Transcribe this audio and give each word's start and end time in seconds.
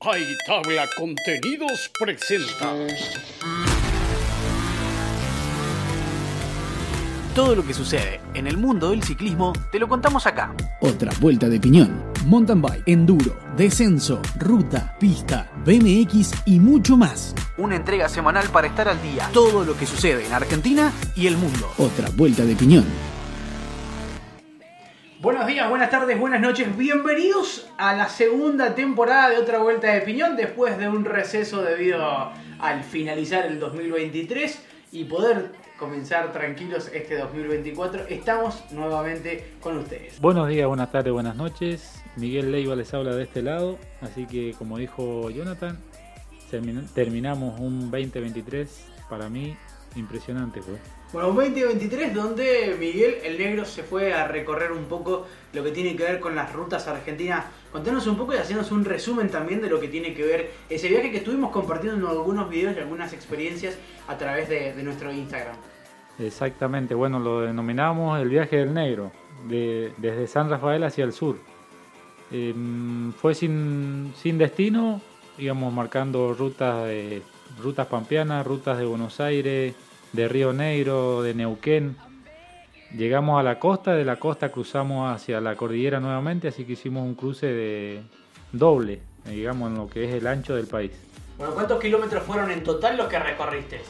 Hay 0.00 0.36
Tabla 0.46 0.88
Contenidos 0.96 1.90
presenta. 1.98 2.72
Todo 7.34 7.56
lo 7.56 7.66
que 7.66 7.74
sucede 7.74 8.20
en 8.34 8.46
el 8.46 8.58
mundo 8.58 8.90
del 8.90 9.02
ciclismo 9.02 9.52
te 9.72 9.80
lo 9.80 9.88
contamos 9.88 10.24
acá. 10.26 10.54
Otra 10.80 11.10
vuelta 11.20 11.48
de 11.48 11.58
piñón. 11.58 12.04
Mountain 12.26 12.62
bike, 12.62 12.82
enduro, 12.86 13.36
descenso, 13.56 14.22
ruta, 14.38 14.96
pista, 15.00 15.50
BMX 15.64 16.32
y 16.46 16.60
mucho 16.60 16.96
más. 16.96 17.34
Una 17.56 17.74
entrega 17.74 18.08
semanal 18.08 18.48
para 18.50 18.68
estar 18.68 18.88
al 18.88 19.02
día. 19.02 19.28
Todo 19.32 19.64
lo 19.64 19.76
que 19.76 19.86
sucede 19.86 20.24
en 20.24 20.32
Argentina 20.32 20.92
y 21.16 21.26
el 21.26 21.36
mundo. 21.36 21.72
Otra 21.76 22.08
vuelta 22.10 22.44
de 22.44 22.54
piñón. 22.54 22.84
Buenos 25.28 25.46
días, 25.46 25.68
buenas 25.68 25.90
tardes, 25.90 26.18
buenas 26.18 26.40
noches. 26.40 26.74
Bienvenidos 26.74 27.68
a 27.76 27.94
la 27.94 28.08
segunda 28.08 28.74
temporada 28.74 29.28
de 29.28 29.36
Otra 29.36 29.58
Vuelta 29.58 29.92
de 29.92 30.00
Piñón 30.00 30.36
después 30.36 30.78
de 30.78 30.88
un 30.88 31.04
receso 31.04 31.60
debido 31.60 32.32
al 32.58 32.82
finalizar 32.82 33.44
el 33.44 33.60
2023 33.60 34.58
y 34.90 35.04
poder 35.04 35.52
comenzar 35.78 36.32
tranquilos 36.32 36.90
este 36.94 37.18
2024. 37.18 38.06
Estamos 38.08 38.64
nuevamente 38.72 39.52
con 39.60 39.76
ustedes. 39.76 40.18
Buenos 40.18 40.48
días, 40.48 40.66
buenas 40.66 40.90
tardes, 40.90 41.12
buenas 41.12 41.36
noches. 41.36 42.02
Miguel 42.16 42.50
Leiva 42.50 42.74
les 42.74 42.94
habla 42.94 43.14
de 43.14 43.24
este 43.24 43.42
lado, 43.42 43.76
así 44.00 44.24
que 44.24 44.54
como 44.56 44.78
dijo 44.78 45.28
Jonathan, 45.28 45.78
terminamos 46.94 47.60
un 47.60 47.90
2023 47.90 48.86
para 49.10 49.28
mí 49.28 49.54
impresionante. 49.94 50.62
Pues. 50.62 50.97
Bueno, 51.10 51.30
un 51.30 51.36
2023 51.36 52.14
donde 52.14 52.76
Miguel 52.78 53.16
el 53.24 53.38
Negro 53.38 53.64
se 53.64 53.82
fue 53.82 54.12
a 54.12 54.28
recorrer 54.28 54.72
un 54.72 54.84
poco 54.84 55.26
lo 55.54 55.64
que 55.64 55.70
tiene 55.70 55.96
que 55.96 56.02
ver 56.02 56.20
con 56.20 56.36
las 56.36 56.52
rutas 56.52 56.86
argentinas. 56.86 57.46
Contanos 57.72 58.06
un 58.06 58.16
poco 58.18 58.34
y 58.34 58.36
hacernos 58.36 58.70
un 58.72 58.84
resumen 58.84 59.30
también 59.30 59.62
de 59.62 59.70
lo 59.70 59.80
que 59.80 59.88
tiene 59.88 60.12
que 60.12 60.22
ver 60.22 60.50
ese 60.68 60.88
viaje 60.88 61.10
que 61.10 61.18
estuvimos 61.18 61.50
compartiendo 61.50 61.98
en 61.98 62.14
algunos 62.14 62.50
videos 62.50 62.76
y 62.76 62.80
algunas 62.80 63.14
experiencias 63.14 63.78
a 64.06 64.18
través 64.18 64.50
de, 64.50 64.74
nuestro 64.82 65.10
Instagram. 65.10 65.56
Exactamente, 66.18 66.94
bueno, 66.94 67.18
lo 67.18 67.40
denominamos 67.40 68.20
el 68.20 68.28
viaje 68.28 68.56
del 68.56 68.74
negro, 68.74 69.10
desde 69.46 70.26
San 70.26 70.50
Rafael 70.50 70.84
hacia 70.84 71.04
el 71.04 71.14
sur. 71.14 71.38
Em, 72.30 73.12
fue 73.14 73.34
sin, 73.34 74.12
sin 74.14 74.36
destino, 74.36 75.00
íbamos 75.38 75.72
marcando 75.72 76.34
rutas 76.34 76.84
de 76.84 77.22
rutas 77.62 77.86
pampeanas, 77.86 78.46
rutas 78.46 78.76
de 78.78 78.84
Buenos 78.84 79.20
Aires, 79.20 79.74
de 80.12 80.28
Río 80.28 80.52
Negro, 80.52 81.22
de 81.22 81.34
Neuquén. 81.34 81.96
Llegamos 82.96 83.38
a 83.38 83.42
la 83.42 83.58
costa, 83.58 83.94
de 83.94 84.04
la 84.04 84.16
costa 84.16 84.50
cruzamos 84.50 85.14
hacia 85.14 85.40
la 85.40 85.56
cordillera 85.56 86.00
nuevamente, 86.00 86.48
así 86.48 86.64
que 86.64 86.72
hicimos 86.72 87.04
un 87.04 87.14
cruce 87.14 87.46
de 87.46 88.02
doble, 88.52 89.00
digamos, 89.26 89.70
en 89.70 89.76
lo 89.76 89.88
que 89.88 90.04
es 90.04 90.14
el 90.14 90.26
ancho 90.26 90.54
del 90.56 90.66
país. 90.66 90.92
Bueno, 91.36 91.54
¿cuántos 91.54 91.78
kilómetros 91.80 92.22
fueron 92.22 92.50
en 92.50 92.62
total 92.62 92.96
los 92.96 93.08
que 93.08 93.18
recorriste? 93.18 93.80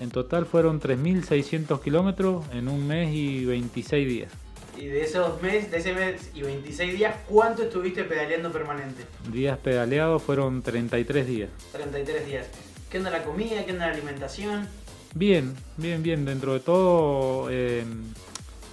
En 0.00 0.10
total 0.10 0.46
fueron 0.46 0.80
3.600 0.80 1.80
kilómetros 1.80 2.44
en 2.52 2.68
un 2.68 2.86
mes 2.86 3.12
y 3.12 3.44
26 3.44 4.08
días. 4.08 4.32
Y 4.76 4.86
de 4.86 5.02
esos 5.02 5.40
meses, 5.40 5.70
de 5.70 5.78
ese 5.78 5.92
mes 5.92 6.30
y 6.34 6.42
26 6.42 6.96
días, 6.96 7.14
¿cuánto 7.28 7.62
estuviste 7.62 8.04
pedaleando 8.04 8.50
permanente? 8.50 9.04
Días 9.30 9.58
pedaleados 9.58 10.22
fueron 10.22 10.62
33 10.62 11.26
días. 11.26 11.50
33 11.72 12.26
días. 12.26 12.46
¿Qué 12.90 12.98
onda 12.98 13.10
la 13.10 13.22
comida? 13.22 13.64
¿Qué 13.64 13.72
onda 13.72 13.86
la 13.86 13.92
alimentación? 13.92 14.68
Bien, 15.14 15.54
bien, 15.76 16.02
bien. 16.02 16.24
Dentro 16.24 16.54
de 16.54 16.60
todo, 16.60 17.48
eh, 17.50 17.84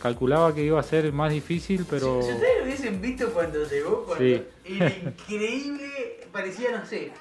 calculaba 0.02 0.54
que 0.56 0.64
iba 0.64 0.80
a 0.80 0.84
ser 0.84 1.12
más 1.14 1.32
difícil, 1.32 1.86
pero. 1.90 2.22
Si, 2.22 2.32
ustedes 2.32 2.58
lo 2.58 2.64
hubiesen 2.66 3.02
visto 3.02 3.32
cuando 3.32 3.68
llegó, 3.70 4.06
cuando 4.06 4.26
era 4.26 4.44
increíble, 4.66 6.28
parecía, 6.32 6.72
no 6.72 6.86
sé. 6.86 7.12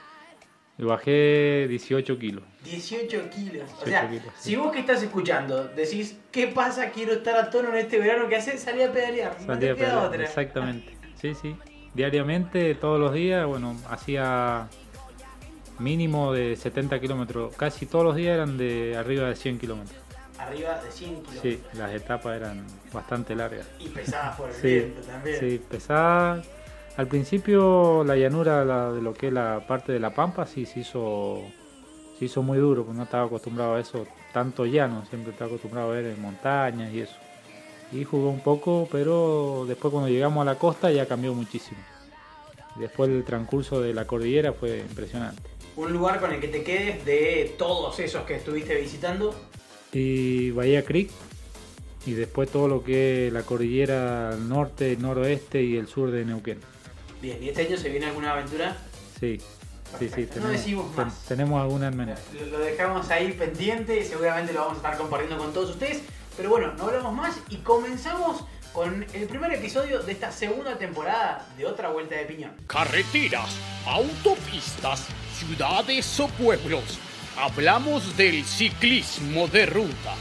Bajé 0.78 1.66
18 1.68 2.18
kilos. 2.18 2.42
18 2.64 3.30
kilos. 3.30 3.70
o 3.82 3.84
sea, 3.84 4.10
si 4.38 4.56
vos 4.56 4.72
que 4.72 4.80
estás 4.80 5.02
escuchando 5.02 5.68
decís, 5.68 6.16
¿qué 6.32 6.46
pasa? 6.46 6.90
Quiero 6.90 7.12
estar 7.12 7.36
a 7.36 7.50
tono 7.50 7.68
en 7.70 7.76
este 7.76 7.98
verano, 7.98 8.28
¿qué 8.28 8.36
haces? 8.36 8.60
Salí 8.60 8.82
a 8.82 8.90
pedalear. 8.90 9.36
no 9.46 9.58
te 9.58 9.74
queda 9.74 10.02
otra. 10.02 10.22
Exactamente. 10.22 10.96
Sí, 11.20 11.34
sí. 11.34 11.54
Diariamente, 11.92 12.74
todos 12.76 12.98
los 12.98 13.12
días, 13.12 13.46
bueno, 13.46 13.76
hacía 13.90 14.68
mínimo 15.80 16.32
de 16.32 16.56
70 16.56 17.00
kilómetros. 17.00 17.54
Casi 17.56 17.86
todos 17.86 18.04
los 18.04 18.14
días 18.14 18.34
eran 18.34 18.56
de 18.56 18.96
arriba 18.96 19.28
de 19.28 19.36
100 19.36 19.58
kilómetros. 19.58 19.98
Arriba 20.38 20.80
de 20.82 20.90
100 20.90 21.10
kilómetros. 21.22 21.42
Sí, 21.42 21.60
las 21.76 21.92
etapas 21.92 22.36
eran 22.36 22.64
bastante 22.92 23.34
largas. 23.34 23.66
Y 23.78 23.88
pesadas 23.88 24.36
por 24.36 24.50
el 24.50 24.62
viento 24.62 25.00
también. 25.00 25.40
Sí, 25.40 25.60
pesadas. 25.68 26.46
Al 26.96 27.06
principio 27.06 28.04
la 28.04 28.16
llanura 28.16 28.92
de 28.92 29.00
lo 29.00 29.14
que 29.14 29.28
es 29.28 29.32
la 29.32 29.66
parte 29.66 29.92
de 29.92 30.00
la 30.00 30.10
pampa 30.10 30.46
sí 30.46 30.66
se 30.66 30.80
hizo, 30.80 31.40
se 32.18 32.26
hizo 32.26 32.42
muy 32.42 32.58
duro, 32.58 32.84
porque 32.84 32.98
no 32.98 33.04
estaba 33.04 33.24
acostumbrado 33.24 33.76
a 33.76 33.80
eso 33.80 34.06
tanto 34.32 34.66
llano, 34.66 35.04
siempre 35.06 35.32
estaba 35.32 35.48
acostumbrado 35.48 35.90
a 35.90 35.94
ver 35.94 36.06
en 36.06 36.20
montañas 36.20 36.92
y 36.92 37.00
eso. 37.00 37.16
Y 37.92 38.04
jugó 38.04 38.28
un 38.28 38.40
poco, 38.40 38.88
pero 38.90 39.64
después 39.66 39.90
cuando 39.90 40.08
llegamos 40.08 40.42
a 40.42 40.44
la 40.44 40.56
costa 40.56 40.90
ya 40.90 41.06
cambió 41.06 41.32
muchísimo. 41.32 41.80
Después 42.76 43.10
el 43.10 43.24
transcurso 43.24 43.80
de 43.80 43.94
la 43.94 44.06
cordillera 44.06 44.52
fue 44.52 44.78
impresionante 44.78 45.49
un 45.76 45.92
lugar 45.92 46.20
con 46.20 46.32
el 46.32 46.40
que 46.40 46.48
te 46.48 46.62
quedes 46.62 47.04
de 47.04 47.54
todos 47.58 47.98
esos 47.98 48.24
que 48.24 48.36
estuviste 48.36 48.74
visitando. 48.74 49.34
Y 49.92 50.50
Bahía 50.50 50.84
Creek, 50.84 51.10
y 52.06 52.12
después 52.12 52.50
todo 52.50 52.68
lo 52.68 52.82
que 52.82 53.26
es 53.26 53.32
la 53.32 53.42
cordillera 53.42 54.36
norte, 54.36 54.96
noroeste 54.96 55.62
y 55.62 55.76
el 55.76 55.86
sur 55.86 56.10
de 56.10 56.24
Neuquén. 56.24 56.58
Bien, 57.20 57.42
¿y 57.42 57.48
este 57.48 57.66
año 57.66 57.76
se 57.76 57.90
viene 57.90 58.06
alguna 58.06 58.32
aventura? 58.32 58.76
Sí, 59.18 59.38
sí, 59.98 60.08
sí. 60.08 60.26
Tenemos, 60.26 60.44
no 60.44 60.48
decimos 60.48 60.96
más. 60.96 61.26
tenemos 61.26 61.60
alguna 61.60 61.88
en 61.88 61.96
menos. 61.96 62.20
Lo, 62.50 62.58
dejamos 62.60 63.10
ahí 63.10 63.32
pendiente 63.32 64.00
y 64.00 64.04
seguramente 64.04 64.52
lo 64.52 64.60
vamos 64.60 64.74
a 64.74 64.76
estar 64.78 64.96
compartiendo 64.96 65.36
con 65.36 65.52
todos 65.52 65.70
ustedes. 65.70 66.02
Pero 66.36 66.48
bueno, 66.48 66.72
no 66.74 66.84
hablamos 66.84 67.12
más 67.12 67.38
y 67.50 67.56
comenzamos 67.58 68.44
con 68.72 69.04
el 69.12 69.26
primer 69.26 69.52
episodio 69.52 70.00
de 70.00 70.12
esta 70.12 70.30
segunda 70.30 70.76
temporada 70.76 71.46
de 71.56 71.66
Otra 71.66 71.88
Vuelta 71.88 72.14
de 72.16 72.24
Piñón. 72.24 72.52
Carreteras, 72.66 73.56
autopistas, 73.86 75.06
ciudades 75.34 76.20
o 76.20 76.28
pueblos. 76.28 76.98
Hablamos 77.36 78.16
del 78.16 78.44
ciclismo 78.44 79.48
de 79.48 79.66
ruta. 79.66 80.14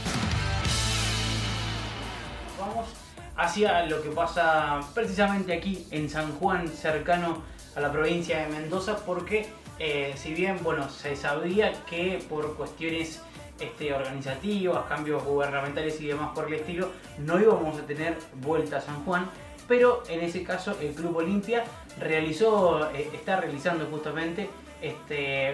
Vamos 2.58 2.88
hacia 3.36 3.86
lo 3.86 4.02
que 4.02 4.10
pasa 4.10 4.80
precisamente 4.94 5.52
aquí 5.52 5.86
en 5.90 6.10
San 6.10 6.32
Juan, 6.38 6.68
cercano 6.68 7.42
a 7.76 7.80
la 7.80 7.92
provincia 7.92 8.40
de 8.40 8.48
Mendoza, 8.48 9.04
porque 9.04 9.48
eh, 9.78 10.14
si 10.16 10.34
bien 10.34 10.58
bueno, 10.62 10.90
se 10.90 11.16
sabía 11.16 11.72
que 11.84 12.22
por 12.28 12.56
cuestiones 12.56 13.20
este, 13.60 13.92
organizativas, 13.92 14.86
cambios 14.86 15.22
gubernamentales 15.24 16.00
y 16.00 16.08
demás 16.08 16.30
por 16.34 16.46
el 16.46 16.54
estilo, 16.54 16.88
no 17.18 17.38
íbamos 17.40 17.78
a 17.78 17.82
tener 17.82 18.16
vuelta 18.42 18.78
a 18.78 18.80
San 18.80 19.04
Juan, 19.04 19.28
pero 19.68 20.02
en 20.08 20.20
ese 20.20 20.42
caso 20.42 20.76
el 20.80 20.94
Club 20.94 21.16
Olimpia 21.18 21.64
realizó, 21.98 22.90
eh, 22.92 23.10
está 23.12 23.40
realizando 23.40 23.86
justamente 23.86 24.50
este, 24.82 25.52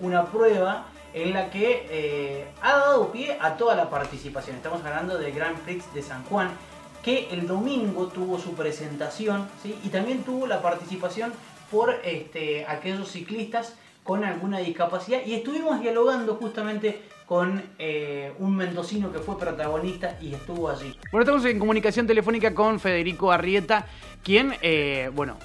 una 0.00 0.24
prueba 0.26 0.86
en 1.12 1.34
la 1.34 1.50
que 1.50 1.86
eh, 1.90 2.46
ha 2.62 2.78
dado 2.78 3.10
pie 3.10 3.36
a 3.40 3.56
toda 3.56 3.74
la 3.74 3.90
participación. 3.90 4.56
Estamos 4.56 4.84
hablando 4.84 5.18
del 5.18 5.32
Grand 5.32 5.58
Prix 5.58 5.92
de 5.94 6.02
San 6.02 6.24
Juan, 6.24 6.50
que 7.02 7.28
el 7.30 7.46
domingo 7.46 8.08
tuvo 8.08 8.38
su 8.38 8.54
presentación 8.54 9.48
y 9.64 9.88
también 9.88 10.22
tuvo 10.22 10.46
la 10.46 10.60
participación 10.60 11.32
por 11.70 11.94
este, 12.04 12.66
aquellos 12.66 13.10
ciclistas 13.10 13.74
con 14.02 14.24
alguna 14.24 14.58
discapacidad 14.58 15.20
y 15.24 15.34
estuvimos 15.34 15.80
dialogando 15.80 16.36
justamente 16.36 17.02
con 17.28 17.62
eh, 17.78 18.32
un 18.38 18.56
mendocino 18.56 19.12
que 19.12 19.18
fue 19.18 19.38
protagonista 19.38 20.16
y 20.18 20.32
estuvo 20.32 20.70
allí. 20.70 20.96
Bueno, 21.12 21.24
estamos 21.24 21.44
en 21.44 21.58
comunicación 21.58 22.06
telefónica 22.06 22.54
con 22.54 22.80
Federico 22.80 23.30
Arrieta, 23.30 23.84
quien, 24.24 24.54
eh, 24.62 25.10
bueno, 25.14 25.36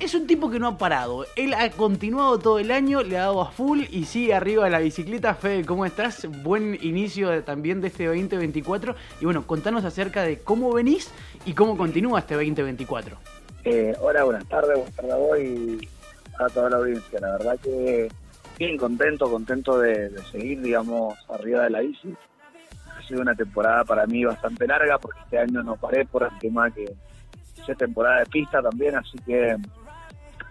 es 0.00 0.14
un 0.14 0.26
tipo 0.26 0.50
que 0.50 0.58
no 0.58 0.66
ha 0.66 0.78
parado. 0.78 1.26
Él 1.36 1.52
ha 1.52 1.68
continuado 1.70 2.38
todo 2.38 2.58
el 2.58 2.70
año, 2.70 3.02
le 3.02 3.18
ha 3.18 3.24
dado 3.24 3.42
a 3.42 3.50
full 3.50 3.82
y 3.90 4.06
sigue 4.06 4.32
arriba 4.32 4.64
de 4.64 4.70
la 4.70 4.78
bicicleta. 4.78 5.34
Fede, 5.34 5.66
¿cómo 5.66 5.84
estás? 5.84 6.26
Buen 6.42 6.78
inicio 6.80 7.44
también 7.44 7.82
de 7.82 7.88
este 7.88 8.06
2024. 8.06 8.94
Y 9.20 9.26
bueno, 9.26 9.46
contanos 9.46 9.84
acerca 9.84 10.22
de 10.22 10.38
cómo 10.38 10.72
venís 10.72 11.10
y 11.44 11.52
cómo 11.52 11.76
continúa 11.76 12.20
este 12.20 12.36
2024. 12.36 13.18
Eh, 13.64 13.94
hola, 14.00 14.24
buenas 14.24 14.48
tardes, 14.48 14.76
buenas 14.76 14.94
tardes 14.94 15.12
a 15.12 15.16
vos 15.16 15.38
y 15.38 15.88
a 16.38 16.46
toda 16.48 16.70
la 16.70 16.76
audiencia. 16.78 17.20
La 17.20 17.32
verdad 17.32 17.58
que 17.62 18.08
bien 18.58 18.76
contento, 18.76 19.30
contento 19.30 19.78
de, 19.78 20.10
seguir, 20.30 20.60
digamos, 20.60 21.14
arriba 21.28 21.64
de 21.64 21.70
la 21.70 21.80
bici. 21.80 22.14
Ha 22.96 23.02
sido 23.06 23.22
una 23.22 23.34
temporada 23.34 23.84
para 23.84 24.06
mí 24.06 24.24
bastante 24.24 24.66
larga 24.66 24.98
porque 24.98 25.20
este 25.20 25.38
año 25.38 25.62
no 25.62 25.76
paré 25.76 26.04
por 26.04 26.24
el 26.24 26.38
tema 26.38 26.70
que 26.70 26.84
es 26.84 27.76
temporada 27.76 28.20
de 28.20 28.26
pista 28.26 28.62
también, 28.62 28.96
así 28.96 29.18
que 29.26 29.56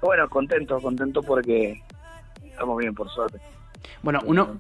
bueno, 0.02 0.30
contento, 0.30 0.80
contento 0.80 1.24
porque 1.24 1.82
estamos 2.44 2.78
bien, 2.78 2.94
por 2.94 3.10
suerte. 3.10 3.40
Bueno, 4.04 4.20
uno, 4.26 4.56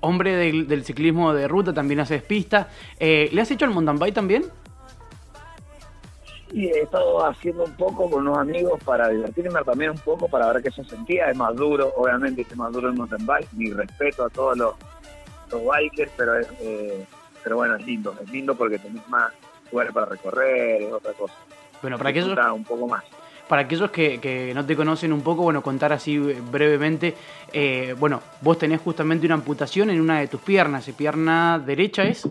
hombre 0.00 0.36
del, 0.36 0.84
ciclismo 0.84 1.34
de 1.34 1.46
ruta, 1.46 1.72
también 1.74 2.00
haces 2.00 2.22
pista. 2.22 2.68
Eh, 2.98 3.28
¿Le 3.32 3.40
has 3.40 3.50
hecho 3.50 3.64
el 3.64 3.72
mountain 3.72 3.98
bike 3.98 4.14
también? 4.14 4.44
Y 6.52 6.66
he 6.68 6.80
estado 6.82 7.24
haciendo 7.26 7.64
un 7.64 7.72
poco 7.76 8.10
con 8.10 8.26
unos 8.26 8.38
amigos 8.38 8.82
para 8.84 9.08
divertirme 9.08 9.60
también 9.64 9.90
un 9.90 9.98
poco, 9.98 10.28
para 10.28 10.50
ver 10.52 10.62
qué 10.62 10.70
se 10.70 10.82
sentía. 10.84 11.30
Es 11.30 11.36
más 11.36 11.54
duro, 11.54 11.92
obviamente, 11.96 12.42
es 12.42 12.56
más 12.56 12.72
duro 12.72 12.88
el 12.88 12.94
mountain 12.94 13.26
bike. 13.26 13.52
Mi 13.52 13.70
respeto 13.72 14.24
a 14.24 14.30
todos 14.30 14.56
los, 14.56 14.74
los 15.52 15.62
bikers, 15.64 16.10
pero, 16.16 16.38
es, 16.38 16.48
eh, 16.60 17.04
pero 17.44 17.56
bueno, 17.56 17.76
es 17.76 17.84
lindo. 17.86 18.14
Es 18.22 18.30
lindo 18.30 18.54
porque 18.54 18.78
tenés 18.78 19.06
más 19.08 19.32
lugares 19.70 19.92
para 19.92 20.06
recorrer, 20.06 20.82
es 20.82 20.92
otra 20.92 21.12
cosa. 21.12 21.34
Bueno, 21.82 21.98
para 21.98 22.10
aquellos, 22.10 22.28
Disfruta 22.30 22.52
un 22.54 22.64
poco 22.64 22.88
más. 22.88 23.04
para 23.46 23.62
aquellos 23.62 23.90
que, 23.90 24.18
que 24.18 24.52
no 24.54 24.64
te 24.64 24.74
conocen 24.74 25.12
un 25.12 25.20
poco, 25.20 25.42
bueno, 25.42 25.62
contar 25.62 25.92
así 25.92 26.18
brevemente. 26.18 27.14
eh, 27.52 27.94
bueno, 27.98 28.22
vos 28.40 28.58
tenés 28.58 28.80
justamente 28.80 29.26
una 29.26 29.34
amputación 29.34 29.90
en 29.90 30.00
una 30.00 30.20
de 30.20 30.28
tus 30.28 30.40
piernas. 30.40 30.88
¿Y 30.88 30.92
pierna 30.92 31.58
derecha 31.58 32.04
es? 32.04 32.26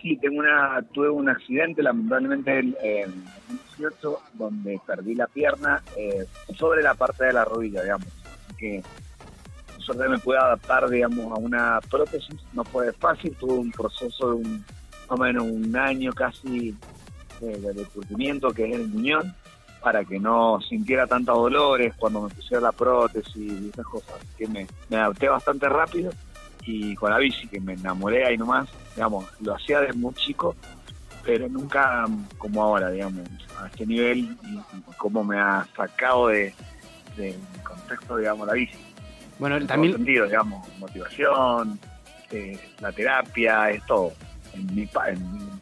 Sí, 0.00 0.16
tengo 0.16 0.38
una, 0.38 0.80
tuve 0.92 1.10
un 1.10 1.28
accidente 1.28 1.82
lamentablemente 1.82 2.58
en 2.58 2.76
en 2.82 3.24
2018 3.48 4.20
donde 4.34 4.80
perdí 4.86 5.14
la 5.14 5.26
pierna 5.26 5.82
eh, 5.96 6.24
sobre 6.56 6.82
la 6.82 6.94
parte 6.94 7.24
de 7.24 7.32
la 7.32 7.44
rodilla, 7.44 7.82
digamos. 7.82 8.06
Así 8.24 8.56
que 8.56 8.82
suerte 9.78 10.08
me 10.08 10.18
pude 10.18 10.38
adaptar, 10.38 10.88
digamos, 10.88 11.32
a 11.32 11.40
una 11.40 11.80
prótesis. 11.90 12.36
No 12.52 12.62
fue 12.64 12.92
fácil, 12.92 13.34
tuve 13.36 13.54
un 13.54 13.72
proceso 13.72 14.30
de 14.30 14.34
un, 14.36 14.64
más 15.08 15.10
o 15.10 15.16
menos 15.16 15.44
un 15.44 15.74
año 15.76 16.12
casi 16.12 16.76
de, 17.40 17.56
de, 17.58 17.86
que 18.54 18.68
es 18.68 18.74
el 18.74 18.88
muñón 18.88 19.34
para 19.82 20.04
que 20.04 20.18
no 20.18 20.60
sintiera 20.60 21.06
tantos 21.06 21.36
dolores 21.36 21.94
cuando 21.96 22.22
me 22.22 22.34
pusiera 22.34 22.60
la 22.60 22.72
prótesis 22.72 23.36
y 23.36 23.70
esas 23.72 23.86
cosas. 23.86 24.14
Que 24.36 24.46
me 24.46 24.96
adapté 24.96 25.28
bastante 25.28 25.68
rápido 25.68 26.12
y 26.68 26.94
con 26.96 27.10
la 27.10 27.16
bici, 27.16 27.48
que 27.48 27.60
me 27.60 27.72
enamoré 27.72 28.26
ahí 28.26 28.36
nomás, 28.36 28.68
digamos, 28.94 29.24
lo 29.40 29.54
hacía 29.54 29.80
desde 29.80 29.94
muy 29.94 30.12
chico, 30.12 30.54
pero 31.24 31.48
nunca 31.48 32.06
mm, 32.06 32.28
como 32.36 32.62
ahora, 32.62 32.90
digamos, 32.90 33.26
a 33.58 33.68
este 33.68 33.86
nivel 33.86 34.18
y, 34.18 34.58
y 34.58 34.62
cómo 34.98 35.24
me 35.24 35.38
ha 35.38 35.66
sacado 35.74 36.28
de, 36.28 36.52
de 37.16 37.34
contexto, 37.62 38.18
digamos, 38.18 38.46
la 38.46 38.52
bici. 38.52 38.76
Bueno, 39.38 39.56
En 39.56 39.62
todo 39.62 39.68
también 39.68 39.94
sentido, 39.94 40.26
digamos, 40.26 40.68
motivación, 40.78 41.80
eh, 42.32 42.60
la 42.80 42.92
terapia, 42.92 43.70
es 43.70 43.86
todo. 43.86 44.12
En 44.52 44.74
mi, 44.74 44.82
en 44.82 45.60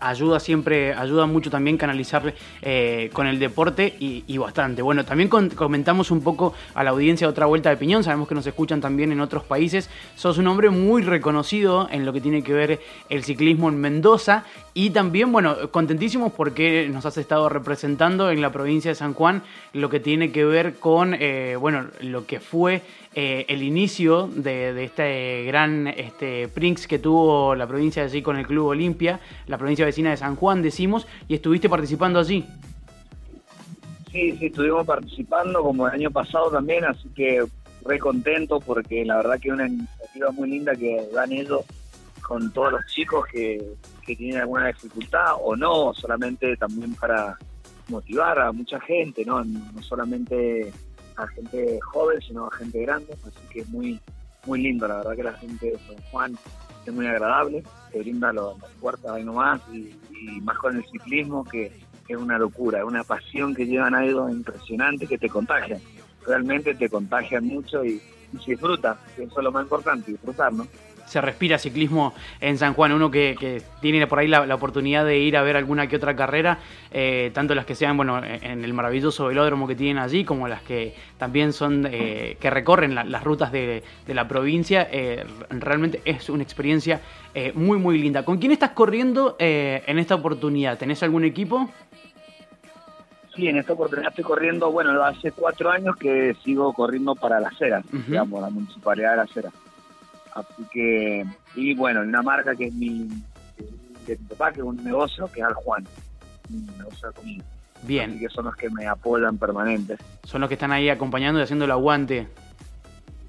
ayuda 0.00 0.40
siempre, 0.40 0.94
ayuda 0.94 1.26
mucho 1.26 1.50
también 1.50 1.76
canalizar 1.76 2.34
eh, 2.60 3.10
con 3.12 3.26
el 3.26 3.38
deporte 3.38 3.94
y, 3.98 4.38
bastante. 4.38 4.82
Bueno, 4.82 5.04
también 5.04 5.28
comentamos 5.28 6.10
un 6.10 6.22
poco 6.22 6.54
a 6.74 6.82
la 6.82 6.90
audiencia 6.90 7.26
de 7.26 7.30
otra 7.30 7.46
vuelta 7.46 7.70
de 7.70 7.76
piñón, 7.76 8.02
sabemos 8.04 8.28
que 8.28 8.34
nos 8.34 8.46
escuchan 8.46 8.80
también 8.80 9.12
en 9.12 9.20
otros 9.20 9.44
países. 9.44 9.88
Sos 10.16 10.38
un 10.38 10.46
hombre 10.46 10.70
muy 10.70 11.02
reconocido 11.02 11.88
en 11.90 12.04
lo 12.04 12.12
que 12.12 12.20
tiene 12.20 12.42
que 12.42 12.52
ver 12.52 12.80
el 13.08 13.24
ciclismo 13.24 13.68
en 13.68 13.80
Mendoza 13.80 14.44
y 14.74 14.90
también, 14.90 15.32
bueno, 15.32 15.70
contentísimos 15.70 16.32
porque 16.32 16.88
nos 16.90 17.04
has 17.04 17.18
estado 17.18 17.48
representando 17.48 18.30
en 18.30 18.40
la 18.40 18.50
provincia 18.52 18.90
de 18.90 18.94
San 18.94 19.14
Juan 19.14 19.42
lo 19.72 19.90
que 19.90 20.00
tiene 20.00 20.32
que 20.32 20.44
ver 20.44 20.74
con, 20.74 21.14
eh, 21.14 21.56
bueno, 21.56 21.86
lo 22.00 22.26
que 22.26 22.40
fue 22.40 22.82
eh, 23.14 23.44
el 23.48 23.62
inicio 23.62 24.26
de, 24.26 24.84
este 24.84 25.44
gran 25.44 25.86
este, 25.86 26.48
Prinx 26.48 26.86
que 26.86 26.98
tuvo 26.98 27.54
la 27.54 27.66
provincia 27.66 28.02
de 28.02 28.08
allí 28.08 28.22
con 28.22 28.36
el 28.38 28.46
Club 28.46 28.68
Olimpia, 28.68 29.20
la 29.46 29.58
provincia 29.58 29.84
vecina 29.84 30.10
de 30.10 30.16
San 30.16 30.36
Juan, 30.36 30.62
decimos, 30.62 31.06
y 31.28 31.34
estuviste 31.34 31.68
participando 31.68 32.18
allí. 32.18 32.46
Sí, 34.10 34.36
sí, 34.38 34.46
estuvimos 34.46 34.86
participando 34.86 35.62
como 35.62 35.88
el 35.88 35.94
año 35.94 36.10
pasado 36.10 36.50
también, 36.50 36.84
así 36.84 37.08
que 37.14 37.44
re 37.84 37.98
contento 37.98 38.60
porque 38.60 39.04
la 39.04 39.16
verdad 39.16 39.38
que 39.40 39.48
es 39.48 39.54
una 39.54 39.66
iniciativa 39.66 40.30
muy 40.30 40.48
linda 40.48 40.74
que 40.74 41.08
dan 41.12 41.32
ellos 41.32 41.62
con 42.22 42.50
todos 42.52 42.72
los 42.72 42.86
chicos 42.86 43.26
que, 43.26 43.62
que 44.06 44.16
tienen 44.16 44.40
alguna 44.40 44.68
dificultad 44.68 45.34
o 45.42 45.54
no, 45.54 45.92
solamente 45.92 46.56
también 46.56 46.94
para 46.94 47.36
motivar 47.88 48.38
a 48.38 48.52
mucha 48.52 48.80
gente, 48.80 49.24
no, 49.24 49.44
no 49.44 49.82
solamente 49.82 50.72
a 51.16 51.26
gente 51.28 51.78
joven, 51.80 52.20
sino 52.20 52.46
a 52.46 52.50
gente 52.56 52.82
grande, 52.82 53.12
así 53.12 53.40
que 53.50 53.60
es 53.60 53.68
muy, 53.68 54.00
muy 54.46 54.62
lindo, 54.62 54.88
la 54.88 54.96
verdad 54.96 55.16
que 55.16 55.22
la 55.22 55.32
gente 55.34 55.66
de 55.66 55.78
San 55.78 56.02
Juan 56.10 56.38
es 56.86 56.92
muy 56.92 57.06
agradable, 57.06 57.62
te 57.92 58.00
brinda 58.00 58.32
las 58.32 58.54
puertas 58.80 59.10
ahí 59.12 59.24
nomás 59.24 59.60
y, 59.72 59.94
y 60.10 60.40
más 60.40 60.58
con 60.58 60.76
el 60.76 60.84
ciclismo 60.86 61.44
que 61.44 61.72
es 62.08 62.16
una 62.16 62.38
locura, 62.38 62.80
es 62.80 62.84
una 62.84 63.04
pasión 63.04 63.54
que 63.54 63.66
llevan 63.66 63.94
a 63.94 64.04
ellos 64.04 64.30
impresionante 64.30 65.06
que 65.06 65.18
te 65.18 65.28
contagia. 65.28 65.80
Realmente 66.26 66.74
te 66.74 66.88
contagian 66.88 67.44
mucho 67.46 67.84
y, 67.84 68.00
y 68.32 68.38
se 68.44 68.52
disfruta, 68.52 68.98
que 69.16 69.24
eso 69.24 69.38
es 69.38 69.44
lo 69.44 69.52
más 69.52 69.64
importante, 69.64 70.12
disfrutar, 70.12 70.52
¿no? 70.52 70.66
Se 71.06 71.20
respira 71.20 71.58
ciclismo 71.58 72.14
en 72.40 72.56
San 72.56 72.72
Juan, 72.72 72.92
uno 72.92 73.10
que, 73.10 73.36
que 73.38 73.60
tiene 73.82 74.06
por 74.06 74.18
ahí 74.18 74.28
la, 74.28 74.46
la 74.46 74.54
oportunidad 74.54 75.04
de 75.04 75.18
ir 75.18 75.36
a 75.36 75.42
ver 75.42 75.56
alguna 75.58 75.86
que 75.86 75.96
otra 75.96 76.16
carrera, 76.16 76.58
eh, 76.90 77.30
tanto 77.34 77.54
las 77.54 77.66
que 77.66 77.74
sean 77.74 77.96
bueno 77.98 78.22
en 78.24 78.64
el 78.64 78.72
maravilloso 78.72 79.26
velódromo 79.26 79.68
que 79.68 79.74
tienen 79.74 79.98
allí, 80.02 80.24
como 80.24 80.48
las 80.48 80.62
que 80.62 80.94
también 81.18 81.52
son 81.52 81.86
eh, 81.90 82.36
que 82.40 82.48
recorren 82.48 82.94
la- 82.94 83.04
las 83.04 83.22
rutas 83.24 83.52
de, 83.52 83.82
de 84.06 84.14
la 84.14 84.26
provincia. 84.26 84.88
eh, 84.90 85.24
realmente 85.50 86.00
es 86.06 86.30
una 86.30 86.42
experiencia 86.42 87.00
eh, 87.34 87.52
muy 87.54 87.78
muy 87.78 87.98
linda. 87.98 88.24
¿Con 88.24 88.38
quién 88.38 88.52
estás 88.52 88.70
corriendo 88.70 89.36
eh, 89.38 89.82
en 89.86 89.98
esta 89.98 90.14
oportunidad? 90.14 90.78
¿Tenés 90.78 91.02
algún 91.02 91.24
equipo? 91.24 91.68
Sí, 93.34 93.48
en 93.48 93.56
esta 93.56 93.72
oportunidad 93.72 94.10
estoy 94.10 94.24
corriendo, 94.24 94.70
bueno, 94.70 95.02
hace 95.02 95.32
cuatro 95.32 95.70
años 95.70 95.96
que 95.96 96.34
sigo 96.44 96.72
corriendo 96.74 97.14
para 97.14 97.40
la 97.40 97.50
Cera, 97.58 97.80
Ujú. 97.88 98.02
digamos, 98.08 98.40
la 98.42 98.50
municipalidad 98.50 99.12
de 99.12 99.16
la 99.16 99.26
Cera. 99.26 99.50
Así 100.34 100.62
que, 100.72 101.24
y 101.54 101.74
bueno, 101.74 102.00
una 102.00 102.22
marca 102.22 102.54
que 102.56 102.66
es 102.66 102.74
mi, 102.74 103.08
de 104.06 104.16
mi 104.18 104.24
papá, 104.30 104.52
que 104.52 104.60
es 104.60 104.66
un 104.66 104.82
negocio, 104.82 105.30
que 105.32 105.40
es 105.40 105.46
Al 105.46 105.54
Juan, 105.54 105.86
un 106.50 106.66
negocio 106.78 107.08
de 107.08 107.14
comida. 107.14 107.44
Así 107.76 107.86
Bien, 107.86 108.18
que 108.18 108.28
son 108.28 108.44
los 108.46 108.56
que 108.56 108.70
me 108.70 108.86
apoyan 108.86 109.36
permanentes. 109.38 109.98
son 110.24 110.40
los 110.40 110.48
que 110.48 110.54
están 110.54 110.72
ahí 110.72 110.88
acompañando 110.88 111.40
y 111.40 111.42
haciendo 111.42 111.64
el 111.64 111.70
aguante. 111.72 112.28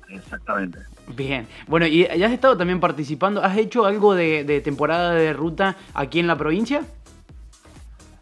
Exactamente. 0.10 0.80
Bien, 1.16 1.48
bueno, 1.68 1.86
y 1.88 2.06
has 2.06 2.32
estado 2.32 2.56
también 2.56 2.80
participando, 2.80 3.44
¿has 3.44 3.58
hecho 3.58 3.86
algo 3.86 4.16
de, 4.16 4.44
de 4.46 4.62
temporada 4.62 5.12
de 5.14 5.34
ruta 5.34 5.76
aquí 5.94 6.20
en 6.20 6.28
la 6.28 6.38
provincia? 6.38 6.84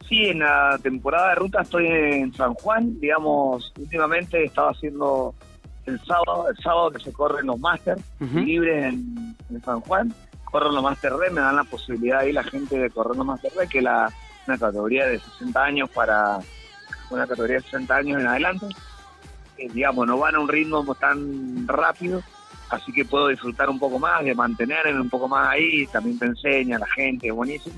Sí, 0.09 0.25
en 0.27 0.39
la 0.39 0.79
temporada 0.81 1.29
de 1.29 1.35
ruta 1.35 1.61
estoy 1.61 1.87
en 1.87 2.33
San 2.33 2.53
Juan, 2.55 2.99
digamos, 2.99 3.71
últimamente 3.77 4.39
he 4.41 4.45
estado 4.45 4.69
haciendo 4.69 5.35
el 5.85 5.99
sábado, 6.05 6.47
el 6.49 6.57
sábado 6.57 6.91
que 6.91 6.99
se 6.99 7.11
corren 7.11 7.47
los 7.47 7.59
Masters 7.59 8.01
Ujú. 8.19 8.39
libres 8.39 8.93
en, 8.93 9.35
en 9.49 9.61
San 9.63 9.81
Juan, 9.81 10.13
corren 10.45 10.75
los 10.75 10.83
Master 10.83 11.13
Red, 11.13 11.31
me 11.31 11.41
dan 11.41 11.55
la 11.55 11.63
posibilidad 11.63 12.19
ahí 12.19 12.31
la 12.31 12.43
gente 12.43 12.77
de 12.77 12.89
correr 12.89 13.15
los 13.15 13.25
Master 13.25 13.51
Red, 13.57 13.69
que 13.69 13.77
es 13.79 13.83
la, 13.83 14.11
una 14.47 14.57
categoría 14.57 15.07
de 15.07 15.19
60 15.19 15.63
años 15.63 15.89
para 15.89 16.39
una 17.09 17.27
categoría 17.27 17.55
de 17.57 17.63
60 17.63 17.95
años 17.95 18.21
en 18.21 18.27
adelante. 18.27 18.65
Eh, 19.57 19.67
digamos, 19.73 20.07
no 20.07 20.17
van 20.17 20.35
a 20.35 20.39
un 20.39 20.47
ritmo 20.47 20.83
tan 20.95 21.67
rápido, 21.67 22.21
así 22.69 22.91
que 22.91 23.05
puedo 23.05 23.27
disfrutar 23.27 23.69
un 23.69 23.79
poco 23.79 23.99
más, 23.99 24.23
de 24.23 24.35
mantenerme 24.35 24.99
un 24.99 25.09
poco 25.09 25.27
más 25.27 25.49
ahí, 25.49 25.87
también 25.87 26.19
te 26.19 26.25
enseña 26.25 26.79
la 26.79 26.87
gente, 26.87 27.27
es 27.27 27.33
buenísimo. 27.33 27.75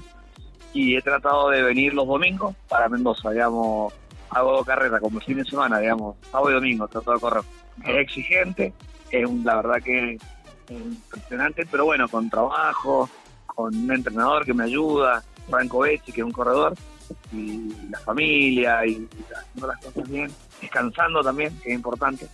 Y 0.74 0.96
he 0.96 1.02
tratado 1.02 1.50
de 1.50 1.62
venir 1.62 1.94
los 1.94 2.08
domingos 2.08 2.56
para 2.68 2.90
Mendoza, 2.90 3.30
digamos, 3.30 3.94
hago 4.30 4.52
dos 4.54 4.66
carreras 4.66 5.00
como 5.00 5.20
el 5.20 5.26
fin 5.26 5.38
de 5.38 5.46
semana, 5.46 5.80
digamos, 5.80 6.16
sábado 6.32 6.50
y 6.50 6.54
domingo 6.54 6.88
trato 6.88 7.14
de 7.14 7.20
correr. 7.20 7.44
Es 7.86 7.96
exigente, 7.96 8.74
es 9.12 9.26
un- 9.26 9.44
la 9.44 9.56
verdad 9.58 9.82
que 9.84 10.16
es 10.16 10.22
impresionante, 10.70 11.66
pero 11.66 11.86
bueno, 11.86 12.08
con 12.08 12.30
trabajo, 12.30 13.10
con 13.46 13.76
un 13.76 13.92
entrenador 13.92 14.46
que 14.46 14.54
me 14.54 14.64
ayuda, 14.66 15.24
Franco 15.50 15.80
Becci, 15.80 16.12
que 16.12 16.22
es 16.22 16.26
un 16.26 16.32
corredor, 16.32 16.74
y 17.32 17.74
la 17.90 18.00
familia, 18.00 18.86
y, 18.86 19.08
haciendo 19.36 19.68
las 19.68 19.80
cosas 19.84 20.10
bien, 20.10 20.32
descansando 20.62 21.22
también, 21.22 21.58
que 21.60 21.70
es 21.70 21.76
importante, 21.76 22.28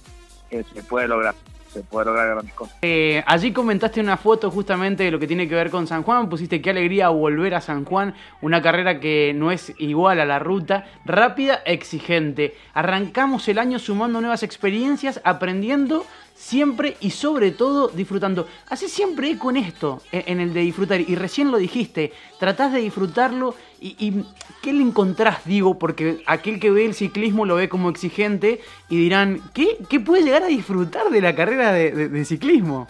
que 0.49 0.63
se 0.63 0.83
puede 0.83 1.07
lograr, 1.07 1.35
se 1.69 1.83
puede 1.83 2.07
lograr 2.07 2.27
grandes 2.29 2.53
cosas. 2.53 2.75
Eh, 2.81 3.23
allí 3.25 3.51
comentaste 3.51 3.99
una 4.01 4.17
foto 4.17 4.49
justamente 4.51 5.03
de 5.03 5.11
lo 5.11 5.19
que 5.19 5.27
tiene 5.27 5.47
que 5.47 5.55
ver 5.55 5.69
con 5.69 5.87
San 5.87 6.03
Juan, 6.03 6.29
pusiste 6.29 6.61
qué 6.61 6.71
alegría 6.71 7.09
volver 7.09 7.55
a 7.55 7.61
San 7.61 7.85
Juan, 7.85 8.15
una 8.41 8.61
carrera 8.61 8.99
que 8.99 9.33
no 9.35 9.51
es 9.51 9.73
igual 9.77 10.19
a 10.19 10.25
la 10.25 10.39
ruta, 10.39 10.85
rápida, 11.05 11.61
exigente. 11.65 12.55
Arrancamos 12.73 13.47
el 13.47 13.59
año 13.59 13.79
sumando 13.79 14.19
nuevas 14.19 14.43
experiencias, 14.43 15.21
aprendiendo 15.23 16.05
siempre 16.39 16.95
y 17.01 17.11
sobre 17.11 17.51
todo 17.51 17.89
disfrutando. 17.89 18.47
Así 18.69 18.87
siempre 18.87 19.37
con 19.37 19.57
esto, 19.57 20.01
en 20.13 20.39
el 20.39 20.53
de 20.53 20.61
disfrutar, 20.61 21.01
y 21.01 21.15
recién 21.15 21.51
lo 21.51 21.57
dijiste, 21.57 22.13
tratás 22.39 22.71
de 22.71 22.79
disfrutarlo 22.79 23.55
y, 23.81 23.95
y 23.99 24.25
¿qué 24.61 24.71
le 24.71 24.81
encontrás? 24.81 25.43
Digo, 25.43 25.77
porque 25.77 26.23
aquel 26.25 26.61
que 26.61 26.71
ve 26.71 26.85
el 26.85 26.93
ciclismo 26.93 27.45
lo 27.45 27.55
ve 27.55 27.67
como 27.67 27.89
exigente 27.89 28.61
y 28.87 28.97
dirán, 28.97 29.41
¿qué, 29.53 29.77
qué 29.89 29.99
puede 29.99 30.23
llegar 30.23 30.43
a 30.43 30.47
disfrutar 30.47 31.09
de 31.09 31.21
la 31.21 31.35
carrera 31.35 31.73
de, 31.73 32.25
ciclismo? 32.25 32.87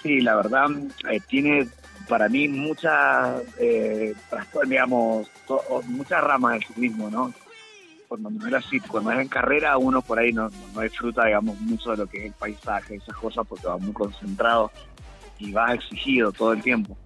Sí, 0.00 0.20
la 0.20 0.36
verdad, 0.36 0.68
eh, 1.10 1.20
tiene 1.26 1.66
para 2.08 2.28
mí 2.28 2.46
muchas, 2.46 3.42
eh, 3.58 4.14
digamos, 4.68 5.28
muchas 5.88 6.22
ramas 6.22 6.52
del 6.52 6.64
ciclismo, 6.68 7.10
¿no? 7.10 7.34
Cuando 8.08 8.30
no 8.30 8.56
así, 8.56 8.80
cuando 8.80 9.10
es 9.12 9.18
en 9.18 9.28
carrera, 9.28 9.76
uno 9.78 10.00
por 10.02 10.18
ahí 10.18 10.32
no, 10.32 10.50
no 10.74 10.80
disfruta, 10.80 11.26
digamos, 11.26 11.60
mucho 11.60 11.90
de 11.90 11.96
lo 11.96 12.06
que 12.06 12.18
es 12.18 12.24
el 12.26 12.32
paisaje, 12.32 12.96
esas 12.96 13.16
cosas, 13.16 13.46
porque 13.46 13.66
va 13.66 13.78
muy 13.78 13.92
concentrado 13.92 14.70
y 15.38 15.52
vas 15.52 15.74
exigido 15.74 16.32
todo 16.32 16.52
el 16.52 16.62
tiempo. 16.62 16.96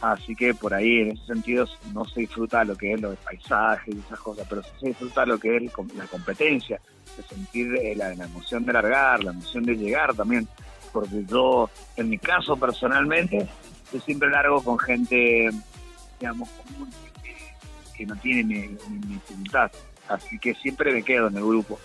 Así 0.00 0.34
que 0.36 0.52
por 0.54 0.74
ahí, 0.74 1.00
en 1.00 1.12
ese 1.12 1.24
sentido, 1.24 1.66
no 1.94 2.04
se 2.04 2.20
disfruta 2.20 2.62
lo 2.64 2.76
que 2.76 2.92
es 2.92 3.00
lo 3.00 3.10
de 3.10 3.16
paisaje 3.16 3.90
y 3.90 3.98
esas 3.98 4.20
cosas, 4.20 4.46
pero 4.48 4.62
sí 4.62 4.68
se 4.78 4.86
disfruta 4.88 5.24
lo 5.24 5.38
que 5.38 5.56
es 5.56 5.62
la 5.96 6.06
competencia, 6.06 6.80
de 7.16 7.22
sentir 7.22 7.74
eh, 7.76 7.94
la, 7.96 8.12
emoción 8.12 8.66
de 8.66 8.72
largar, 8.72 9.24
la 9.24 9.30
emoción 9.30 9.64
de 9.64 9.76
llegar 9.76 10.14
también. 10.14 10.46
Porque 10.92 11.24
yo, 11.24 11.70
en 11.96 12.10
mi 12.10 12.18
caso 12.18 12.56
personalmente, 12.56 13.48
yo 13.92 14.00
siempre 14.00 14.28
largo 14.28 14.62
con 14.62 14.78
gente, 14.78 15.50
digamos, 16.20 16.50
común, 16.50 16.90
que, 17.96 18.04
no 18.04 18.16
tiene 18.16 18.44
ni, 18.44 18.98
dificultad. 19.06 19.70
Así 20.08 20.38
que 20.38 20.54
siempre 20.54 20.92
me 20.92 21.02
quedo 21.02 21.28
en 21.28 21.36
el 21.36 21.44
grupo. 21.44 21.78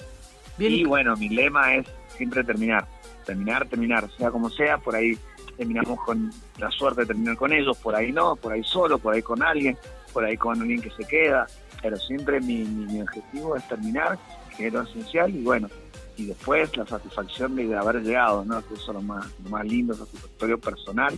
Y 0.58 0.84
bueno, 0.84 1.16
mi 1.16 1.30
lema 1.30 1.76
es 1.76 1.88
siempre 2.18 2.44
terminar, 2.44 2.86
terminar, 3.26 3.66
terminar, 3.68 4.10
sea 4.18 4.30
como 4.30 4.50
sea, 4.50 4.78
por 4.78 4.96
ahí 4.96 5.18
terminamos 5.56 6.00
con 6.02 6.32
la 6.58 6.70
suerte 6.72 7.02
de 7.02 7.08
terminar 7.08 7.38
con 7.38 7.54
ellos, 7.54 7.78
por 7.78 7.96
ahí 7.96 8.12
no, 8.12 8.36
por 8.36 8.52
ahí 8.52 8.64
solo, 8.64 8.98
por 8.98 9.14
ahí 9.14 9.22
con 9.22 9.42
alguien, 9.42 9.78
por 10.12 10.26
ahí 10.26 10.36
con 10.36 10.62
alguien 10.62 10.82
que 10.82 10.90
se 10.92 11.06
queda, 11.06 11.48
pero 11.82 11.98
siempre 11.98 12.42
mi, 12.42 12.64
mi, 12.64 13.02
objetivo 13.02 13.56
es 13.56 13.68
terminar, 13.68 14.18
que 14.56 14.68
es 14.68 14.74
lo 14.74 14.82
esencial, 14.82 15.34
y 15.34 15.44
bueno, 15.44 15.70
y 16.18 16.26
después 16.26 16.76
la 16.76 16.86
satisfacción 16.86 17.56
de 17.56 17.78
haber 17.78 18.02
llegado, 18.02 18.44
¿no? 18.44 18.62
Que 18.68 18.74
eso 18.74 18.92
es 18.92 18.96
lo 18.96 19.02
más, 19.02 19.26
lo 19.44 19.50
más 19.50 19.66
lindo, 19.66 19.94
satisfactorio 19.94 20.58
personal, 20.58 21.18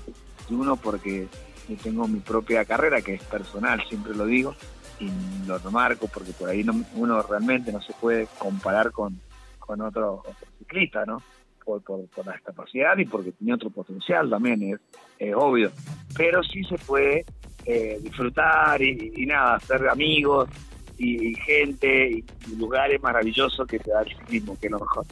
y 0.50 0.54
uno 0.54 0.76
porque 0.76 1.28
yo 1.68 1.76
tengo 1.78 2.08
mi 2.08 2.20
propia 2.20 2.66
carrera 2.66 3.02
que 3.02 3.16
es 3.16 3.24
personal, 3.24 3.84
siempre 3.88 4.16
lo 4.16 4.26
digo, 4.26 4.56
y 5.02 5.48
lo 5.48 5.58
remarco 5.58 6.08
porque 6.08 6.32
por 6.32 6.50
ahí 6.50 6.64
no, 6.64 6.84
uno 6.96 7.22
realmente 7.24 7.72
no 7.72 7.82
se 7.82 7.94
puede 7.94 8.28
comparar 8.38 8.92
con, 8.92 9.20
con 9.60 9.82
otro, 9.82 10.24
otro 10.26 10.48
ciclista, 10.60 11.06
¿no? 11.06 11.22
por, 11.64 11.82
por, 11.82 12.26
la 12.26 12.34
discapacidad 12.34 12.98
y 12.98 13.06
porque 13.06 13.32
tiene 13.32 13.54
otro 13.54 13.70
potencial 13.70 14.30
también, 14.30 14.80
es, 15.20 15.34
obvio. 15.36 15.72
Pero 16.16 16.44
sí 16.44 16.64
se 16.64 16.78
puede 16.78 17.26
eh, 17.66 18.00
disfrutar 18.02 18.82
y, 18.82 19.26
nada, 19.26 19.56
hacer 19.56 19.88
amigos 19.88 20.50
y, 20.98 21.34
gente 21.36 22.10
y, 22.12 22.26
lugares 22.58 23.02
maravillosos 23.02 23.68
que 23.68 23.80
te 23.80 23.92
da 23.92 24.02
el 24.02 24.10
ciclismo, 24.10 24.58
que 24.60 24.68
es 24.68 24.72
lo 24.72 24.80
mejor. 24.80 25.06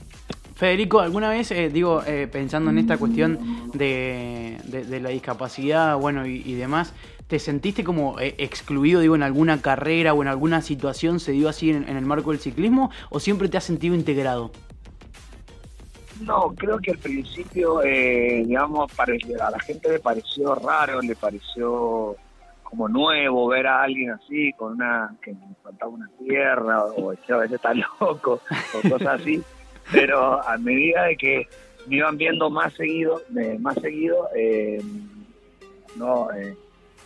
Federico, 0.55 0.99
¿alguna 0.99 1.29
vez, 1.29 1.51
eh, 1.51 1.69
digo, 1.69 2.03
eh, 2.05 2.27
pensando 2.29 2.69
en 2.69 2.79
esta 2.79 2.97
cuestión 2.97 3.71
de, 3.73 4.57
de, 4.65 4.99
la 4.99 5.09
discapacidad, 5.09 5.97
bueno, 5.97 6.25
y, 6.25 6.53
demás, 6.53 6.93
¿te 7.29 7.39
sentiste 7.39 7.83
como 7.85 8.19
excluido, 8.19 8.99
digo, 8.99 9.15
en 9.15 9.23
alguna 9.23 9.61
carrera 9.61 10.13
o 10.13 10.21
en 10.21 10.27
alguna 10.27 10.61
situación 10.61 11.21
se 11.21 11.31
dio 11.31 11.47
así 11.47 11.69
en, 11.69 11.87
en 11.87 11.95
el 11.95 12.05
marco 12.05 12.31
del 12.31 12.39
ciclismo 12.39 12.91
o 13.09 13.19
siempre 13.21 13.47
te 13.47 13.57
has 13.57 13.63
sentido 13.63 13.95
integrado? 13.95 14.51
No, 16.21 16.53
creo 16.57 16.79
que 16.79 16.91
al 16.91 16.97
principio, 16.97 17.81
eh, 17.81 18.43
digamos, 18.45 18.91
a 18.99 19.51
la 19.51 19.59
gente 19.59 19.89
le 19.89 19.99
pareció 19.99 20.55
raro, 20.55 21.01
le 21.01 21.15
pareció 21.15 22.15
como 22.63 22.89
nuevo 22.89 23.47
ver 23.47 23.67
a 23.67 23.83
alguien 23.83 24.11
así, 24.11 24.51
con 24.53 24.73
una, 24.73 25.15
que 25.21 25.31
le 25.31 25.39
faltaba 25.63 25.91
una 25.91 26.09
tierra, 26.19 26.83
o 26.83 27.11
a 27.11 27.37
veces 27.37 27.53
está 27.53 27.73
loco, 27.73 28.41
o 28.73 28.89
cosas 28.89 29.21
así. 29.21 29.41
Pero 29.91 30.45
a 30.45 30.57
medida 30.57 31.05
de 31.05 31.15
que 31.15 31.47
me 31.87 31.97
iban 31.97 32.17
viendo 32.17 32.49
más 32.49 32.73
seguido, 32.73 33.21
más 33.59 33.75
seguido, 33.75 34.27
eh, 34.35 34.81
no, 35.95 36.31
eh, 36.33 36.55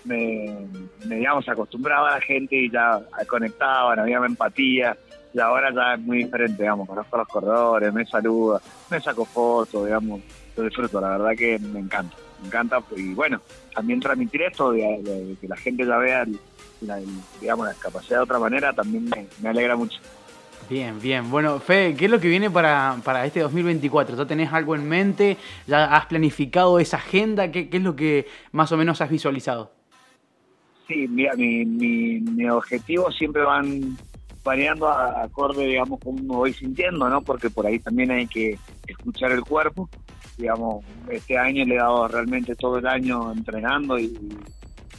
me, 0.05 0.67
me, 1.05 1.15
digamos, 1.15 1.47
acostumbraba 1.47 2.09
a 2.09 2.15
la 2.15 2.21
gente 2.21 2.55
y 2.55 2.69
ya 2.69 3.01
conectaban, 3.27 3.99
había 3.99 4.17
empatía 4.17 4.97
y 5.33 5.39
ahora 5.39 5.73
ya 5.73 5.95
es 5.95 5.99
muy 5.99 6.19
diferente, 6.19 6.61
digamos, 6.61 6.87
conozco 6.87 7.17
los 7.17 7.27
corredores, 7.27 7.91
me 7.93 8.05
saluda, 8.05 8.61
me 8.89 9.01
saco 9.01 9.25
fotos, 9.25 9.85
digamos, 9.85 10.21
lo 10.55 10.63
disfruto, 10.63 11.01
la 11.01 11.17
verdad 11.17 11.31
que 11.35 11.57
me 11.57 11.79
encanta, 11.79 12.15
me 12.41 12.47
encanta, 12.47 12.83
y 12.95 13.13
bueno, 13.13 13.41
también 13.73 13.99
transmitir 13.99 14.43
esto, 14.43 14.71
de, 14.71 15.35
que 15.41 15.47
la 15.47 15.57
gente 15.57 15.85
ya 15.85 15.97
vea, 15.97 16.25
la, 16.81 16.99
digamos, 17.41 17.65
la 17.65 17.73
capacidad 17.73 18.17
de 18.17 18.23
otra 18.23 18.37
manera, 18.37 18.73
también 18.73 19.09
me, 19.41 19.49
alegra 19.49 19.75
mucho. 19.75 19.99
Bien, 20.69 20.97
bien. 21.01 21.29
Bueno, 21.29 21.59
Fe, 21.59 21.93
¿qué 21.97 22.05
es 22.05 22.11
lo 22.11 22.21
que 22.21 22.29
viene 22.29 22.49
para, 22.49 22.97
para 23.03 23.25
este 23.25 23.41
2024? 23.41 24.15
¿Ya 24.15 24.25
tenés 24.25 24.53
algo 24.53 24.75
en 24.75 24.87
mente? 24.87 25.37
¿Ya 25.67 25.93
has 25.93 26.05
planificado 26.05 26.79
esa 26.79 26.97
agenda? 26.97 27.51
¿Qué, 27.51 27.69
qué 27.69 27.77
es 27.77 27.83
lo 27.83 27.97
que 27.97 28.27
más 28.53 28.71
o 28.71 28.77
menos 28.77 29.01
has 29.01 29.09
visualizado? 29.09 29.71
Sí, 30.87 31.07
mira, 31.07 31.33
mi, 31.35 31.65
mi, 31.65 32.19
mi 32.19 32.49
objetivo 32.49 33.11
siempre 33.11 33.43
van 33.43 33.97
variando 34.43 34.87
a, 34.89 35.23
acorde, 35.23 35.65
digamos, 35.65 35.99
como 36.01 36.35
voy 36.35 36.53
sintiendo, 36.53 37.09
¿no? 37.09 37.21
Porque 37.21 37.49
por 37.49 37.65
ahí 37.65 37.79
también 37.79 38.11
hay 38.11 38.27
que 38.27 38.57
escuchar 38.87 39.31
el 39.31 39.41
cuerpo. 39.41 39.89
Digamos, 40.37 40.83
este 41.09 41.37
año 41.37 41.63
le 41.65 41.75
he 41.75 41.77
dado 41.77 42.07
realmente 42.07 42.55
todo 42.55 42.77
el 42.77 42.87
año 42.87 43.31
entrenando 43.31 43.97
y, 43.97 44.17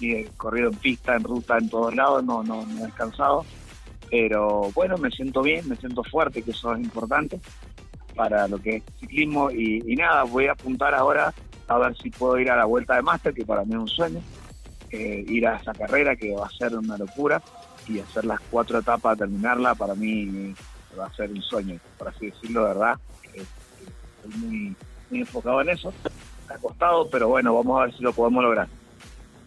he 0.00 0.26
corrido 0.37 0.71
en 0.71 0.76
pista, 0.76 1.14
en 1.14 1.23
ruta, 1.23 1.57
en 1.57 1.69
todos 1.69 1.95
lados, 1.95 2.25
no, 2.25 2.43
no, 2.43 2.67
no 2.67 2.79
he 2.81 2.87
descansado. 2.87 3.45
Pero 4.11 4.71
bueno, 4.75 4.99
me 4.99 5.11
siento 5.11 5.43
bien, 5.43 5.67
me 5.69 5.76
siento 5.76 6.03
fuerte, 6.05 6.43
que 6.43 6.50
eso 6.50 6.75
es 6.75 6.81
importante 6.81 7.41
para 8.14 8.47
lo 8.49 8.59
que 8.59 8.76
es 8.76 8.83
ciclismo. 8.99 9.50
Y, 9.50 9.81
nada, 9.97 10.25
voy 10.25 10.47
a 10.47 10.53
apuntar 10.53 10.95
ahora 10.95 11.33
a 11.69 11.79
ver 11.79 11.97
si 11.97 12.11
puedo 12.11 12.38
ir 12.38 12.50
a 12.50 12.57
la 12.57 12.64
vuelta 12.64 12.97
de 12.97 13.03
máster, 13.03 13.33
que 13.35 13.45
para 13.45 13.64
mí 13.64 13.73
es 13.73 13.81
un 13.81 13.88
sueño. 13.88 14.21
Eh, 14.91 15.25
ir 15.29 15.47
a 15.47 15.57
esa 15.57 15.73
carrera 15.73 16.14
que 16.14 16.33
va 16.33 16.47
a 16.47 16.50
ser 16.50 16.76
una 16.76 16.97
locura 16.97 17.43
y 17.88 17.99
hacer 17.99 18.25
las 18.25 18.41
cuatro 18.50 18.79
etapas, 18.79 19.19
terminarla, 19.19 19.75
para 19.75 19.95
mí 19.95 20.55
va 20.99 21.07
a 21.07 21.14
ser 21.14 21.31
un 21.31 21.43
sueño, 21.43 21.79
por 21.99 22.09
así 22.09 22.26
decirlo, 22.26 22.62
de 22.62 22.69
verdad. 22.69 22.99
Estoy 23.33 24.41
muy, 24.41 24.76
muy 25.11 25.21
enfocado 25.21 25.61
en 25.62 25.71
eso. 25.71 25.93
Ha 26.49 26.59
costado, 26.59 27.09
pero 27.11 27.29
bueno, 27.29 27.55
vamos 27.55 27.81
a 27.81 27.85
ver 27.87 27.97
si 27.97 28.03
lo 28.03 28.12
podemos 28.12 28.45
lograr. 28.45 28.69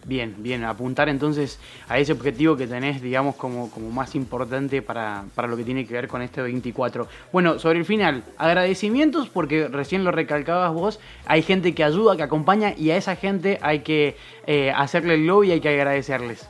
Bien, 0.08 0.34
bien, 0.38 0.64
apuntar 0.64 1.10
entonces 1.10 1.60
a 1.90 2.00
ese 2.00 2.14
objetivo 2.14 2.56
que 2.56 2.66
tenés, 2.66 3.02
digamos, 3.02 3.36
como, 3.36 3.70
como 3.70 3.92
más 3.92 4.16
importante 4.16 4.82
para, 4.82 5.26
para, 5.36 5.50
lo 5.50 5.58
que 5.58 5.66
tiene 5.66 5.86
que 5.86 5.94
ver 5.94 6.08
con 6.08 6.22
este 6.22 6.42
24. 6.42 7.08
Bueno, 7.34 7.60
sobre 7.60 7.80
el 7.80 7.86
final, 7.86 8.24
agradecimientos, 8.38 9.28
porque 9.28 9.68
recién 9.68 10.06
lo 10.06 10.12
recalcabas 10.12 10.74
vos, 10.74 11.00
hay 11.26 11.42
gente 11.42 11.76
que 11.76 11.84
ayuda, 11.84 12.16
que 12.16 12.24
acompaña, 12.24 12.74
y 12.78 12.92
a 12.92 12.96
esa 12.98 13.18
gente 13.18 13.60
hay 13.62 13.80
que 13.80 14.16
eh, 14.46 14.72
hacerle 14.74 15.16
el 15.16 15.28
lobby 15.28 15.50
y 15.50 15.52
hay 15.52 15.60
que 15.60 15.70
agradecerles 15.70 16.48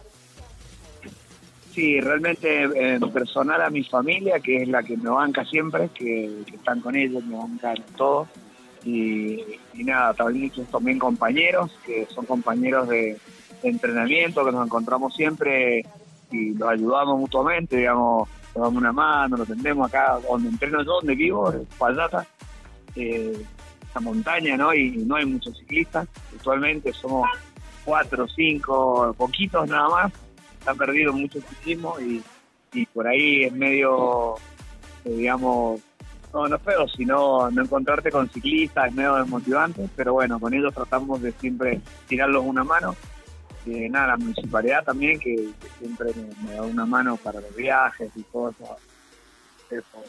sí, 1.78 2.02
realmente 2.02 2.64
en 2.64 3.00
personal 3.12 3.62
a 3.62 3.70
mi 3.70 3.84
familia, 3.84 4.40
que 4.40 4.64
es 4.64 4.68
la 4.68 4.82
que 4.82 4.98
me 4.98 5.12
banca 5.12 5.46
siempre, 5.46 5.90
que, 5.94 6.42
están 6.52 6.82
con 6.82 6.96
ellos, 6.96 7.24
me 7.24 7.38
bancan 7.38 7.76
todo. 7.96 8.28
Y, 8.84 9.44
nada, 9.76 10.16
también 10.16 10.52
también 10.72 10.98
compañeros, 10.98 11.72
que 11.86 12.08
son 12.08 12.26
compañeros 12.26 12.90
de, 12.90 13.18
entrenamiento, 13.64 14.46
que 14.46 14.52
nos 14.52 14.66
encontramos 14.66 15.16
siempre 15.16 15.86
y 16.32 16.54
los 16.54 16.70
ayudamos 16.70 17.20
mutuamente, 17.20 17.78
digamos, 17.78 18.28
nos 18.56 18.64
damos 18.64 18.82
una 18.82 18.92
mano, 18.92 19.38
nos 19.38 19.48
tendemos 19.48 19.88
acá 19.88 20.20
donde 20.28 20.50
entreno 20.50 20.84
yo, 20.84 20.94
donde 20.94 21.16
vivo, 21.16 21.54
Payata, 21.78 22.26
eh, 22.96 23.46
esa 23.90 24.00
montaña, 24.00 24.58
¿no? 24.58 24.74
Y 24.74 24.98
no 24.98 25.16
hay 25.16 25.26
muchos 25.26 25.58
ciclistas, 25.58 26.08
actualmente 26.36 26.92
somos 26.94 27.28
cuatro, 27.86 28.28
cinco, 28.28 29.14
poquitos 29.18 29.70
nada 29.70 29.90
más, 29.90 30.14
ha 30.66 30.74
perdido 30.74 31.14
mucho 31.14 31.40
ciclismo 31.42 31.96
y, 32.00 32.24
por 32.94 33.08
ahí 33.08 33.46
es 33.46 33.54
medio, 33.54 34.36
eh, 35.06 35.10
digamos, 35.10 35.82
no, 36.34 36.48
no 36.48 36.60
feo, 36.60 36.88
sino 36.90 37.50
no 37.50 37.62
encontrarte 37.64 38.12
con 38.12 38.30
ciclistas 38.30 38.90
es 38.90 38.94
medio 38.94 39.16
desmotivante, 39.16 39.90
pero 39.96 40.14
bueno, 40.14 40.40
con 40.40 40.54
ellos 40.54 40.74
tratamos 40.74 41.22
de 41.22 41.32
siempre 41.32 41.82
tirarlos 42.08 42.44
una 42.46 42.64
mano. 42.64 42.96
Eh, 43.68 43.90
nada, 43.90 44.08
la 44.08 44.18
municipalidad 44.18 44.86
también, 44.86 45.20
que, 45.20 45.50
siempre 45.78 46.12
me, 46.42 46.54
da 46.54 46.62
una 46.62 46.86
mano 46.86 47.18
para 47.18 47.42
los 47.42 47.54
viajes 47.54 48.10
y 48.16 48.24
cosas. 48.24 48.78
Eso 49.70 50.04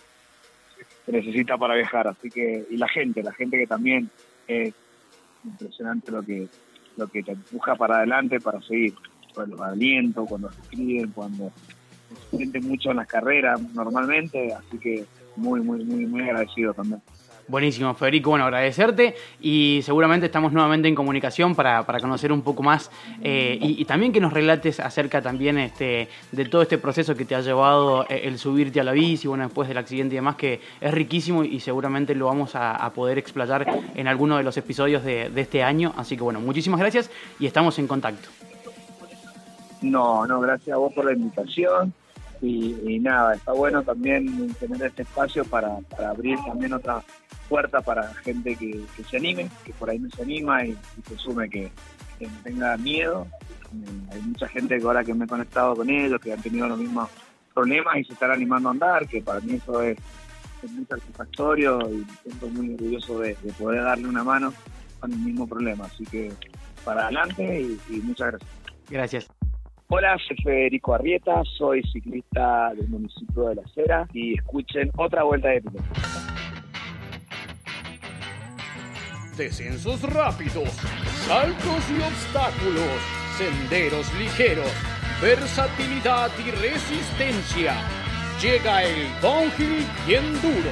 se 1.04 1.12
necesita 1.12 1.58
para 1.58 1.74
viajar, 1.74 2.06
así 2.06 2.30
que, 2.30 2.66
y 2.70 2.76
la 2.76 2.86
gente, 2.86 3.20
la 3.20 3.32
gente 3.32 3.58
que 3.58 3.66
también 3.66 4.08
es 4.46 4.72
impresionante 5.44 6.12
lo 6.12 6.22
que, 6.22 6.46
lo 6.96 7.08
que 7.08 7.24
te 7.24 7.32
empuja 7.32 7.74
para 7.74 7.96
adelante 7.96 8.38
para 8.38 8.60
seguir 8.62 8.94
los 9.34 9.60
aliento, 9.60 10.24
cuando 10.24 10.50
se 10.52 10.60
escriben, 10.62 11.10
cuando 11.10 11.52
se 12.30 12.36
siente 12.36 12.60
mucho 12.60 12.90
en 12.90 12.96
las 12.98 13.08
carreras 13.08 13.60
normalmente, 13.74 14.52
así 14.52 14.78
que 14.78 15.04
muy, 15.36 15.60
muy, 15.60 15.84
muy, 15.84 16.06
muy 16.06 16.22
agradecido 16.22 16.74
también. 16.74 17.00
Buenísimo, 17.48 17.94
Federico. 17.94 18.28
Bueno, 18.28 18.44
agradecerte 18.44 19.16
y 19.40 19.80
seguramente 19.82 20.26
estamos 20.26 20.52
nuevamente 20.52 20.86
en 20.86 20.94
comunicación 20.94 21.54
para, 21.54 21.82
conocer 21.82 22.30
un 22.30 22.42
poco 22.42 22.62
más 22.62 22.90
eh, 23.22 23.58
y, 23.58 23.82
también 23.86 24.12
que 24.12 24.20
nos 24.20 24.34
relates 24.34 24.80
acerca 24.80 25.22
también 25.22 25.56
este, 25.56 26.08
de 26.30 26.44
todo 26.44 26.60
este 26.60 26.76
proceso 26.76 27.14
que 27.14 27.24
te 27.24 27.34
ha 27.34 27.40
llevado 27.40 28.04
eh, 28.10 28.20
el 28.24 28.38
subirte 28.38 28.80
a 28.80 28.84
la 28.84 28.92
bici, 28.92 29.28
bueno, 29.28 29.44
después 29.44 29.66
del 29.66 29.78
accidente 29.78 30.14
y 30.14 30.16
demás, 30.16 30.36
que 30.36 30.60
es 30.78 30.92
riquísimo 30.92 31.42
y 31.42 31.58
seguramente 31.60 32.14
lo 32.14 32.26
vamos 32.26 32.54
a, 32.54 32.92
poder 32.94 33.16
explayar 33.18 33.66
en 33.94 34.08
alguno 34.08 34.36
de 34.36 34.42
los 34.42 34.56
episodios 34.56 35.02
de, 35.02 35.30
de 35.30 35.40
este 35.40 35.62
año. 35.62 35.94
Así 35.96 36.16
que 36.16 36.22
bueno, 36.22 36.40
muchísimas 36.40 36.80
gracias 36.80 37.10
y 37.38 37.46
estamos 37.46 37.78
en 37.78 37.86
contacto. 37.86 38.28
No, 39.80 40.26
no, 40.26 40.40
gracias 40.40 40.74
a 40.74 40.78
vos 40.78 40.92
por 40.92 41.06
la 41.06 41.12
invitación. 41.12 41.94
Y, 42.40 42.98
nada, 43.00 43.34
está 43.34 43.52
bueno 43.52 43.82
también 43.82 44.54
tener 44.54 44.82
este 44.82 45.02
espacio 45.02 45.44
para, 45.44 45.78
abrir 45.98 46.38
también 46.46 46.72
otra 46.72 47.02
puerta 47.48 47.80
para 47.80 48.14
gente 48.14 48.54
que, 48.56 48.84
se 49.08 49.16
anime, 49.16 49.48
que 49.64 49.72
por 49.72 49.90
ahí 49.90 49.98
no 49.98 50.08
se 50.10 50.22
anima 50.22 50.64
y, 50.64 50.76
que 51.08 51.16
sume 51.16 51.48
que, 51.48 51.70
no 52.20 52.42
tenga 52.42 52.76
miedo, 52.76 53.26
Eh, 53.68 54.14
hay 54.14 54.22
mucha 54.22 54.48
gente 54.48 54.78
que 54.78 54.84
ahora 54.84 55.04
que 55.04 55.12
me 55.12 55.26
he 55.26 55.28
conectado 55.28 55.76
con 55.76 55.90
ellos, 55.90 56.18
que 56.20 56.32
han 56.32 56.40
tenido 56.40 56.66
los 56.68 56.78
mismos 56.78 57.10
problemas 57.52 57.98
y 57.98 58.04
se 58.04 58.14
están 58.14 58.30
animando 58.30 58.68
a 58.68 58.72
andar, 58.72 59.06
que 59.06 59.20
para 59.20 59.40
mí 59.40 59.54
eso 59.54 59.82
es, 59.82 59.98
muy 60.62 60.84
satisfactorio 60.86 61.78
y 61.90 61.98
me 61.98 62.14
siento 62.22 62.48
muy 62.48 62.74
orgulloso 62.74 63.20
de, 63.20 63.34
poder 63.58 63.82
darle 63.82 64.08
una 64.08 64.24
mano 64.24 64.52
con 65.00 65.12
el 65.12 65.18
mismo 65.18 65.46
problema. 65.46 65.84
Así 65.84 66.04
que 66.04 66.32
para 66.84 67.04
adelante 67.04 67.60
y, 67.88 68.00
muchas 68.00 68.28
gracias. 68.28 68.50
Gracias. 68.90 69.28
Hola, 69.90 70.18
soy 70.18 70.36
Federico 70.44 70.92
Arrieta, 70.92 71.42
soy 71.56 71.82
ciclista 71.84 72.74
del 72.74 72.88
municipio 72.88 73.44
de 73.44 73.54
La 73.54 73.62
Cera 73.74 74.06
y 74.12 74.34
escuchen 74.34 74.90
otra 74.98 75.22
vuelta 75.22 75.48
de 75.48 75.62
piloto. 75.62 75.82
Descensos 79.38 80.02
rápidos, 80.12 80.68
saltos 81.26 81.90
y 81.90 82.02
obstáculos, 82.02 83.00
senderos 83.38 84.12
ligeros, 84.18 84.70
versatilidad 85.22 86.32
y 86.38 86.50
resistencia. 86.50 87.72
Llega 88.42 88.82
el 88.82 89.06
downhill 89.22 89.86
bien 90.06 90.34
duro. 90.42 90.70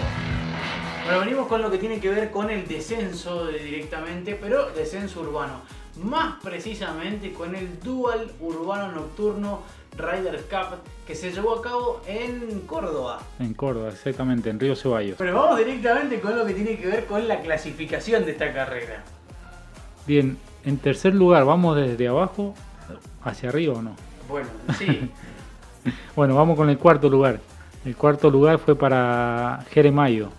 Bueno, 1.07 1.21
venimos 1.21 1.47
con 1.47 1.63
lo 1.63 1.71
que 1.71 1.79
tiene 1.79 2.01
que 2.01 2.11
ver 2.11 2.31
con 2.31 2.51
el 2.51 2.69
descenso 2.69 3.47
directamente, 3.47 4.35
pero 4.39 4.73
descenso 4.73 5.23
urbano. 5.23 5.63
Más 6.03 6.43
precisamente 6.43 7.33
con 7.33 7.55
el 7.55 7.81
Dual 7.81 8.31
Urbano 8.41 8.93
Nocturno 8.93 9.63
Riders 9.97 10.43
Cup 10.43 10.79
que 11.07 11.15
se 11.15 11.31
llevó 11.33 11.55
a 11.55 11.63
cabo 11.63 12.03
en 12.07 12.61
Córdoba. 12.67 13.21
En 13.39 13.55
Córdoba, 13.55 13.89
exactamente, 13.89 14.51
en 14.51 14.61
Río 14.61 14.77
Ceballos. 14.77 15.17
Pero 15.17 15.35
vamos 15.35 15.59
directamente 15.59 16.21
con 16.21 16.37
lo 16.37 16.45
que 16.45 16.55
tiene 16.55 16.77
que 16.77 16.87
ver 16.87 17.07
con 17.07 17.27
la 17.27 17.41
clasificación 17.41 18.25
de 18.25 18.33
esta 18.33 18.53
carrera. 18.53 19.03
Bien, 20.07 20.37
en 20.65 20.79
tercer 20.79 21.15
lugar, 21.15 21.45
¿vamos 21.45 21.77
desde 21.77 22.09
abajo 22.09 22.55
hacia 23.25 23.49
arriba 23.49 23.75
o 23.75 23.83
no? 23.83 23.97
Bueno, 24.29 24.49
sí. 24.79 25.11
bueno, 26.17 26.35
vamos 26.35 26.57
con 26.57 26.69
el 26.69 26.79
cuarto 26.79 27.09
lugar. 27.09 27.41
El 27.85 27.97
cuarto 27.97 28.31
lugar 28.31 28.59
fue 28.59 28.77
para 28.77 29.65
Jeremayo. 29.71 30.31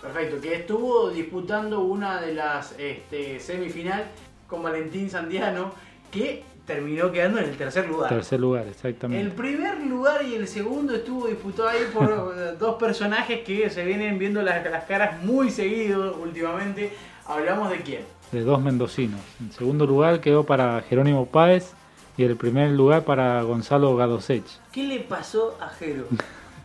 Perfecto, 0.00 0.40
que 0.40 0.54
estuvo 0.54 1.10
disputando 1.10 1.80
una 1.80 2.20
de 2.20 2.34
las 2.34 2.74
este, 2.78 3.38
semifinal 3.38 4.06
con 4.50 4.62
Valentín 4.62 5.08
Sandiano, 5.08 5.72
que 6.10 6.42
terminó 6.66 7.10
quedando 7.10 7.38
en 7.38 7.48
el 7.48 7.56
tercer 7.56 7.88
lugar. 7.88 8.10
Tercer 8.10 8.40
lugar, 8.40 8.66
exactamente. 8.66 9.24
El 9.24 9.32
primer 9.32 9.80
lugar 9.80 10.24
y 10.24 10.34
el 10.34 10.46
segundo 10.46 10.94
estuvo 10.94 11.26
disputado 11.28 11.68
ahí 11.68 11.84
por 11.92 12.58
dos 12.58 12.76
personajes 12.76 13.40
que 13.40 13.70
se 13.70 13.84
vienen 13.84 14.18
viendo 14.18 14.42
las, 14.42 14.64
las 14.68 14.84
caras 14.84 15.22
muy 15.22 15.50
seguido 15.50 16.16
últimamente. 16.22 16.92
¿Hablamos 17.26 17.70
de 17.70 17.78
quién? 17.78 18.02
De 18.32 18.42
dos 18.42 18.60
mendocinos. 18.60 19.20
En 19.40 19.52
segundo 19.52 19.86
lugar 19.86 20.20
quedó 20.20 20.44
para 20.44 20.82
Jerónimo 20.82 21.26
Páez 21.26 21.72
y 22.16 22.24
el 22.24 22.36
primer 22.36 22.70
lugar 22.70 23.04
para 23.04 23.42
Gonzalo 23.42 23.96
Gadosech. 23.96 24.44
¿Qué 24.72 24.84
le 24.84 25.00
pasó 25.00 25.56
a 25.60 25.68
Jero? 25.68 26.04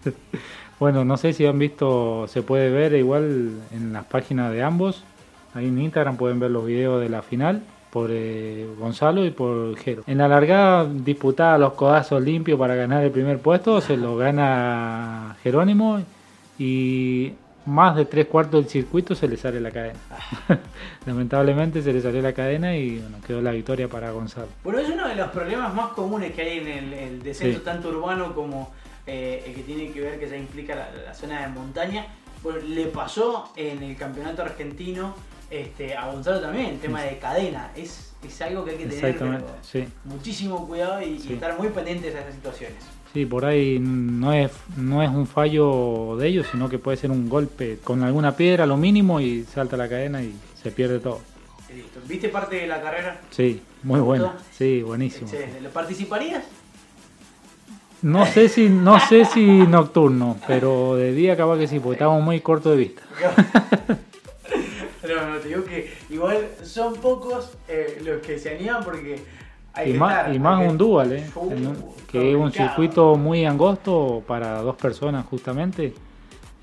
bueno, 0.79 1.05
no 1.05 1.17
sé 1.17 1.33
si 1.33 1.45
han 1.45 1.57
visto, 1.57 2.27
se 2.27 2.41
puede 2.41 2.69
ver 2.69 2.93
igual 2.93 3.53
en 3.71 3.93
las 3.93 4.05
páginas 4.05 4.51
de 4.51 4.63
ambos. 4.63 5.03
Ahí 5.53 5.67
en 5.67 5.79
Instagram 5.79 6.17
pueden 6.17 6.39
ver 6.39 6.51
los 6.51 6.65
videos 6.65 7.01
de 7.01 7.09
la 7.09 7.21
final 7.21 7.63
por 7.95 8.09
eh, 8.11 8.67
Gonzalo 8.77 9.23
y 9.23 9.31
por 9.31 9.77
Jero. 9.77 10.03
En 10.05 10.17
la 10.17 10.27
largada 10.27 10.83
disputada 10.83 11.57
los 11.57 11.75
codazos 11.75 12.21
limpios 12.21 12.59
para 12.59 12.75
ganar 12.75 13.01
el 13.05 13.09
primer 13.09 13.39
puesto, 13.39 13.79
se 13.79 13.95
lo 13.95 14.17
gana 14.17 15.37
Jerónimo 15.41 16.01
y 16.59 17.31
más 17.65 17.95
de 17.95 18.03
tres 18.03 18.25
cuartos 18.25 18.61
del 18.61 18.69
circuito 18.69 19.15
se 19.15 19.29
le 19.29 19.37
sale 19.37 19.61
la 19.61 19.71
cadena. 19.71 19.97
Lamentablemente 21.05 21.81
se 21.81 21.93
le 21.93 22.01
salió 22.01 22.21
la 22.21 22.33
cadena 22.33 22.75
y 22.75 22.99
bueno, 22.99 23.19
quedó 23.25 23.41
la 23.41 23.51
victoria 23.51 23.87
para 23.87 24.11
Gonzalo. 24.11 24.49
Bueno, 24.61 24.79
es 24.79 24.89
uno 24.89 25.07
de 25.07 25.15
los 25.15 25.29
problemas 25.29 25.73
más 25.73 25.93
comunes 25.93 26.33
que 26.33 26.41
hay 26.41 26.57
en 26.59 26.93
el, 26.93 27.23
descenso, 27.23 27.61
tanto 27.61 27.87
urbano 27.87 28.35
como 28.35 28.73
eh, 29.07 29.41
el 29.47 29.55
que 29.55 29.61
tiene 29.61 29.91
que 29.91 30.01
ver 30.01 30.19
que 30.19 30.27
ya 30.27 30.35
implica 30.35 30.75
la, 30.75 31.13
zona 31.13 31.43
de 31.43 31.47
montaña. 31.47 32.07
Bueno, 32.43 32.59
le 32.59 32.87
pasó 32.87 33.53
en 33.55 33.81
el 33.81 33.95
campeonato 33.95 34.41
argentino 34.41 35.15
este, 35.49 35.95
a 35.95 36.11
Gonzalo 36.11 36.41
también, 36.41 36.67
el 36.67 36.79
tema 36.79 37.01
de 37.01 37.17
cadena. 37.17 37.71
Es, 37.75 38.13
es 38.25 38.41
algo 38.41 38.65
que 38.65 38.71
hay 38.71 38.77
que 38.77 38.85
tener 38.87 39.43
muchísimo 40.03 40.67
cuidado 40.67 41.01
y, 41.01 41.21
y 41.27 41.33
estar 41.33 41.57
muy 41.57 41.69
pendientes 41.69 42.13
de 42.13 42.19
esas 42.19 42.33
situaciones. 42.33 42.77
Sí, 43.13 43.25
por 43.25 43.45
ahí 43.45 43.79
no 43.79 44.33
es, 44.33 44.51
no 44.75 45.01
es 45.01 45.09
un 45.09 45.25
fallo 45.25 46.17
de 46.17 46.27
ellos, 46.27 46.47
sino 46.51 46.67
que 46.67 46.79
puede 46.79 46.97
ser 46.97 47.11
un 47.11 47.29
golpe 47.29 47.79
con 47.81 48.03
alguna 48.03 48.35
piedra, 48.35 48.65
lo 48.65 48.75
mínimo, 48.75 49.21
y 49.21 49.43
salta 49.43 49.77
la 49.77 49.87
cadena 49.87 50.21
y 50.21 50.35
se 50.61 50.69
pierde 50.71 50.99
todo. 50.99 51.21
Listo. 51.73 51.99
¿Viste 52.07 52.27
parte 52.29 52.57
de 52.57 52.67
la 52.67 52.81
carrera? 52.81 53.21
Sí, 53.31 53.61
muy 53.83 54.01
buena. 54.01 54.33
Sí, 54.51 54.81
buenísimo. 54.81 55.29
¿Lo 55.61 55.69
participarías? 55.69 56.43
No 58.01 58.25
sé 58.25 58.49
si, 58.49 58.69
no 58.69 58.99
sé 58.99 59.25
si 59.25 59.45
nocturno, 59.67 60.37
pero 60.45 60.95
de 60.95 61.13
día 61.13 61.33
acaba 61.33 61.57
que 61.57 61.67
sí, 61.67 61.79
porque 61.79 61.93
estábamos 61.93 62.21
muy 62.21 62.41
cortos 62.41 62.73
de 62.73 62.77
vista. 62.77 63.01
no, 65.07 65.29
no, 65.29 65.37
te 65.37 65.47
digo 65.47 65.63
que 65.63 65.93
igual 66.09 66.47
son 66.63 66.95
pocos 66.95 67.57
eh, 67.67 68.01
los 68.03 68.21
que 68.21 68.39
se 68.39 68.55
animan 68.55 68.83
porque 68.83 69.21
y, 69.83 69.93
más, 69.93 70.33
y 70.33 70.39
más 70.39 70.67
un 70.67 70.77
dual, 70.77 71.11
¿eh? 71.11 71.29
que 72.09 72.31
es 72.31 72.35
un 72.35 72.51
circuito 72.51 73.15
muy 73.15 73.45
angosto 73.45 74.23
para 74.25 74.61
dos 74.61 74.75
personas 74.75 75.25
justamente. 75.25 75.93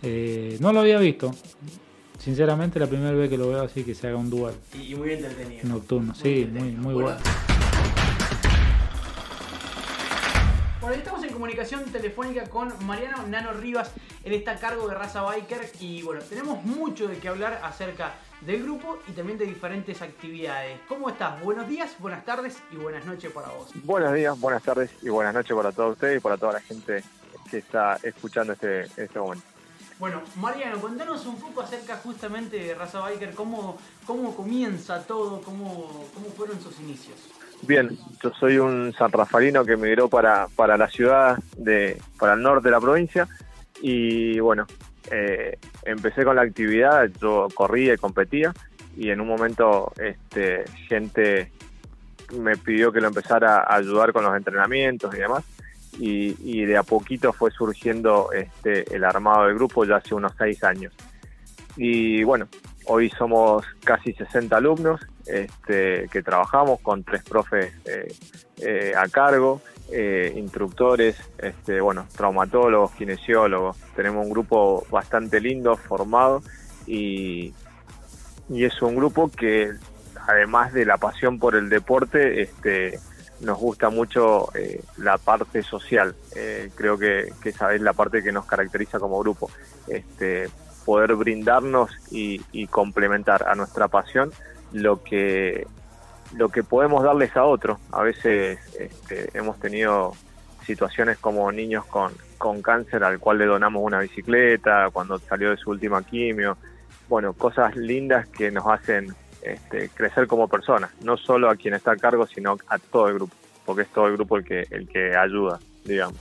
Eh, 0.03 0.57
no 0.61 0.73
lo 0.73 0.81
había 0.81 0.99
visto. 0.99 1.31
Sinceramente 2.19 2.79
la 2.79 2.87
primera 2.87 3.13
vez 3.13 3.29
que 3.29 3.37
lo 3.37 3.49
veo 3.49 3.63
así 3.63 3.85
que 3.85 3.95
se 3.95 4.09
haga 4.09 4.17
un 4.17 4.31
dual. 4.31 4.55
Y, 4.75 4.95
muy 4.95 5.13
entretenido. 5.13 5.69
Nocturno, 5.69 6.15
sí, 6.15 6.49
muy, 6.51 6.71
muy 6.71 6.95
bueno. 6.95 7.19
Bueno, 10.81 10.97
estamos 10.97 11.23
en 11.25 11.33
comunicación 11.33 11.85
telefónica 11.85 12.45
con 12.45 12.73
Mariano 12.87 13.27
Nano 13.29 13.53
Rivas. 13.53 13.93
Él 14.25 14.33
está 14.33 14.53
a 14.53 14.57
cargo 14.57 14.89
de 14.89 14.95
Raza 14.95 15.23
Biker 15.23 15.71
y 15.81 16.03
bueno, 16.03 16.23
tenemos 16.29 16.65
mucho 16.65 17.09
de 17.09 17.19
qué 17.19 17.29
hablar 17.29 17.61
acerca 17.63 18.15
del 18.47 18.63
grupo 18.63 18.99
y 19.07 19.13
también 19.13 19.39
de 19.39 19.47
diferentes 19.47 20.03
actividades. 20.03 20.81
¿Cómo 20.89 21.09
estás? 21.11 21.41
Buenos 21.43 21.69
días, 21.69 21.95
buenas 21.99 22.25
tardes 22.25 22.59
y 22.73 22.77
buenas 22.77 23.05
noches 23.07 23.31
para 23.33 23.49
vos. 23.49 23.71
Buenos 23.85 24.13
días, 24.15 24.39
buenas 24.39 24.63
tardes 24.63 24.91
y 25.03 25.09
buenas 25.09 25.35
noches 25.35 25.57
para 25.57 25.73
todos 25.73 25.93
ustedes 25.93 26.19
y 26.19 26.21
para 26.21 26.37
toda 26.37 26.55
la 26.55 26.61
gente 26.61 27.03
que 27.51 27.59
está 27.59 27.99
escuchando 28.03 28.53
este, 28.55 28.83
este 28.97 29.19
momento. 29.19 29.45
Bueno, 29.99 30.23
Mariano, 30.37 30.81
contanos 30.81 31.25
un 31.27 31.37
poco 31.37 31.61
acerca 31.61 31.97
justamente 31.99 32.57
de 32.59 32.75
Raza 32.75 33.01
Biker, 33.09 33.35
cómo, 33.35 33.79
cómo 34.05 34.35
comienza 34.35 35.07
todo, 35.07 35.41
cómo, 35.43 36.09
cómo 36.13 36.27
fueron 36.37 36.61
sus 36.61 36.81
inicios. 36.81 37.17
Bien, 37.63 37.97
yo 38.21 38.33
soy 38.41 38.59
un 38.59 38.93
San 38.99 39.13
Rafaelino 39.13 39.65
que 39.65 39.75
emigró 39.75 40.09
para, 40.09 40.49
para 40.57 40.77
la 40.77 40.89
ciudad, 40.89 41.39
de, 41.57 42.03
para 42.19 42.33
el 42.35 42.43
norte 42.43 42.67
de 42.67 42.73
la 42.73 42.81
provincia 42.81 43.29
y 43.81 44.41
bueno, 44.41 44.67
eh, 45.11 45.59
empecé 45.85 46.25
con 46.25 46.37
la 46.37 46.43
actividad, 46.43 47.11
yo 47.21 47.49
corría 47.55 47.95
y 47.95 47.99
competía 47.99 48.53
y 48.97 49.11
en 49.11 49.21
un 49.21 49.29
momento 49.29 49.93
este, 49.99 50.65
gente 50.89 51.51
me 52.39 52.57
pidió 52.57 52.93
que 52.93 53.01
lo 53.01 53.09
empezara 53.09 53.59
a 53.59 53.77
ayudar 53.77 54.13
con 54.13 54.25
los 54.25 54.37
entrenamientos 54.37 55.15
y 55.15 55.19
demás 55.19 55.45
y, 55.99 56.65
de 56.65 56.77
a 56.77 56.83
poquito 56.83 57.33
fue 57.33 57.51
surgiendo 57.51 58.31
este, 58.33 58.95
el 58.95 59.05
armado 59.05 59.47
del 59.47 59.57
grupo 59.57 59.85
ya 59.85 59.97
hace 59.97 60.15
unos 60.15 60.33
seis 60.39 60.65
años. 60.65 60.93
Y 61.77 62.23
bueno, 62.25 62.49
hoy 62.87 63.11
somos 63.11 63.65
casi 63.85 64.13
60 64.13 64.57
alumnos 64.57 65.01
este, 65.27 66.09
que 66.11 66.23
trabajamos 66.23 66.81
con 66.81 67.05
tres 67.05 67.23
profes 67.23 67.73
eh, 67.85 68.15
eh, 68.59 68.93
a 68.97 69.09
cargo, 69.09 69.61
eh, 69.91 70.33
instructores, 70.37 71.17
este, 71.39 71.81
bueno, 71.81 72.07
traumatólogos, 72.17 72.93
kinesiólogos. 72.93 73.77
Tenemos 73.95 74.25
un 74.25 74.33
grupo 74.33 74.87
bastante 74.91 75.41
lindo, 75.41 75.77
formado 75.77 76.43
y, 76.87 77.53
y 78.49 78.65
es 78.65 78.81
un 78.83 78.97
grupo 78.97 79.31
que 79.31 79.73
además 80.27 80.73
de 80.73 80.85
la 80.85 80.99
pasión 80.99 81.39
por 81.39 81.57
el 81.57 81.69
deporte, 81.69 82.43
este, 82.43 82.99
nos 83.41 83.59
gusta 83.59 83.91
mucho 83.91 84.49
la 84.99 85.19
parte 85.19 85.63
social. 85.63 86.15
creo 86.77 86.97
que, 86.97 87.33
que, 87.43 87.49
esa 87.49 87.75
es 87.75 87.81
la 87.81 87.93
parte 87.93 88.23
que 88.23 88.31
nos 88.31 88.47
caracteriza 88.47 89.01
como 89.01 89.19
grupo. 89.19 89.51
Este, 89.89 90.49
poder 90.85 91.15
brindarnos 91.15 91.91
y, 92.11 92.41
y 92.53 92.67
complementar 92.67 93.49
a 93.49 93.55
nuestra 93.55 93.89
pasión 93.89 94.33
lo 94.73 95.03
que 95.03 95.67
lo 96.35 96.49
que 96.49 96.63
podemos 96.63 97.03
darles 97.03 97.37
a 97.37 97.45
otros. 97.45 97.79
A 97.91 98.03
veces 98.03 98.59
este, 98.79 99.31
hemos 99.37 99.59
tenido 99.61 100.13
situaciones 100.65 101.19
como 101.19 101.51
niños 101.53 101.85
con, 101.87 102.13
con 102.39 102.63
cáncer 102.63 103.05
al 103.05 103.19
cual 103.19 103.39
le 103.39 103.47
donamos 103.47 103.83
una 103.83 104.01
bicicleta 104.01 104.89
cuando 104.93 105.19
salió 105.19 105.51
de 105.51 105.57
su 105.57 105.71
última 105.71 106.03
quimio. 106.03 106.57
Bueno, 107.09 107.33
cosas 107.33 107.77
lindas 107.77 108.29
que 108.29 108.51
nos 108.51 108.67
hacen 108.67 109.15
este, 109.43 109.89
crecer 109.91 110.27
como 110.27 110.49
personas, 110.49 110.91
no 111.03 111.17
solo 111.17 111.51
a 111.51 111.57
quien 111.57 111.75
está 111.75 111.93
a 111.93 111.97
cargo, 111.97 112.27
sino 112.27 112.57
a 112.69 112.79
todo 112.79 113.09
el 113.09 113.15
grupo, 113.15 113.35
porque 113.65 113.83
es 113.83 113.89
todo 113.89 114.07
el 114.07 114.15
grupo 114.15 114.37
el 114.37 114.45
que, 114.45 114.67
el 114.71 114.89
que 114.89 115.17
ayuda, 115.17 115.59
digamos. 115.85 116.17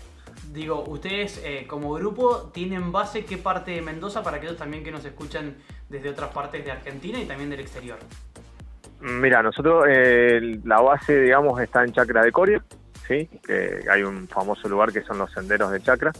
Digo, 0.52 0.84
ustedes 0.88 1.42
eh, 1.46 1.66
como 1.68 1.94
grupo 1.94 2.50
tienen 2.54 2.92
base 2.92 3.24
qué 3.24 3.38
parte 3.38 3.72
de 3.72 3.82
Mendoza 3.82 4.24
para 4.24 4.38
aquellos 4.38 4.58
también 4.58 4.84
que 4.84 4.92
nos 4.92 5.06
escuchan 5.06 5.56
desde 5.88 6.10
otras 6.10 6.32
partes 6.32 6.66
de 6.66 6.72
Argentina 6.72 7.20
y 7.20 7.26
también 7.26 7.50
del 7.50 7.60
exterior. 7.60 8.00
Mira, 9.02 9.42
nosotros 9.42 9.86
eh, 9.90 10.60
la 10.64 10.80
base, 10.82 11.20
digamos, 11.20 11.60
está 11.60 11.84
en 11.84 11.92
Chacra 11.92 12.24
de 12.24 12.32
Coria, 12.32 12.64
¿sí? 13.08 13.28
que 13.46 13.80
hay 13.90 14.04
un 14.04 14.28
famoso 14.28 14.70
lugar 14.70 14.92
que 14.92 15.02
son 15.02 15.18
los 15.18 15.32
senderos 15.32 15.72
de 15.72 15.82
Chacra. 15.82 16.12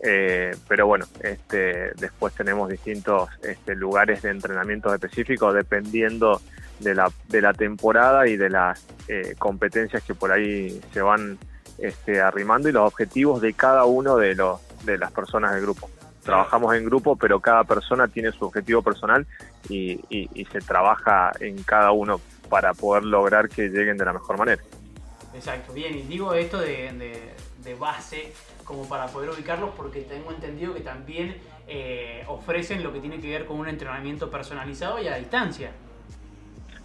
Eh, 0.00 0.54
pero 0.68 0.86
bueno, 0.86 1.06
este, 1.20 1.92
después 1.96 2.32
tenemos 2.34 2.68
distintos 2.68 3.28
este, 3.42 3.74
lugares 3.74 4.22
de 4.22 4.30
entrenamiento 4.30 4.94
específicos 4.94 5.54
dependiendo 5.54 6.40
de 6.78 6.94
la, 6.94 7.10
de 7.28 7.42
la 7.42 7.52
temporada 7.52 8.28
y 8.28 8.36
de 8.36 8.50
las 8.50 8.86
eh, 9.08 9.34
competencias 9.38 10.04
que 10.04 10.14
por 10.14 10.30
ahí 10.30 10.80
se 10.92 11.02
van 11.02 11.36
este, 11.78 12.20
arrimando 12.20 12.68
y 12.68 12.72
los 12.72 12.86
objetivos 12.86 13.40
de 13.40 13.54
cada 13.54 13.84
uno 13.86 14.16
de, 14.16 14.36
los, 14.36 14.60
de 14.84 14.98
las 14.98 15.10
personas 15.10 15.54
del 15.54 15.62
grupo. 15.62 15.90
Trabajamos 16.28 16.74
en 16.74 16.84
grupo, 16.84 17.16
pero 17.16 17.40
cada 17.40 17.64
persona 17.64 18.08
tiene 18.08 18.32
su 18.32 18.44
objetivo 18.44 18.82
personal 18.82 19.26
y, 19.68 20.00
y, 20.10 20.44
se 20.46 20.60
trabaja 20.60 21.32
en 21.40 21.62
cada 21.62 21.90
uno 21.92 22.20
para 22.48 22.74
poder 22.74 23.04
lograr 23.04 23.48
que 23.48 23.68
lleguen 23.68 23.96
de 23.96 24.04
la 24.04 24.12
mejor 24.12 24.38
manera. 24.38 24.62
Exacto, 25.34 25.72
bien, 25.72 25.94
y 25.94 26.02
digo 26.02 26.34
esto 26.34 26.58
de, 26.58 26.92
de 27.64 27.74
base 27.74 28.32
como 28.64 28.88
para 28.88 29.06
poder 29.06 29.30
ubicarlos 29.30 29.70
porque 29.76 30.02
tengo 30.02 30.30
entendido 30.30 30.74
que 30.74 30.80
también 30.80 31.36
eh, 31.66 32.24
ofrecen 32.28 32.82
lo 32.82 32.92
que 32.92 33.00
tiene 33.00 33.20
que 33.20 33.28
ver 33.30 33.46
con 33.46 33.58
un 33.58 33.68
entrenamiento 33.68 34.30
personalizado 34.30 35.00
y 35.00 35.08
a 35.08 35.16
distancia. 35.16 35.70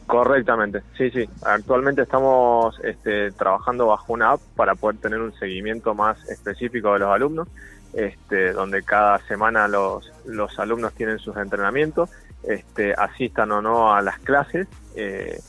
Correctamente, 0.07 0.81
sí, 0.97 1.09
sí. 1.11 1.29
Actualmente 1.45 2.01
estamos 2.01 2.77
este, 2.83 3.31
trabajando 3.31 3.87
bajo 3.87 4.11
una 4.11 4.31
app 4.31 4.41
para 4.55 4.75
poder 4.75 4.97
tener 4.97 5.19
un 5.19 5.33
seguimiento 5.35 5.93
más 5.93 6.21
específico 6.29 6.91
de 6.93 6.99
los 6.99 7.09
alumnos, 7.09 7.47
este, 7.93 8.53
donde 8.53 8.83
cada 8.83 9.19
semana 9.27 9.67
los, 9.67 10.11
los 10.25 10.57
alumnos 10.59 10.93
tienen 10.93 11.19
sus 11.19 11.37
entrenamientos, 11.37 12.09
este, 12.43 12.93
asistan 12.93 13.51
o 13.51 13.61
no 13.61 13.93
a 13.93 14.01
las 14.01 14.19
clases, 14.19 14.67
eh, 14.95 15.39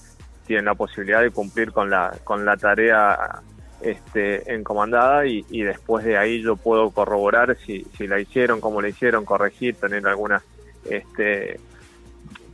tienen 0.46 0.66
la 0.66 0.74
posibilidad 0.74 1.22
de 1.22 1.30
cumplir 1.30 1.72
con 1.72 1.90
la, 1.90 2.14
con 2.22 2.44
la 2.44 2.56
tarea 2.56 3.40
este, 3.80 4.54
encomendada 4.54 5.26
y, 5.26 5.62
después 5.62 6.04
de 6.04 6.16
ahí 6.16 6.42
yo 6.42 6.56
puedo 6.56 6.90
corroborar 6.90 7.56
si, 7.64 7.86
si 7.96 8.06
la 8.06 8.20
hicieron, 8.20 8.60
cómo 8.60 8.80
la 8.80 8.88
hicieron, 8.88 9.24
corregir, 9.24 9.76
tener 9.76 10.06
algunas 10.06 10.42
este, 10.88 11.58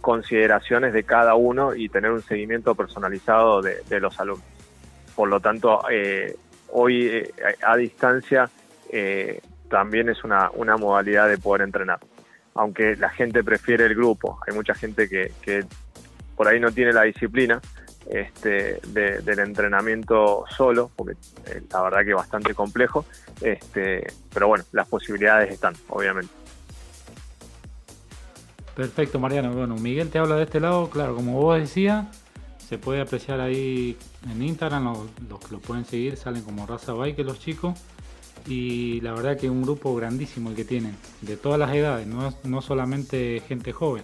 consideraciones 0.00 0.92
de 0.92 1.04
cada 1.04 1.34
uno 1.34 1.74
y 1.74 1.88
tener 1.88 2.10
un 2.10 2.22
seguimiento 2.22 2.74
personalizado 2.74 3.60
de, 3.60 4.00
los 4.00 4.18
alumnos. 4.20 4.46
Por 5.14 5.28
lo 5.28 5.40
tanto, 5.40 5.82
eh, 5.90 6.36
hoy 6.72 7.06
eh, 7.06 7.32
a 7.62 7.76
distancia 7.76 8.48
también 9.70 10.08
es 10.10 10.22
una, 10.24 10.50
una 10.54 10.76
modalidad 10.76 11.28
de 11.28 11.38
poder 11.38 11.62
entrenar. 11.62 12.00
Aunque 12.54 12.96
la 12.96 13.08
gente 13.08 13.42
prefiere 13.42 13.86
el 13.86 13.94
grupo, 13.94 14.38
hay 14.46 14.54
mucha 14.54 14.74
gente 14.74 15.08
que, 15.08 15.64
por 16.36 16.48
ahí 16.48 16.60
no 16.60 16.70
tiene 16.72 16.92
la 16.92 17.02
disciplina, 17.02 17.60
este, 18.10 18.80
del 18.88 19.38
entrenamiento 19.38 20.44
solo, 20.56 20.90
porque 20.96 21.14
eh, 21.46 21.62
la 21.72 21.82
verdad 21.82 22.04
que 22.04 22.10
es 22.10 22.16
bastante 22.16 22.54
complejo, 22.54 23.06
este, 23.40 24.06
pero 24.34 24.48
bueno, 24.48 24.64
las 24.72 24.88
posibilidades 24.88 25.52
están, 25.52 25.74
obviamente. 25.88 26.32
Perfecto, 28.74 29.20
Mariano. 29.20 29.52
Bueno, 29.52 29.76
Miguel 29.76 30.10
te 30.10 30.18
habla 30.18 30.36
de 30.36 30.44
este 30.44 30.58
lado, 30.58 30.90
claro, 30.90 31.14
como 31.14 31.40
vos 31.40 31.58
decías, 31.58 32.06
se 32.68 32.78
puede 32.78 33.00
apreciar 33.00 33.40
ahí 33.40 33.96
en 34.30 34.42
Instagram, 34.42 34.84
los, 35.28 35.40
que 35.40 35.52
lo 35.52 35.60
pueden 35.60 35.84
seguir 35.84 36.16
salen 36.16 36.42
como 36.42 36.66
Raza 36.66 36.92
Bike 36.94 37.18
los 37.20 37.38
chicos. 37.38 37.78
Y 38.50 39.00
la 39.00 39.12
verdad 39.12 39.38
que 39.38 39.48
un 39.48 39.62
grupo 39.62 39.94
grandísimo 39.94 40.50
el 40.50 40.56
que 40.56 40.64
tienen, 40.64 40.96
de 41.22 41.36
todas 41.36 41.56
las 41.56 41.72
edades, 41.72 42.08
no, 42.08 42.34
no 42.42 42.60
solamente 42.60 43.40
gente 43.46 43.72
joven. 43.72 44.02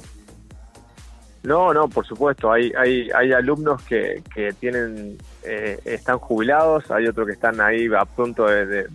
No, 1.42 1.74
no, 1.74 1.88
por 1.88 2.06
supuesto. 2.06 2.52
Hay, 2.52 2.72
hay, 2.78 3.10
hay 3.10 3.32
alumnos 3.32 3.82
que, 3.82 4.22
que 4.32 4.52
tienen, 4.52 5.18
eh, 5.42 5.80
están 5.84 6.18
jubilados, 6.18 6.88
hay 6.92 7.08
otros 7.08 7.26
que 7.26 7.32
están 7.32 7.60
ahí 7.60 7.88
a 7.92 8.04
punto 8.04 8.46
de, 8.46 8.86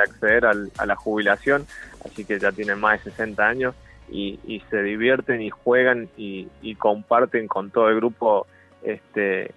acceder 0.00 0.46
a 0.46 0.86
la 0.86 0.94
jubilación, 0.94 1.66
así 2.04 2.24
que 2.24 2.38
ya 2.38 2.52
tienen 2.52 2.78
más 2.78 3.04
de 3.04 3.10
60 3.10 3.44
años 3.44 3.74
y, 4.08 4.62
se 4.70 4.82
divierten 4.82 5.42
y 5.42 5.50
juegan 5.50 6.08
y, 6.16 6.74
comparten 6.76 7.48
con 7.48 7.70
todo 7.70 7.88
el 7.88 7.96
grupo 7.96 8.46
este, 8.82 9.52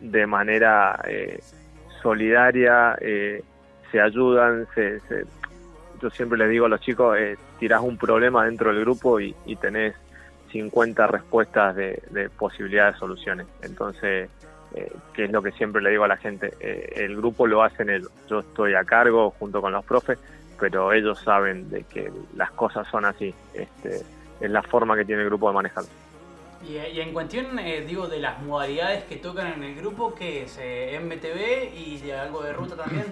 de 0.00 0.26
manera 0.26 1.00
eh, 1.08 1.40
solidaria, 2.00 2.96
eh, 3.00 3.42
se 3.92 4.00
ayudan, 4.00 4.66
se, 4.74 5.00
yo 6.00 6.10
siempre 6.10 6.36
les 6.38 6.50
digo 6.50 6.66
a 6.66 6.68
los 6.68 6.80
chicos, 6.80 7.16
eh, 7.16 7.36
tirás 7.60 7.82
un 7.82 7.96
problema 7.96 8.44
dentro 8.44 8.72
del 8.72 8.80
grupo 8.80 9.20
y, 9.20 9.34
y 9.46 9.54
tenés 9.54 9.94
50 10.52 11.06
respuestas 11.06 11.74
de, 11.74 12.30
posibilidades 12.38 12.94
de 12.94 13.00
soluciones. 13.00 13.46
Entonces, 13.62 14.28
eh, 14.74 14.92
¿qué 15.14 15.24
es 15.24 15.30
lo 15.30 15.42
que 15.42 15.52
siempre 15.52 15.82
le 15.82 15.90
digo 15.90 16.04
a 16.04 16.08
la 16.08 16.16
gente? 16.16 16.54
Eh, 16.60 16.92
el 16.96 17.16
grupo 17.16 17.46
lo 17.46 17.62
hacen 17.62 17.90
ellos. 17.90 18.10
Yo 18.28 18.40
estoy 18.40 18.74
a 18.74 18.84
cargo 18.84 19.30
junto 19.38 19.60
con 19.60 19.72
los 19.72 19.84
profes, 19.84 20.18
pero 20.60 20.92
ellos 20.92 21.18
saben 21.20 21.70
de 21.70 21.84
que 21.84 22.12
las 22.36 22.50
cosas 22.52 22.86
son 22.88 23.04
así. 23.04 23.34
Este, 23.54 24.02
es 24.40 24.50
la 24.50 24.62
forma 24.62 24.96
que 24.96 25.04
tiene 25.04 25.22
el 25.22 25.28
grupo 25.28 25.48
de 25.48 25.54
manejarlo. 25.54 25.90
Y, 26.68 26.76
en 27.00 27.12
cuestión, 27.12 27.58
eh, 27.58 27.84
digo, 27.86 28.06
de 28.06 28.20
las 28.20 28.40
modalidades 28.42 29.04
que 29.04 29.16
tocan 29.16 29.48
en 29.54 29.64
el 29.64 29.74
grupo, 29.74 30.14
que 30.14 30.44
es 30.44 30.58
MTV 31.02 31.74
y 31.74 32.10
algo 32.12 32.42
de 32.42 32.52
ruta 32.52 32.76
también. 32.76 33.06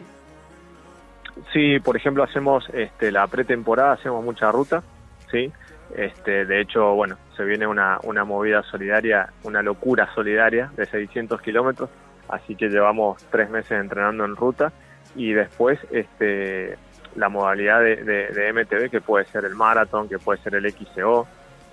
Sí, 1.52 1.80
por 1.80 1.96
ejemplo, 1.96 2.22
hacemos 2.22 2.68
este, 2.72 3.10
la 3.10 3.26
pretemporada, 3.26 3.92
hacemos 3.92 4.24
mucha 4.24 4.50
ruta, 4.52 4.82
¿sí? 5.30 5.52
Este, 5.96 6.44
de 6.44 6.60
hecho, 6.60 6.94
bueno, 6.94 7.16
se 7.36 7.44
viene 7.44 7.66
una, 7.66 7.98
una 8.04 8.24
movida 8.24 8.62
solidaria, 8.62 9.32
una 9.42 9.62
locura 9.62 10.08
solidaria 10.14 10.70
de 10.76 10.86
600 10.86 11.40
kilómetros, 11.40 11.90
así 12.28 12.54
que 12.54 12.68
llevamos 12.68 13.24
tres 13.30 13.50
meses 13.50 13.72
entrenando 13.72 14.24
en 14.24 14.36
ruta 14.36 14.72
y 15.16 15.32
después 15.32 15.80
este, 15.90 16.76
la 17.16 17.28
modalidad 17.28 17.80
de, 17.80 18.52
MTV 18.52 18.90
que 18.90 19.00
puede 19.00 19.24
ser 19.26 19.44
el 19.44 19.56
maratón, 19.56 20.08
que 20.08 20.18
puede 20.18 20.40
ser 20.40 20.54
el 20.54 20.70
XCO. 20.70 21.26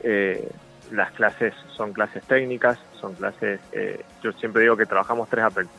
Eh, 0.03 0.49
las 0.91 1.11
clases 1.11 1.53
son 1.75 1.93
clases 1.93 2.23
técnicas, 2.23 2.79
son 2.99 3.13
clases, 3.13 3.59
eh, 3.71 4.01
yo 4.23 4.31
siempre 4.33 4.63
digo 4.63 4.77
que 4.77 4.85
trabajamos 4.85 5.29
tres 5.29 5.43
aspectos, 5.43 5.75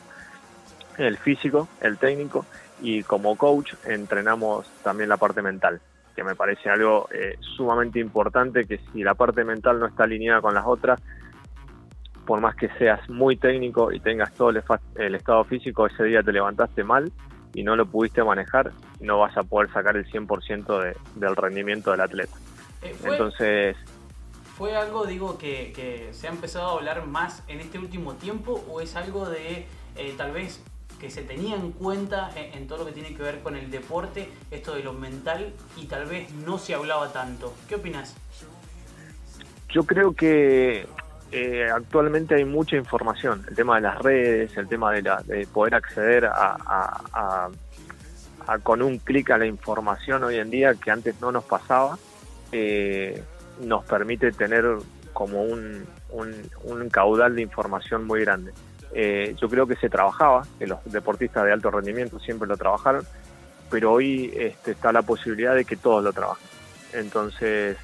el 0.97 1.17
físico, 1.17 1.67
el 1.81 1.97
técnico 1.97 2.45
y 2.81 3.03
como 3.03 3.35
coach 3.35 3.73
entrenamos 3.85 4.67
también 4.83 5.09
la 5.09 5.17
parte 5.17 5.41
mental 5.41 5.81
que 6.19 6.23
me 6.25 6.35
parece 6.35 6.69
algo 6.69 7.07
eh, 7.13 7.37
sumamente 7.55 7.97
importante, 7.97 8.65
que 8.65 8.79
si 8.91 9.03
la 9.03 9.15
parte 9.15 9.45
mental 9.45 9.79
no 9.79 9.85
está 9.85 10.03
alineada 10.03 10.41
con 10.41 10.53
las 10.53 10.65
otras, 10.65 10.99
por 12.25 12.41
más 12.41 12.55
que 12.57 12.67
seas 12.77 13.09
muy 13.09 13.37
técnico 13.37 13.91
y 13.93 14.01
tengas 14.01 14.33
todo 14.33 14.49
el, 14.49 15.15
estado 15.15 15.45
físico, 15.45 15.87
ese 15.87 16.03
día 16.03 16.21
te 16.21 16.33
levantaste 16.33 16.83
mal 16.83 17.09
y 17.53 17.63
no 17.63 17.77
lo 17.77 17.85
pudiste 17.85 18.21
manejar, 18.21 18.73
no 18.99 19.19
vas 19.19 19.37
a 19.37 19.43
poder 19.43 19.71
sacar 19.71 19.95
el 19.95 20.05
100% 20.11 20.93
del 21.15 21.35
rendimiento 21.37 21.91
del 21.91 22.01
atleta. 22.01 22.35
Eh, 22.81 22.93
Entonces... 23.05 23.77
¿Fue 24.57 24.75
algo, 24.75 25.05
digo, 25.05 25.37
que, 25.37 26.09
se 26.11 26.27
ha 26.27 26.31
empezado 26.31 26.67
a 26.67 26.73
hablar 26.73 27.07
más 27.07 27.45
en 27.47 27.61
este 27.61 27.79
último 27.79 28.15
tiempo 28.15 28.61
o 28.67 28.81
es 28.81 28.97
algo 28.97 29.29
de 29.29 29.67
eh, 29.95 30.13
tal 30.17 30.33
vez 30.33 30.61
que 30.99 31.09
se 31.09 31.23
tenía 31.23 31.55
en 31.55 31.71
cuenta 31.71 32.29
en, 32.35 32.67
todo 32.67 32.79
lo 32.79 32.85
que 32.85 32.91
tiene 32.91 33.15
que 33.15 33.23
ver 33.23 33.39
con 33.39 33.55
el 33.55 33.71
deporte, 33.71 34.29
esto 34.51 34.75
de 34.75 34.83
lo 34.83 34.93
mental, 34.93 35.53
y 35.77 35.85
tal 35.85 36.05
vez 36.05 36.31
no 36.31 36.57
se 36.57 36.73
hablaba 36.75 37.11
tanto. 37.11 37.53
¿Qué 37.67 37.75
opinas? 37.75 38.15
Yo 39.69 39.83
creo 39.83 40.13
que 40.13 40.85
eh, 41.31 41.69
actualmente 41.73 42.35
hay 42.35 42.45
mucha 42.45 42.75
información, 42.75 43.45
el 43.47 43.55
tema 43.55 43.75
de 43.75 43.81
las 43.81 43.97
redes, 43.99 44.57
el 44.57 44.67
tema 44.67 44.91
de, 44.91 45.01
la, 45.01 45.21
de 45.23 45.47
poder 45.47 45.75
acceder 45.75 46.25
a, 46.25 47.49
con 48.63 48.81
un 48.81 48.97
clic 48.97 49.29
a 49.29 49.37
la 49.37 49.45
información 49.45 50.23
hoy 50.23 50.37
en 50.37 50.49
día 50.49 50.73
que 50.73 50.89
antes 50.89 51.21
no 51.21 51.31
nos 51.31 51.43
pasaba, 51.43 51.99
eh, 52.51 53.23
nos 53.61 53.85
permite 53.85 54.31
tener 54.31 54.65
como 55.13 55.43
un, 55.43 55.85
un 56.11 56.89
caudal 56.89 57.35
de 57.35 57.43
información 57.43 58.07
muy 58.07 58.21
grande. 58.21 58.51
Eh, 58.93 59.35
yo 59.39 59.49
creo 59.49 59.67
que 59.67 59.75
se 59.75 59.89
trabajaba, 59.89 60.45
que 60.57 60.67
los 60.67 60.79
deportistas 60.85 61.45
de 61.45 61.51
alto 61.51 61.69
rendimiento 61.71 62.19
siempre 62.19 62.47
lo 62.47 62.57
trabajaron, 62.57 63.05
pero 63.69 63.93
hoy 63.93 64.33
este, 64.35 64.71
está 64.71 64.91
la 64.91 65.03
posibilidad 65.03 65.55
de 65.55 65.65
que 65.65 65.75
todos 65.75 66.03
lo 66.03 66.11
trabajen. 66.11 66.47
Entonces, 66.93 67.77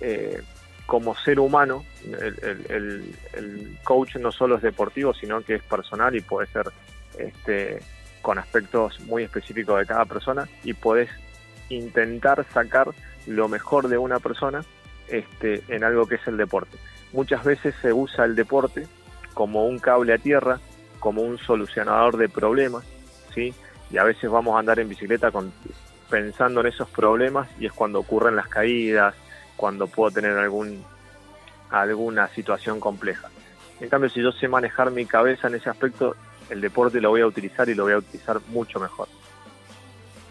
eh, 0.00 0.42
como 0.86 1.14
ser 1.16 1.38
humano, 1.38 1.84
el, 2.04 3.78
coach 3.84 4.16
no 4.16 4.32
solo 4.32 4.56
es 4.56 4.62
deportivo, 4.62 5.14
sino 5.14 5.42
que 5.42 5.56
es 5.56 5.62
personal 5.62 6.16
y 6.16 6.20
puede 6.20 6.46
ser 6.48 6.70
este, 7.18 7.80
con 8.22 8.38
aspectos 8.38 8.98
muy 9.00 9.22
específicos 9.22 9.78
de 9.78 9.86
cada 9.86 10.06
persona 10.06 10.48
y 10.64 10.72
puedes 10.72 11.10
intentar 11.68 12.44
sacar 12.52 12.88
lo 13.26 13.48
mejor 13.48 13.88
de 13.88 13.98
una 13.98 14.18
persona 14.18 14.64
este, 15.08 15.62
en 15.68 15.84
algo 15.84 16.06
que 16.06 16.16
es 16.16 16.26
el 16.26 16.36
deporte. 16.36 16.76
Muchas 17.12 17.44
veces 17.44 17.74
se 17.80 17.92
usa 17.92 18.24
el 18.24 18.34
deporte 18.34 18.86
como 19.38 19.66
un 19.66 19.78
cable 19.78 20.14
a 20.14 20.18
tierra, 20.18 20.58
como 20.98 21.22
un 21.22 21.38
solucionador 21.38 22.16
de 22.16 22.28
problemas, 22.28 22.82
¿sí? 23.32 23.54
Y 23.88 23.96
a 23.96 24.02
veces 24.02 24.28
vamos 24.28 24.56
a 24.56 24.58
andar 24.58 24.80
en 24.80 24.88
bicicleta 24.88 25.30
pensando 26.10 26.60
en 26.60 26.66
esos 26.66 26.90
problemas 26.90 27.48
y 27.60 27.66
es 27.66 27.72
cuando 27.72 28.00
ocurren 28.00 28.34
las 28.34 28.48
caídas, 28.48 29.14
cuando 29.54 29.86
puedo 29.86 30.10
tener 30.10 30.36
algún, 30.36 30.82
alguna 31.70 32.26
situación 32.30 32.80
compleja. 32.80 33.28
En 33.78 33.88
cambio, 33.88 34.10
si 34.10 34.20
yo 34.20 34.32
sé 34.32 34.48
manejar 34.48 34.90
mi 34.90 35.06
cabeza 35.06 35.46
en 35.46 35.54
ese 35.54 35.70
aspecto, 35.70 36.16
el 36.50 36.60
deporte 36.60 37.00
lo 37.00 37.10
voy 37.10 37.20
a 37.20 37.26
utilizar 37.28 37.68
y 37.68 37.76
lo 37.76 37.84
voy 37.84 37.92
a 37.92 37.98
utilizar 37.98 38.40
mucho 38.48 38.80
mejor. 38.80 39.06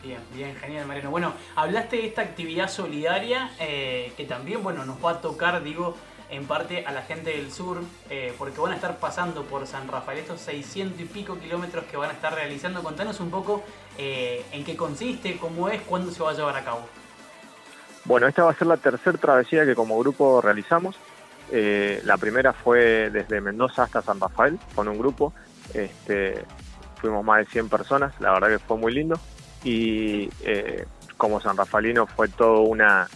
Bien, 0.03 0.19
bien, 0.33 0.53
genial, 0.57 0.85
Mariano. 0.85 1.11
Bueno, 1.11 1.33
hablaste 1.55 1.95
de 1.95 2.07
esta 2.07 2.23
actividad 2.23 2.67
solidaria 2.67 3.51
eh, 3.57 4.11
que 4.17 4.25
también, 4.25 4.61
bueno, 4.63 4.83
nos 4.83 5.01
va 5.01 5.11
a 5.11 5.21
tocar, 5.21 5.63
digo, 5.63 5.95
en 6.29 6.45
parte 6.45 6.85
a 6.85 6.91
la 6.91 7.03
gente 7.03 7.31
del 7.31 7.51
sur, 7.51 7.81
eh, 8.09 8.33
porque 8.37 8.59
van 8.59 8.73
a 8.73 8.75
estar 8.75 8.97
pasando 8.97 9.43
por 9.43 9.65
San 9.65 9.87
Rafael 9.87 10.19
estos 10.19 10.41
600 10.41 10.99
y 10.99 11.05
pico 11.05 11.39
kilómetros 11.39 11.85
que 11.85 11.97
van 11.97 12.09
a 12.09 12.13
estar 12.13 12.33
realizando. 12.33 12.83
Contanos 12.83 13.19
un 13.19 13.29
poco 13.29 13.63
eh, 13.97 14.45
en 14.51 14.63
qué 14.63 14.75
consiste, 14.75 15.37
cómo 15.37 15.69
es, 15.69 15.81
cuándo 15.83 16.11
se 16.11 16.21
va 16.21 16.31
a 16.31 16.33
llevar 16.33 16.57
a 16.57 16.63
cabo. 16.63 16.81
Bueno, 18.05 18.27
esta 18.27 18.43
va 18.43 18.51
a 18.51 18.55
ser 18.55 18.67
la 18.67 18.77
tercera 18.77 19.17
travesía 19.17 19.65
que 19.65 19.75
como 19.75 19.97
grupo 19.99 20.41
realizamos. 20.41 20.95
Eh, 21.51 22.01
la 22.03 22.17
primera 22.17 22.51
fue 22.51 23.09
desde 23.09 23.39
Mendoza 23.39 23.83
hasta 23.83 24.01
San 24.01 24.19
Rafael 24.19 24.59
con 24.75 24.87
un 24.87 24.97
grupo. 24.97 25.33
Este, 25.73 26.43
fuimos 26.99 27.23
más 27.23 27.39
de 27.39 27.45
100 27.45 27.69
personas, 27.69 28.13
la 28.19 28.31
verdad 28.33 28.49
que 28.49 28.59
fue 28.59 28.77
muy 28.77 28.93
lindo. 28.93 29.19
Y 29.63 30.29
como 31.17 31.41
San 31.41 31.57
Rafaelino 31.57 32.05
fue 32.05 32.29
todo 32.29 32.61
una, 32.61 33.07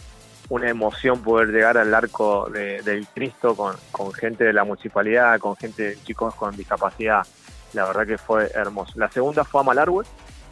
una 0.52 0.68
emoción 0.68 1.22
poder 1.22 1.48
llegar 1.48 1.78
al 1.78 1.94
arco 1.94 2.46
del 2.50 3.06
Cristo 3.14 3.56
con, 3.56 4.12
gente 4.12 4.44
de 4.44 4.52
la 4.52 4.64
municipalidad, 4.64 5.40
con 5.40 5.56
gente, 5.56 5.96
chicos 6.04 6.34
con 6.34 6.54
discapacidad. 6.54 7.26
La 7.72 7.86
verdad 7.86 8.06
que 8.06 8.18
fue 8.18 8.50
hermoso. 8.54 8.92
La 8.96 9.10
segunda 9.10 9.44
fue 9.44 9.62
a 9.62 9.64
Malargüe, 9.64 10.04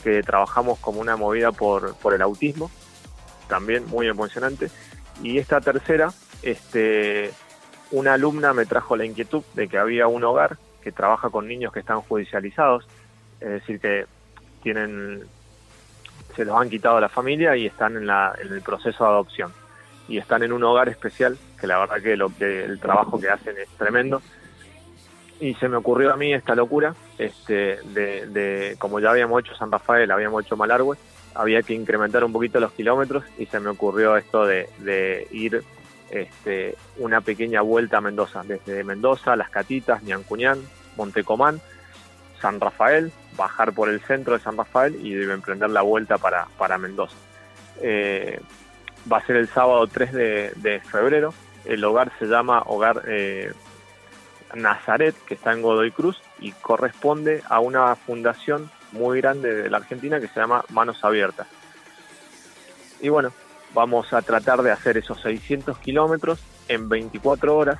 que 0.02 0.22
trabajamos 0.22 0.78
como 0.78 1.02
una 1.02 1.18
movida 1.18 1.52
por, 1.52 1.94
por 1.96 2.14
el 2.14 2.22
autismo, 2.22 2.70
también 3.46 3.86
muy 3.88 4.06
emocionante. 4.08 4.70
Y 5.22 5.36
esta 5.36 5.60
tercera, 5.60 6.10
este, 6.40 7.30
una 7.90 8.14
alumna 8.14 8.54
me 8.54 8.64
trajo 8.64 8.96
la 8.96 9.04
inquietud 9.04 9.42
de 9.52 9.68
que 9.68 9.76
había 9.76 10.06
un 10.06 10.24
hogar 10.24 10.56
que 10.80 10.92
trabaja 10.92 11.28
con 11.28 11.46
niños 11.46 11.74
que 11.74 11.80
están 11.80 12.00
judicializados, 12.00 12.88
es 13.38 13.50
decir, 13.50 13.78
que 13.78 14.06
tienen 14.62 15.24
se 16.34 16.46
los 16.46 16.58
han 16.58 16.70
quitado 16.70 16.96
a 16.96 17.00
la 17.02 17.10
familia 17.10 17.54
y 17.54 17.66
están 17.66 17.98
en, 17.98 18.06
la, 18.06 18.34
en 18.40 18.50
el 18.50 18.62
proceso 18.62 19.04
de 19.04 19.10
adopción 19.10 19.59
y 20.10 20.18
están 20.18 20.42
en 20.42 20.52
un 20.52 20.64
hogar 20.64 20.88
especial, 20.88 21.38
que 21.58 21.68
la 21.68 21.78
verdad 21.78 22.02
que, 22.02 22.14
el 22.64 22.80
trabajo 22.80 23.18
que 23.18 23.30
hacen 23.30 23.56
es 23.56 23.68
tremendo. 23.78 24.20
Y 25.38 25.54
se 25.54 25.68
me 25.68 25.76
ocurrió 25.76 26.12
a 26.12 26.16
mí 26.16 26.34
esta 26.34 26.56
locura, 26.56 26.94
este, 27.16 27.78
de, 27.84 28.74
como 28.78 28.98
ya 28.98 29.10
habíamos 29.10 29.40
hecho 29.40 29.54
San 29.54 29.70
Rafael, 29.70 30.10
habíamos 30.10 30.44
hecho 30.44 30.56
Malargüe, 30.56 30.98
había 31.32 31.62
que 31.62 31.74
incrementar 31.74 32.24
un 32.24 32.32
poquito 32.32 32.58
los 32.58 32.72
kilómetros 32.72 33.24
y 33.38 33.46
se 33.46 33.60
me 33.60 33.70
ocurrió 33.70 34.16
esto 34.16 34.44
de, 34.44 35.28
ir 35.30 35.62
este, 36.10 36.74
una 36.98 37.20
pequeña 37.20 37.60
vuelta 37.60 37.98
a 37.98 38.00
Mendoza, 38.00 38.42
desde 38.42 38.82
Mendoza, 38.82 39.36
Las 39.36 39.48
Catitas, 39.48 40.02
Niancuñán, 40.02 40.58
Montecomán, 40.96 41.60
San 42.40 42.58
Rafael, 42.58 43.12
bajar 43.36 43.72
por 43.72 43.88
el 43.88 44.00
centro 44.00 44.34
de 44.34 44.40
San 44.40 44.56
Rafael 44.56 44.98
y 45.06 45.14
emprender 45.22 45.70
la 45.70 45.82
vuelta 45.82 46.18
para, 46.18 46.48
para 46.58 46.78
Mendoza. 46.78 47.16
Eh, 47.80 48.40
va 49.10 49.18
a 49.18 49.26
ser 49.26 49.36
el 49.36 49.48
sábado 49.48 49.86
3 49.86 50.12
de, 50.12 50.82
febrero. 50.90 51.32
El 51.64 51.84
hogar 51.84 52.12
se 52.18 52.26
llama 52.26 52.62
Hogar 52.66 53.02
eh, 53.06 53.52
Nazaret, 54.54 55.14
que 55.26 55.34
está 55.34 55.52
en 55.52 55.62
Godoy 55.62 55.90
Cruz, 55.90 56.20
y 56.38 56.52
corresponde 56.52 57.42
a 57.48 57.60
una 57.60 57.94
fundación 57.96 58.70
muy 58.92 59.20
grande 59.20 59.54
de 59.54 59.70
la 59.70 59.78
Argentina 59.78 60.20
que 60.20 60.28
se 60.28 60.40
llama 60.40 60.64
Manos 60.70 61.04
Abiertas. 61.04 61.46
Y 63.00 63.08
bueno, 63.08 63.32
vamos 63.74 64.12
a 64.12 64.22
tratar 64.22 64.62
de 64.62 64.72
hacer 64.72 64.96
esos 64.96 65.20
600 65.20 65.78
kilómetros 65.78 66.40
en 66.68 66.88
24 66.88 67.56
horas 67.56 67.78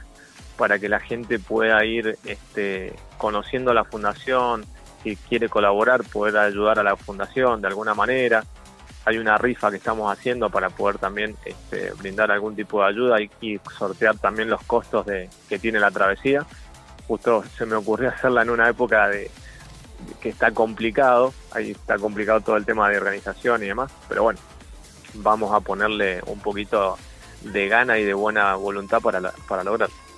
para 0.56 0.78
que 0.78 0.88
la 0.88 1.00
gente 1.00 1.38
pueda 1.38 1.84
ir 1.84 2.18
este, 2.24 2.94
conociendo 3.18 3.72
la 3.72 3.84
fundación, 3.84 4.64
si 5.02 5.16
quiere 5.16 5.48
colaborar, 5.48 6.04
pueda 6.04 6.42
ayudar 6.42 6.78
a 6.78 6.82
la 6.82 6.96
fundación 6.96 7.62
de 7.62 7.68
alguna 7.68 7.94
manera 7.94 8.44
hay 9.10 9.18
una 9.18 9.36
rifa 9.38 9.70
que 9.70 9.76
estamos 9.76 10.10
haciendo 10.10 10.50
para 10.50 10.70
poder 10.70 10.98
también 10.98 11.36
este, 11.44 11.92
brindar 11.92 12.30
algún 12.30 12.54
tipo 12.54 12.80
de 12.82 12.88
ayuda 12.88 13.16
y, 13.20 13.60
sortear 13.76 14.16
también 14.18 14.48
los 14.48 14.62
costos 14.62 15.06
de, 15.06 15.28
que 15.48 15.58
tiene 15.58 15.80
la 15.80 15.90
travesía. 15.90 16.46
Justo 17.06 17.44
se 17.56 17.66
me 17.66 17.74
ocurrió 17.74 18.10
hacerla 18.10 18.42
en 18.42 18.50
una 18.50 18.68
época 18.68 19.08
de, 19.08 19.30
que 20.20 20.28
está 20.28 20.52
complicado, 20.52 21.34
ahí 21.52 21.72
está 21.72 21.98
complicado 21.98 22.40
todo 22.40 22.56
el 22.56 22.64
tema 22.64 22.88
de 22.88 22.98
organización 22.98 23.62
y 23.62 23.66
demás, 23.66 23.90
pero 24.08 24.22
bueno, 24.22 24.38
vamos 25.14 25.52
a 25.52 25.60
ponerle 25.60 26.22
un 26.26 26.38
poquito 26.40 26.96
de 27.42 27.68
gana 27.68 27.98
y 27.98 28.04
de 28.04 28.14
buena 28.14 28.54
voluntad 28.54 29.00
para, 29.00 29.20
para 29.48 29.64
lograrlo. 29.64 30.09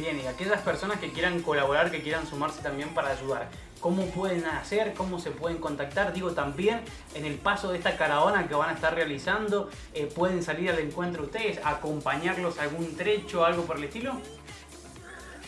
Bien, 0.00 0.18
y 0.18 0.26
aquellas 0.26 0.62
personas 0.62 0.98
que 0.98 1.10
quieran 1.10 1.42
colaborar, 1.42 1.90
que 1.90 2.00
quieran 2.00 2.26
sumarse 2.26 2.62
también 2.62 2.88
para 2.94 3.10
ayudar, 3.10 3.50
cómo 3.80 4.06
pueden 4.06 4.46
hacer, 4.46 4.94
cómo 4.94 5.18
se 5.18 5.30
pueden 5.30 5.58
contactar. 5.58 6.14
Digo, 6.14 6.32
también 6.32 6.80
en 7.14 7.26
el 7.26 7.34
paso 7.34 7.70
de 7.70 7.76
esta 7.76 7.98
caravana 7.98 8.48
que 8.48 8.54
van 8.54 8.70
a 8.70 8.72
estar 8.72 8.94
realizando, 8.94 9.68
eh, 9.92 10.06
pueden 10.06 10.42
salir 10.42 10.70
al 10.70 10.78
encuentro 10.78 11.24
ustedes, 11.24 11.60
acompañarlos 11.62 12.58
a 12.58 12.62
algún 12.62 12.96
trecho, 12.96 13.44
algo 13.44 13.64
por 13.64 13.76
el 13.76 13.84
estilo. 13.84 14.14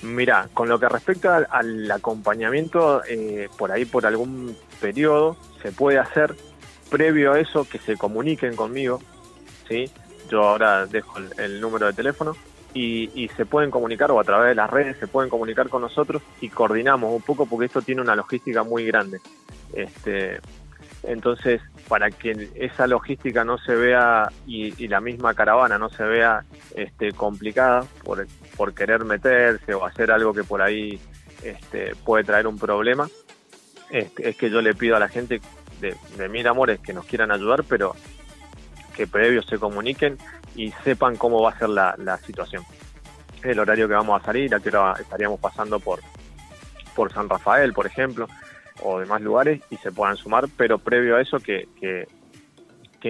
Mira, 0.02 0.50
con 0.52 0.68
lo 0.68 0.78
que 0.78 0.86
respecta 0.86 1.46
al, 1.48 1.90
acompañamiento, 1.90 3.02
eh, 3.08 3.48
por 3.56 3.72
ahí 3.72 3.86
por 3.86 4.04
algún 4.04 4.54
periodo 4.82 5.38
se 5.62 5.72
puede 5.72 5.98
hacer 5.98 6.36
previo 6.90 7.32
a 7.32 7.40
eso 7.40 7.66
que 7.66 7.78
se 7.78 7.96
comuniquen 7.96 8.54
conmigo, 8.54 9.00
¿sí? 9.66 9.90
Yo 10.28 10.42
ahora 10.42 10.84
dejo 10.84 11.20
el 11.38 11.58
número 11.58 11.86
de 11.86 11.94
teléfono 11.94 12.36
y, 12.74 13.28
se 13.36 13.46
pueden 13.46 13.70
comunicar 13.70 14.10
o 14.10 14.20
a 14.20 14.24
través 14.24 14.50
de 14.50 14.54
las 14.54 14.70
redes 14.70 14.96
se 14.98 15.06
pueden 15.06 15.30
comunicar 15.30 15.68
con 15.68 15.82
nosotros 15.82 16.22
y 16.40 16.48
coordinamos 16.48 17.12
un 17.12 17.22
poco 17.22 17.46
porque 17.46 17.66
esto 17.66 17.82
tiene 17.82 18.00
una 18.00 18.16
logística 18.16 18.62
muy 18.62 18.84
grande. 18.86 19.20
Este, 19.72 20.40
entonces, 21.02 21.60
para 21.88 22.10
que 22.10 22.48
esa 22.54 22.86
logística 22.86 23.44
no 23.44 23.58
se 23.58 23.74
vea 23.74 24.30
y, 24.46 24.88
la 24.88 25.00
misma 25.00 25.34
caravana 25.34 25.78
no 25.78 25.88
se 25.88 26.04
vea 26.04 26.44
este, 26.74 27.12
complicada 27.12 27.84
por, 28.04 28.26
por, 28.56 28.74
querer 28.74 29.04
meterse 29.04 29.74
o 29.74 29.84
hacer 29.84 30.10
algo 30.10 30.32
que 30.32 30.44
por 30.44 30.62
ahí 30.62 31.00
este, 31.42 31.94
puede 32.04 32.24
traer 32.24 32.46
un 32.46 32.58
problema, 32.58 33.08
este, 33.90 34.28
es 34.28 34.36
que 34.36 34.50
yo 34.50 34.62
le 34.62 34.74
pido 34.74 34.96
a 34.96 35.00
la 35.00 35.08
gente 35.08 35.40
de, 35.80 35.96
de 36.16 36.28
Mil 36.28 36.46
Amores 36.46 36.80
que 36.80 36.92
nos 36.92 37.04
quieran 37.04 37.32
ayudar, 37.32 37.64
pero 37.64 37.94
que 38.94 39.06
previo 39.06 39.42
se 39.42 39.58
comuniquen 39.58 40.18
y 40.54 40.70
sepan 40.84 41.16
cómo 41.16 41.42
va 41.42 41.50
a 41.50 41.58
ser 41.58 41.68
la, 41.68 42.18
situación. 42.18 42.64
El 43.42 43.58
horario 43.58 43.88
que 43.88 43.94
vamos 43.94 44.20
a 44.20 44.24
salir, 44.24 44.54
a 44.54 44.60
qué 44.60 44.70
estaríamos 45.00 45.40
pasando 45.40 45.80
por, 45.80 46.00
por 46.94 47.12
San 47.12 47.28
Rafael, 47.28 47.72
por 47.72 47.86
ejemplo, 47.86 48.28
o 48.82 49.00
demás 49.00 49.20
lugares 49.20 49.62
y 49.70 49.76
se 49.76 49.92
puedan 49.92 50.16
sumar, 50.16 50.48
pero 50.56 50.78
previo 50.78 51.16
a 51.16 51.20
eso 51.20 51.38
que, 51.38 51.68
que, 51.80 52.06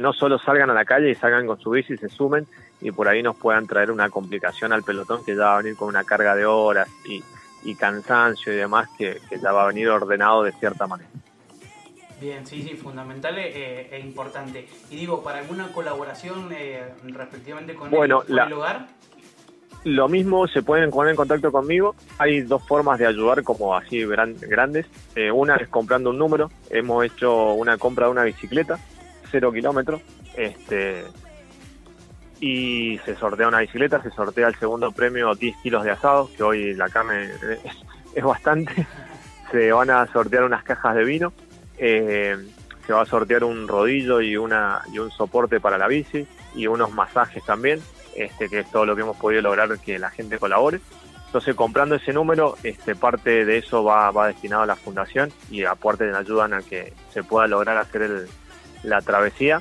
no 0.00 0.12
solo 0.12 0.38
salgan 0.38 0.70
a 0.70 0.74
la 0.74 0.84
calle 0.84 1.10
y 1.10 1.14
salgan 1.14 1.46
con 1.46 1.60
su 1.60 1.70
bici 1.70 1.94
y 1.94 1.98
se 1.98 2.08
sumen 2.08 2.46
y 2.80 2.90
por 2.90 3.08
ahí 3.08 3.22
nos 3.22 3.36
puedan 3.36 3.66
traer 3.66 3.90
una 3.90 4.08
complicación 4.08 4.72
al 4.72 4.82
pelotón 4.82 5.24
que 5.24 5.36
ya 5.36 5.44
va 5.44 5.54
a 5.54 5.58
venir 5.58 5.76
con 5.76 5.88
una 5.88 6.02
carga 6.02 6.34
de 6.34 6.46
horas 6.46 6.88
y, 7.04 7.22
y 7.62 7.74
cansancio 7.74 8.52
y 8.52 8.56
demás 8.56 8.88
que, 8.96 9.20
que 9.28 9.38
ya 9.38 9.52
va 9.52 9.64
a 9.64 9.66
venir 9.66 9.88
ordenado 9.90 10.42
de 10.42 10.52
cierta 10.52 10.86
manera. 10.86 11.10
Bien, 12.22 12.46
sí, 12.46 12.62
sí, 12.62 12.76
fundamental 12.76 13.36
e, 13.36 13.88
e 13.90 13.98
importante. 13.98 14.68
Y 14.90 14.96
digo, 14.96 15.24
¿para 15.24 15.38
alguna 15.38 15.66
colaboración 15.72 16.50
eh, 16.52 16.84
respectivamente 17.02 17.74
con, 17.74 17.92
el, 17.92 18.12
hogar? 18.12 18.86
Lo 19.82 20.08
mismo, 20.08 20.46
se 20.46 20.62
pueden 20.62 20.90
poner 20.90 21.10
en 21.10 21.16
contacto 21.16 21.50
conmigo. 21.50 21.96
Hay 22.18 22.42
dos 22.42 22.64
formas 22.64 23.00
de 23.00 23.08
ayudar 23.08 23.42
como 23.42 23.74
así 23.74 24.06
grandes. 24.06 24.86
Eh, 25.16 25.32
una 25.32 25.56
es 25.56 25.68
comprando 25.68 26.10
un 26.10 26.18
número. 26.18 26.48
Hemos 26.70 27.04
hecho 27.04 27.54
una 27.54 27.76
compra 27.76 28.06
de 28.06 28.12
una 28.12 28.22
bicicleta, 28.22 28.78
cero 29.32 29.50
kilómetros. 29.50 30.00
Este, 30.36 31.02
y 32.38 32.98
se 33.04 33.16
sortea 33.16 33.48
una 33.48 33.58
bicicleta, 33.58 34.00
se 34.00 34.10
sortea 34.12 34.46
el 34.46 34.54
segundo 34.54 34.92
premio 34.92 35.34
10 35.34 35.56
kilos 35.56 35.82
de 35.82 35.90
asado, 35.90 36.30
que 36.36 36.44
hoy 36.44 36.74
la 36.74 36.88
carne 36.88 37.30
es 38.14 38.22
bastante. 38.22 38.86
Se 39.50 39.72
van 39.72 39.90
a 39.90 40.06
sortear 40.06 40.44
unas 40.44 40.62
cajas 40.62 40.94
de 40.94 41.02
vino 41.02 41.32
eh, 41.84 42.36
se 42.86 42.92
va 42.92 43.02
a 43.02 43.06
sortear 43.06 43.42
un 43.42 43.66
rodillo 43.66 44.20
y, 44.20 44.36
una, 44.36 44.82
y 44.92 45.00
un 45.00 45.10
soporte 45.10 45.58
para 45.58 45.78
la 45.78 45.88
bici 45.88 46.28
y 46.54 46.68
unos 46.68 46.92
masajes 46.92 47.44
también, 47.44 47.80
este, 48.14 48.48
que 48.48 48.60
es 48.60 48.70
todo 48.70 48.86
lo 48.86 48.94
que 48.94 49.02
hemos 49.02 49.16
podido 49.16 49.42
lograr 49.42 49.76
que 49.80 49.98
la 49.98 50.10
gente 50.10 50.38
colabore. 50.38 50.80
Entonces, 51.26 51.56
comprando 51.56 51.96
ese 51.96 52.12
número, 52.12 52.56
este, 52.62 52.94
parte 52.94 53.44
de 53.44 53.58
eso 53.58 53.82
va, 53.82 54.12
destinado 54.28 54.62
a 54.62 54.66
la 54.66 54.76
fundación 54.76 55.32
y 55.50 55.64
aparte 55.64 56.14
ayudan 56.14 56.54
a 56.54 56.62
que 56.62 56.92
se 57.12 57.24
pueda 57.24 57.48
lograr 57.48 57.78
hacer 57.78 58.28
la 58.84 59.00
travesía. 59.00 59.60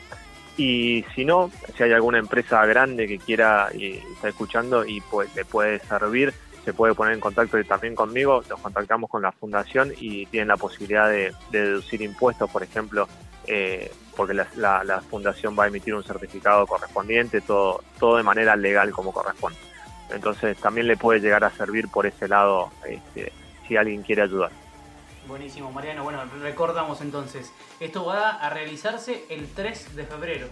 Y 0.57 1.03
si 1.15 1.25
no, 1.25 1.49
si 1.75 1.81
hay 1.81 1.93
alguna 1.93 2.19
empresa 2.19 2.63
grande 2.67 3.07
que 3.07 3.17
quiera 3.17 3.69
y 3.73 3.93
está 4.13 4.29
escuchando 4.29 4.85
y 4.85 5.01
pues, 5.01 5.33
le 5.35 5.43
puede 5.43 5.79
servir, 5.79 6.35
se 6.63 6.73
puede 6.73 6.93
poner 6.93 7.13
en 7.13 7.19
contacto 7.19 7.61
también 7.63 7.95
conmigo, 7.95 8.43
nos 8.49 8.59
contactamos 8.59 9.09
con 9.09 9.21
la 9.21 9.31
fundación 9.31 9.91
y 9.99 10.25
tienen 10.27 10.49
la 10.49 10.57
posibilidad 10.57 11.09
de, 11.09 11.33
deducir 11.51 12.01
impuestos, 12.01 12.49
por 12.49 12.63
ejemplo, 12.63 13.07
eh, 13.47 13.91
porque 14.15 14.33
la, 14.33 15.03
fundación 15.09 15.57
va 15.57 15.65
a 15.65 15.67
emitir 15.67 15.95
un 15.95 16.03
certificado 16.03 16.67
correspondiente, 16.67 17.41
todo, 17.41 17.83
todo 17.99 18.17
de 18.17 18.23
manera 18.23 18.55
legal 18.55 18.91
como 18.91 19.11
corresponde. 19.11 19.57
Entonces 20.11 20.57
también 20.57 20.87
le 20.87 20.97
puede 20.97 21.19
llegar 21.19 21.43
a 21.43 21.49
servir 21.51 21.87
por 21.87 22.05
ese 22.05 22.27
lado 22.27 22.69
este, 22.87 23.31
si 23.67 23.77
alguien 23.77 24.03
quiere 24.03 24.23
ayudar. 24.23 24.51
Buenísimo, 25.27 25.71
Mariano. 25.71 26.03
Bueno, 26.03 26.23
recordamos 26.41 27.01
entonces, 27.01 27.53
esto 27.79 28.05
va 28.05 28.31
a 28.31 28.49
realizarse 28.49 29.25
el 29.29 29.47
3 29.47 29.95
de 29.95 30.05
febrero. 30.05 30.47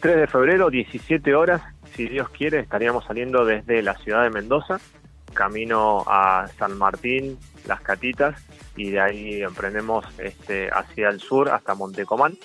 3 0.00 0.16
de 0.16 0.26
febrero, 0.28 0.70
17 0.70 1.34
horas, 1.34 1.62
si 1.98 2.08
Dios 2.08 2.28
quiere, 2.30 2.60
estaríamos 2.60 3.04
saliendo 3.06 3.44
desde 3.44 3.82
la 3.82 3.94
ciudad 3.96 4.22
de 4.22 4.30
Mendoza, 4.30 4.78
camino 5.34 6.04
a 6.06 6.46
San 6.56 6.78
Martín, 6.78 7.36
Las 7.66 7.80
Catitas, 7.80 8.40
y 8.76 8.90
de 8.90 9.00
ahí 9.00 9.42
emprendemos 9.42 10.06
este, 10.18 10.70
hacia 10.70 11.08
el 11.08 11.18
sur 11.18 11.50
hasta 11.50 11.74
Montecomán 11.74 12.38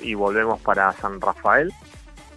y 0.00 0.14
volvemos 0.14 0.62
para 0.62 0.90
San 0.94 1.20
Rafael. 1.20 1.74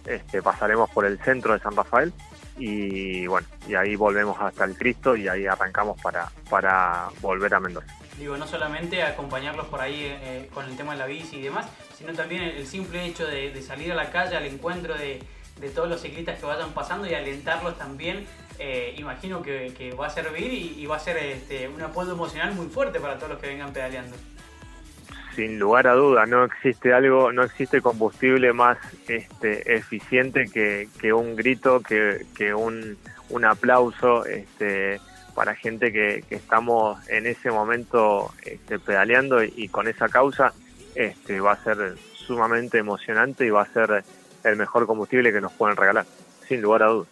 Este, 0.04 0.42
pasaremos 0.42 0.90
por 0.90 1.06
el 1.06 1.18
centro 1.20 1.54
de 1.54 1.60
San 1.60 1.74
Rafael 1.74 2.12
y 2.58 3.26
bueno, 3.26 3.46
y 3.66 3.74
ahí 3.74 3.96
volvemos 3.96 4.36
hasta 4.38 4.66
el 4.66 4.76
Cristo 4.76 5.16
y 5.16 5.28
ahí 5.28 5.46
arrancamos 5.46 5.98
para, 6.02 6.30
para 6.50 7.08
volver 7.22 7.54
a 7.54 7.60
Mendoza. 7.60 7.96
Digo, 8.18 8.36
no 8.36 8.46
solamente 8.46 9.02
acompañarlos 9.02 9.66
por 9.68 9.80
ahí 9.80 10.02
eh, 10.02 10.50
con 10.52 10.66
el 10.66 10.76
tema 10.76 10.92
de 10.92 10.98
la 10.98 11.06
bici 11.06 11.36
y 11.36 11.42
demás, 11.42 11.66
sino 11.96 12.12
también 12.12 12.42
el, 12.42 12.66
simple 12.66 13.06
hecho 13.06 13.26
de, 13.26 13.62
salir 13.62 13.92
a 13.92 13.94
la 13.94 14.10
calle 14.10 14.36
al 14.36 14.44
encuentro 14.44 14.94
de, 14.94 15.22
todos 15.74 15.88
los 15.88 16.00
ciclistas 16.00 16.38
que 16.38 16.46
vayan 16.46 16.72
pasando 16.72 17.06
y 17.06 17.14
alentarlos 17.14 17.76
también, 17.76 18.26
eh, 18.58 18.94
imagino 18.98 19.42
que, 19.42 19.94
va 19.98 20.06
a 20.06 20.10
servir 20.10 20.52
y, 20.52 20.84
va 20.86 20.96
a 20.96 20.98
ser 20.98 21.16
este, 21.18 21.68
un 21.68 21.80
apoyo 21.80 22.12
emocional 22.12 22.54
muy 22.54 22.66
fuerte 22.66 22.98
para 22.98 23.16
todos 23.16 23.30
los 23.30 23.38
que 23.40 23.48
vengan 23.48 23.72
pedaleando. 23.72 24.16
Sin 25.36 25.60
lugar 25.60 25.86
a 25.86 25.92
duda, 25.92 26.26
no 26.26 26.44
existe 26.44 26.92
algo, 26.92 27.30
no 27.30 27.44
existe 27.44 27.80
combustible 27.80 28.52
más 28.52 28.78
este, 29.06 29.76
eficiente 29.76 30.46
que, 30.46 31.12
un 31.12 31.36
grito, 31.36 31.80
que, 31.80 32.54
un, 32.54 32.96
aplauso 33.44 34.26
este, 34.26 35.00
para 35.36 35.54
gente 35.54 35.92
que, 35.92 36.24
estamos 36.30 36.98
en 37.08 37.26
ese 37.26 37.52
momento 37.52 38.32
este, 38.44 38.80
pedaleando 38.80 39.44
y, 39.44 39.68
con 39.68 39.86
esa 39.86 40.08
causa 40.08 40.52
este, 40.96 41.38
va 41.38 41.52
a 41.52 41.62
ser 41.62 41.94
sumamente 42.14 42.78
emocionante 42.78 43.46
y 43.46 43.50
va 43.50 43.62
a 43.62 43.72
ser 43.72 44.02
el 44.44 44.56
mejor 44.56 44.86
combustible 44.86 45.32
que 45.32 45.40
nos 45.40 45.52
pueden 45.52 45.76
regalar, 45.76 46.06
sin 46.46 46.60
lugar 46.60 46.82
a 46.82 46.86
dudas. 46.86 47.08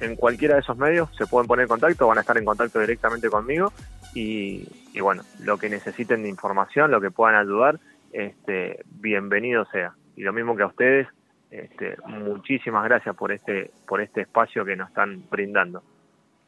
en 0.00 0.16
cualquiera 0.16 0.54
de 0.54 0.60
esos 0.60 0.76
medios 0.76 1.08
se 1.16 1.26
pueden 1.26 1.46
poner 1.46 1.64
en 1.64 1.68
contacto, 1.68 2.06
van 2.06 2.18
a 2.18 2.22
estar 2.22 2.36
en 2.36 2.44
contacto 2.44 2.80
directamente 2.80 3.28
conmigo 3.28 3.72
y, 4.14 4.66
bueno, 5.00 5.22
lo 5.40 5.56
que 5.58 5.68
necesiten 5.68 6.22
de 6.22 6.28
información, 6.28 6.90
lo 6.90 7.00
que 7.00 7.10
puedan 7.10 7.36
ayudar, 7.36 7.78
este, 8.12 8.82
bienvenido 8.86 9.64
sea. 9.66 9.94
Y 10.16 10.22
lo 10.22 10.32
mismo 10.32 10.56
que 10.56 10.64
a 10.64 10.66
ustedes, 10.66 11.06
este, 11.50 11.96
muchísimas 12.06 12.84
gracias 12.84 13.14
por 13.14 13.30
este, 13.30 13.70
por 13.86 14.00
este 14.00 14.22
espacio 14.22 14.64
que 14.64 14.74
nos 14.74 14.88
están 14.88 15.22
brindando. 15.30 15.82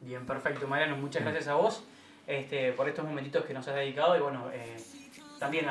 Bien, 0.01 0.25
perfecto, 0.25 0.67
Mariano, 0.67 0.97
muchas 0.97 1.21
gracias 1.21 1.47
a 1.47 1.53
vos 1.53 1.87
este, 2.27 2.71
por 2.73 2.87
estos 2.87 3.05
momentitos 3.05 3.45
que 3.45 3.53
nos 3.53 3.67
has 3.67 3.75
dedicado 3.75 4.17
y 4.17 4.21
bueno, 4.21 4.49
eh, 4.53 4.77
también 5.39 5.65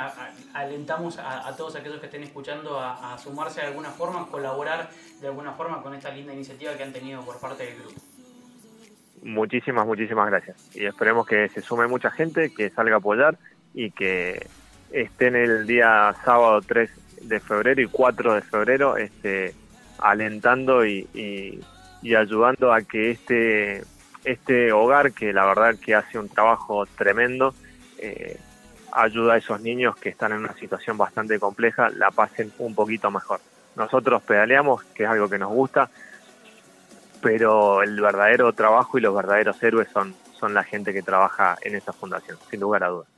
alentamos 0.52 1.18
a, 1.18 1.56
todos 1.56 1.76
aquellos 1.76 1.98
que 1.98 2.06
estén 2.06 2.22
escuchando 2.22 2.78
a, 2.78 3.16
sumarse 3.16 3.62
de 3.62 3.68
alguna 3.68 3.90
forma, 3.90 4.26
colaborar 4.26 4.90
de 5.18 5.28
alguna 5.28 5.52
forma 5.52 5.82
con 5.82 5.94
esta 5.94 6.10
linda 6.10 6.34
iniciativa 6.34 6.76
que 6.76 6.82
han 6.82 6.92
tenido 6.92 7.24
por 7.24 7.40
parte 7.40 7.64
del 7.64 7.76
grupo. 7.76 7.98
Muchísimas, 9.22 9.86
muchísimas 9.86 10.28
gracias. 10.28 10.76
Y 10.76 10.84
esperemos 10.84 11.26
que 11.26 11.48
se 11.48 11.62
sume 11.62 11.86
mucha 11.86 12.10
gente, 12.10 12.52
que 12.52 12.68
salga 12.68 12.96
a 12.96 12.98
apoyar 12.98 13.38
y 13.72 13.92
que 13.92 14.46
estén 14.90 15.36
el 15.36 15.66
día 15.66 16.14
sábado 16.22 16.60
3 16.60 16.90
de 17.22 17.40
febrero 17.40 17.80
y 17.80 17.86
4 17.86 18.34
de 18.34 18.42
febrero 18.42 18.96
este, 18.98 19.54
alentando 19.98 20.84
y, 20.84 21.64
ayudando 22.04 22.72
a 22.72 22.82
que 22.82 23.12
este, 23.12 23.84
este 24.24 24.72
hogar, 24.72 25.12
que 25.12 25.32
la 25.32 25.44
verdad 25.44 25.76
que 25.76 25.94
hace 25.94 26.18
un 26.18 26.28
trabajo 26.28 26.86
tremendo, 26.86 27.54
eh, 27.98 28.38
ayuda 28.92 29.34
a 29.34 29.36
esos 29.38 29.60
niños 29.60 29.96
que 29.96 30.10
están 30.10 30.32
en 30.32 30.38
una 30.38 30.54
situación 30.54 30.98
bastante 30.98 31.38
compleja, 31.38 31.90
la 31.90 32.10
pasen 32.10 32.52
un 32.58 32.74
poquito 32.74 33.10
mejor. 33.10 33.40
Nosotros 33.74 34.22
pedaleamos, 34.22 34.84
que 34.94 35.04
es 35.04 35.08
algo 35.08 35.28
que 35.28 35.38
nos 35.38 35.52
gusta, 35.52 35.90
pero 37.22 37.82
el 37.82 38.00
verdadero 38.00 38.52
trabajo 38.52 38.98
y 38.98 39.00
los 39.00 39.14
verdaderos 39.14 39.62
héroes 39.62 39.88
son, 39.92 40.14
son 40.38 40.52
la 40.54 40.62
gente 40.62 40.92
que 40.92 41.02
trabaja 41.02 41.56
en 41.62 41.74
esa 41.74 41.92
fundación, 41.92 42.36
sin 42.50 42.60
lugar 42.60 42.84
a 42.84 42.88
dudas. 42.88 43.08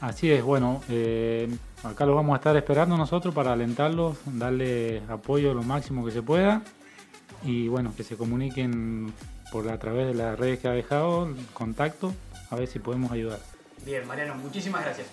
Así 0.00 0.30
es, 0.30 0.42
bueno, 0.42 0.82
eh, 0.90 1.48
acá 1.82 2.04
los 2.04 2.14
vamos 2.14 2.34
a 2.34 2.36
estar 2.36 2.54
esperando 2.56 2.96
nosotros 2.96 3.34
para 3.34 3.52
alentarlos, 3.52 4.18
darle 4.26 5.02
apoyo 5.08 5.54
lo 5.54 5.62
máximo 5.62 6.04
que 6.04 6.10
se 6.10 6.20
pueda 6.20 6.60
y 7.42 7.68
bueno, 7.68 7.94
que 7.96 8.02
se 8.02 8.16
comuniquen 8.16 9.14
por 9.54 9.68
a 9.68 9.78
través 9.78 10.08
de 10.08 10.14
las 10.14 10.36
redes 10.36 10.58
que 10.58 10.66
ha 10.66 10.72
dejado, 10.72 11.28
contacto, 11.52 12.12
a 12.50 12.56
ver 12.56 12.66
si 12.66 12.80
podemos 12.80 13.12
ayudar. 13.12 13.38
Bien, 13.86 14.04
Mariano, 14.04 14.34
muchísimas 14.34 14.82
gracias. 14.82 15.06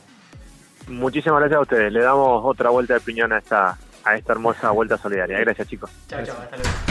Muchísimas 0.87 1.41
gracias 1.41 1.59
a 1.59 1.61
ustedes. 1.61 1.93
Le 1.93 2.01
damos 2.01 2.41
otra 2.43 2.71
vuelta 2.71 2.95
de 2.95 3.01
piñón 3.01 3.31
a 3.33 3.37
esta, 3.37 3.77
a 4.03 4.15
esta 4.15 4.33
hermosa 4.33 4.71
vuelta 4.71 4.97
solidaria. 4.97 5.39
Gracias, 5.41 5.67
chicos. 5.67 5.91
Chao, 6.07 6.25
chao, 6.25 6.37
hasta 6.41 6.57
luego. 6.57 6.90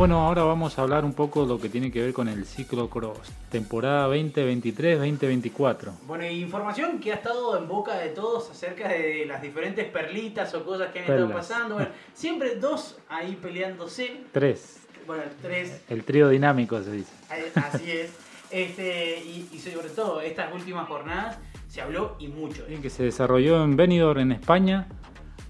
Bueno, 0.00 0.20
ahora 0.20 0.44
vamos 0.44 0.78
a 0.78 0.82
hablar 0.82 1.04
un 1.04 1.12
poco 1.12 1.42
de 1.42 1.48
lo 1.48 1.60
que 1.60 1.68
tiene 1.68 1.92
que 1.92 2.00
ver 2.00 2.14
con 2.14 2.26
el 2.26 2.46
ciclo 2.46 2.88
cross, 2.88 3.18
temporada 3.50 4.08
2023-2024. 4.08 5.90
Bueno, 6.06 6.24
información 6.24 7.00
que 7.00 7.12
ha 7.12 7.16
estado 7.16 7.58
en 7.58 7.68
boca 7.68 7.98
de 7.98 8.08
todos 8.08 8.50
acerca 8.50 8.88
de 8.88 9.26
las 9.26 9.42
diferentes 9.42 9.86
perlitas 9.88 10.54
o 10.54 10.64
cosas 10.64 10.90
que 10.90 11.00
han 11.00 11.04
estado 11.04 11.30
pasando. 11.30 11.74
Bueno, 11.74 11.90
siempre 12.14 12.54
dos 12.54 12.96
ahí 13.10 13.38
peleándose. 13.42 14.22
Tres. 14.32 14.78
Bueno, 15.06 15.24
tres. 15.42 15.82
El 15.90 16.02
trío 16.04 16.30
dinámico 16.30 16.82
se 16.82 16.92
dice. 16.92 17.12
Así 17.56 17.90
es. 17.90 18.16
Este, 18.50 19.22
y, 19.22 19.58
sobre 19.58 19.90
todo, 19.90 20.22
estas 20.22 20.50
últimas 20.54 20.88
jornadas 20.88 21.38
se 21.68 21.82
habló 21.82 22.16
y 22.18 22.28
mucho. 22.28 22.64
que 22.80 22.88
se 22.88 23.02
desarrolló 23.02 23.62
en 23.62 23.76
Benidorm, 23.76 24.20
en 24.20 24.32
España. 24.32 24.88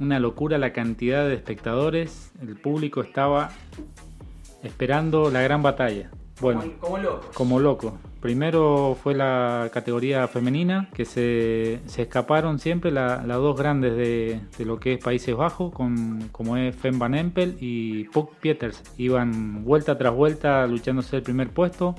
Una 0.00 0.18
locura 0.18 0.58
la 0.58 0.72
cantidad 0.72 1.28
de 1.28 1.34
espectadores. 1.34 2.32
El 2.42 2.56
público 2.56 3.00
estaba 3.00 3.52
esperando 4.62 5.30
la 5.30 5.42
gran 5.42 5.62
batalla. 5.62 6.10
Bueno, 6.40 6.62
como, 6.80 6.98
loco. 6.98 7.26
Como 7.34 7.60
loco. 7.60 7.98
Primero 8.20 8.96
fue 9.02 9.14
la 9.14 9.70
categoría 9.72 10.26
femenina, 10.26 10.88
que 10.94 11.04
se, 11.04 11.80
escaparon 11.96 12.58
siempre 12.58 12.90
las 12.90 13.26
dos 13.26 13.56
grandes 13.56 13.96
de, 13.96 14.40
lo 14.64 14.80
que 14.80 14.94
es 14.94 15.04
Países 15.04 15.36
Bajos, 15.36 15.72
con, 15.72 16.28
como 16.32 16.56
es 16.56 16.74
Fem 16.76 16.98
Van 16.98 17.14
Empel 17.14 17.56
y 17.60 18.04
Puck 18.04 18.34
Pieters. 18.36 18.82
Iban 18.96 19.64
vuelta 19.64 19.98
tras 19.98 20.14
vuelta 20.14 20.66
luchándose 20.66 21.16
el 21.16 21.22
primer 21.22 21.50
puesto. 21.50 21.94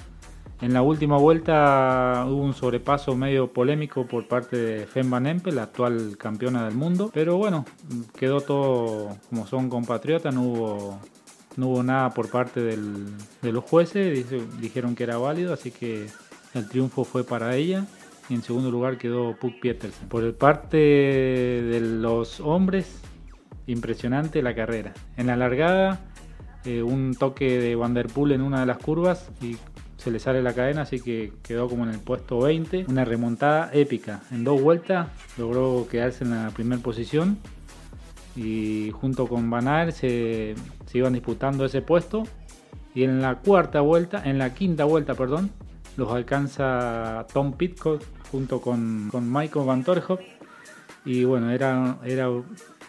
En 0.61 0.73
la 0.73 0.83
última 0.83 1.17
vuelta 1.17 2.23
hubo 2.27 2.43
un 2.43 2.53
sobrepaso 2.53 3.15
medio 3.15 3.51
polémico 3.51 4.05
por 4.05 4.27
parte 4.27 4.57
de 4.57 4.85
Fem 4.85 5.09
Van 5.09 5.25
Empel, 5.25 5.55
la 5.55 5.63
actual 5.63 6.17
campeona 6.19 6.65
del 6.65 6.75
mundo. 6.75 7.09
Pero 7.11 7.37
bueno, 7.37 7.65
quedó 8.15 8.41
todo 8.41 9.17
como 9.29 9.47
son 9.47 9.69
compatriotas, 9.69 10.33
no 10.35 10.43
hubo, 10.43 10.99
no 11.57 11.67
hubo 11.67 11.83
nada 11.83 12.09
por 12.11 12.29
parte 12.29 12.61
de 12.61 13.51
los 13.51 13.63
jueces, 13.63 14.25
dijeron 14.59 14.95
que 14.95 15.03
era 15.03 15.17
válido, 15.17 15.53
así 15.53 15.71
que 15.71 16.07
el 16.53 16.67
triunfo 16.67 17.03
fue 17.03 17.23
para 17.23 17.55
ella. 17.55 17.85
Y 18.29 18.35
en 18.35 18.43
segundo 18.43 18.71
lugar 18.71 18.97
quedó 18.97 19.35
Puck 19.35 19.59
Pietersen. 19.61 20.07
Por 20.07 20.33
parte 20.35 20.77
de 20.77 21.81
los 21.81 22.39
hombres, 22.39 23.01
impresionante 23.67 24.41
la 24.41 24.55
carrera. 24.55 24.93
En 25.17 25.27
la 25.27 25.35
largada, 25.35 25.99
eh, 26.63 26.81
un 26.81 27.15
toque 27.15 27.59
de 27.59 27.75
Vanderpool 27.75 28.31
en 28.31 28.41
una 28.41 28.61
de 28.61 28.65
las 28.67 28.77
curvas 28.77 29.29
y 29.41 29.57
se 29.97 30.11
le 30.11 30.19
sale 30.19 30.41
la 30.41 30.53
cadena, 30.53 30.83
así 30.83 30.99
que 30.99 31.33
quedó 31.43 31.67
como 31.67 31.83
en 31.83 31.91
el 31.91 31.99
puesto 31.99 32.39
20. 32.39 32.85
Una 32.87 33.05
remontada 33.05 33.69
épica. 33.73 34.21
En 34.31 34.43
dos 34.43 34.61
vueltas 34.61 35.09
logró 35.37 35.87
quedarse 35.89 36.23
en 36.23 36.31
la 36.31 36.49
primera 36.51 36.81
posición 36.81 37.37
y 38.35 38.91
junto 38.91 39.27
con 39.27 39.49
Van 39.49 39.91
se, 39.91 40.55
se, 40.85 40.97
iban 40.97 41.13
disputando 41.13 41.65
ese 41.65 41.81
puesto. 41.81 42.23
Y 42.93 43.03
en 43.03 43.21
la 43.21 43.35
cuarta 43.35 43.81
vuelta, 43.81 44.21
en 44.25 44.37
la 44.37 44.53
quinta 44.53 44.83
vuelta, 44.83 45.15
perdón, 45.15 45.51
los 45.97 46.11
alcanza 46.11 47.25
Tom 47.33 47.53
Pitcock 47.53 48.01
junto 48.31 48.61
con, 48.61 49.09
con 49.11 49.31
Michael 49.31 49.65
Van 49.65 49.83
Torhoff 49.83 50.19
Y 51.05 51.23
bueno, 51.23 51.51
era, 51.51 51.97
era, 52.03 52.29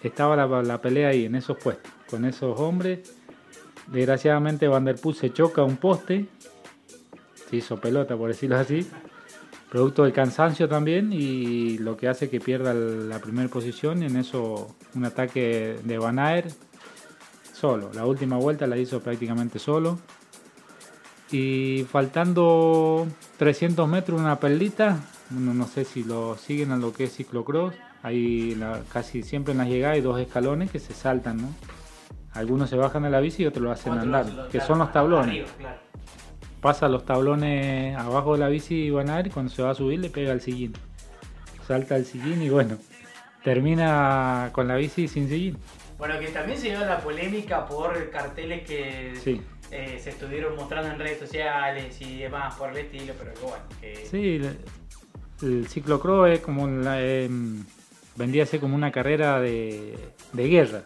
estaba 0.03 0.37
la, 0.37 0.63
la 0.63 0.81
pelea 0.81 1.11
ahí, 1.11 1.25
en 1.25 1.35
esos 1.35 1.57
puestos, 1.59 1.93
con 2.09 2.25
esos 2.25 2.59
hombres. 2.59 3.15
Desgraciadamente 3.89 4.69
Van 4.69 4.85
der 4.85 4.97
Poel 4.97 5.17
se 5.17 5.33
choca 5.33 5.63
un 5.63 5.77
poste, 5.77 6.27
se 7.51 7.57
hizo 7.57 7.81
pelota 7.81 8.17
por 8.17 8.29
decirlo 8.29 8.57
así, 8.57 8.89
producto 9.73 10.05
del 10.05 10.13
cansancio 10.13 10.69
también 10.69 11.15
y 11.15 11.79
lo 11.79 11.97
que 11.97 12.07
hace 12.07 12.29
que 12.29 12.41
pierda 12.41 12.75
la 12.75 13.19
primera 13.21 13.49
posición 13.49 14.03
y 14.03 14.05
en 14.05 14.19
eso 14.19 14.77
un 14.95 15.07
ataque 15.07 15.79
de 15.83 15.97
Van 15.97 16.21
solo. 17.55 17.91
La 17.95 18.05
última 18.05 18.37
vuelta 18.37 18.67
la 18.67 18.77
hizo 18.77 19.01
prácticamente 19.01 19.59
solo. 19.59 19.99
Y 21.31 21.87
faltando 21.91 23.07
300 23.39 23.89
metros 23.89 24.21
una 24.21 24.39
perlita, 24.39 24.99
no 25.31 25.67
sé 25.67 25.87
si 25.87 26.05
lo 26.05 26.37
siguen 26.37 26.73
a 26.73 26.77
lo 26.77 26.93
que 26.93 27.05
es 27.05 27.17
ciclocross, 27.17 27.73
hay 28.03 28.61
casi 28.93 29.23
siempre 29.23 29.53
en 29.53 29.59
la 29.59 29.65
llegada 29.65 29.95
hay 29.95 30.03
dos 30.03 30.21
escalones 30.21 30.71
que 30.71 30.81
se 30.81 30.93
saltan, 30.93 31.39
¿no? 31.39 31.49
Algunos 32.35 32.69
se 32.69 32.77
bajan 32.77 33.07
a 33.07 33.11
la 33.11 33.21
bici 33.21 33.45
y 33.45 33.47
otros 33.47 33.65
lo 33.65 33.73
hacen 33.73 33.95
andar, 33.95 34.49
que 34.51 34.61
son 34.61 34.81
los 34.81 34.93
tablones. 34.93 35.49
Pasa 36.63 36.89
los 36.89 37.05
tablones 37.05 37.95
abajo 37.99 38.33
de 38.33 38.39
la 38.39 38.49
bici 38.49 38.85
y 38.85 38.91
van 38.91 39.11
a 39.11 39.17
ver, 39.17 39.31
cuando 39.31 39.53
se 39.53 39.63
va 39.63 39.71
a 39.71 39.75
subir 39.75 39.99
le 39.99 40.09
pega 40.09 40.33
el 40.33 40.41
sillín. 40.41 40.73
Salta 41.67 41.97
el 41.97 42.07
sillín 42.07 42.41
y 42.41 42.49
bueno, 42.49 42.79
termina 43.45 44.49
con 44.53 44.69
la 44.69 44.77
bici 44.77 45.09
sin 45.09 45.29
sillín. 45.29 45.59
Bueno, 45.99 46.19
que 46.19 46.29
también 46.29 46.59
se 46.59 46.71
dio 46.71 46.81
la 46.81 47.01
polémica 47.01 47.67
por 47.67 48.11
carteles 48.11 48.67
que 48.67 49.13
eh, 49.71 49.99
se 49.99 50.11
estuvieron 50.11 50.55
mostrando 50.57 50.91
en 50.91 50.99
redes 50.99 51.19
sociales 51.19 52.01
y 52.01 52.19
demás 52.19 52.55
por 52.55 52.71
el 52.71 52.79
estilo, 52.79 53.15
pero 53.19 53.35
que 53.35 53.41
bueno. 53.41 53.65
Que... 53.81 54.07
Sí, 54.07 54.41
el, 55.43 55.69
ciclocross 55.69 56.31
es 56.31 56.41
como 56.41 56.69
la, 56.69 57.03
eh, 57.03 57.29
vendría 58.17 58.45
a 58.45 58.47
ser 58.47 58.61
como 58.61 58.77
una 58.77 58.93
carrera 58.93 59.41
de, 59.41 59.99
guerra. 60.33 60.85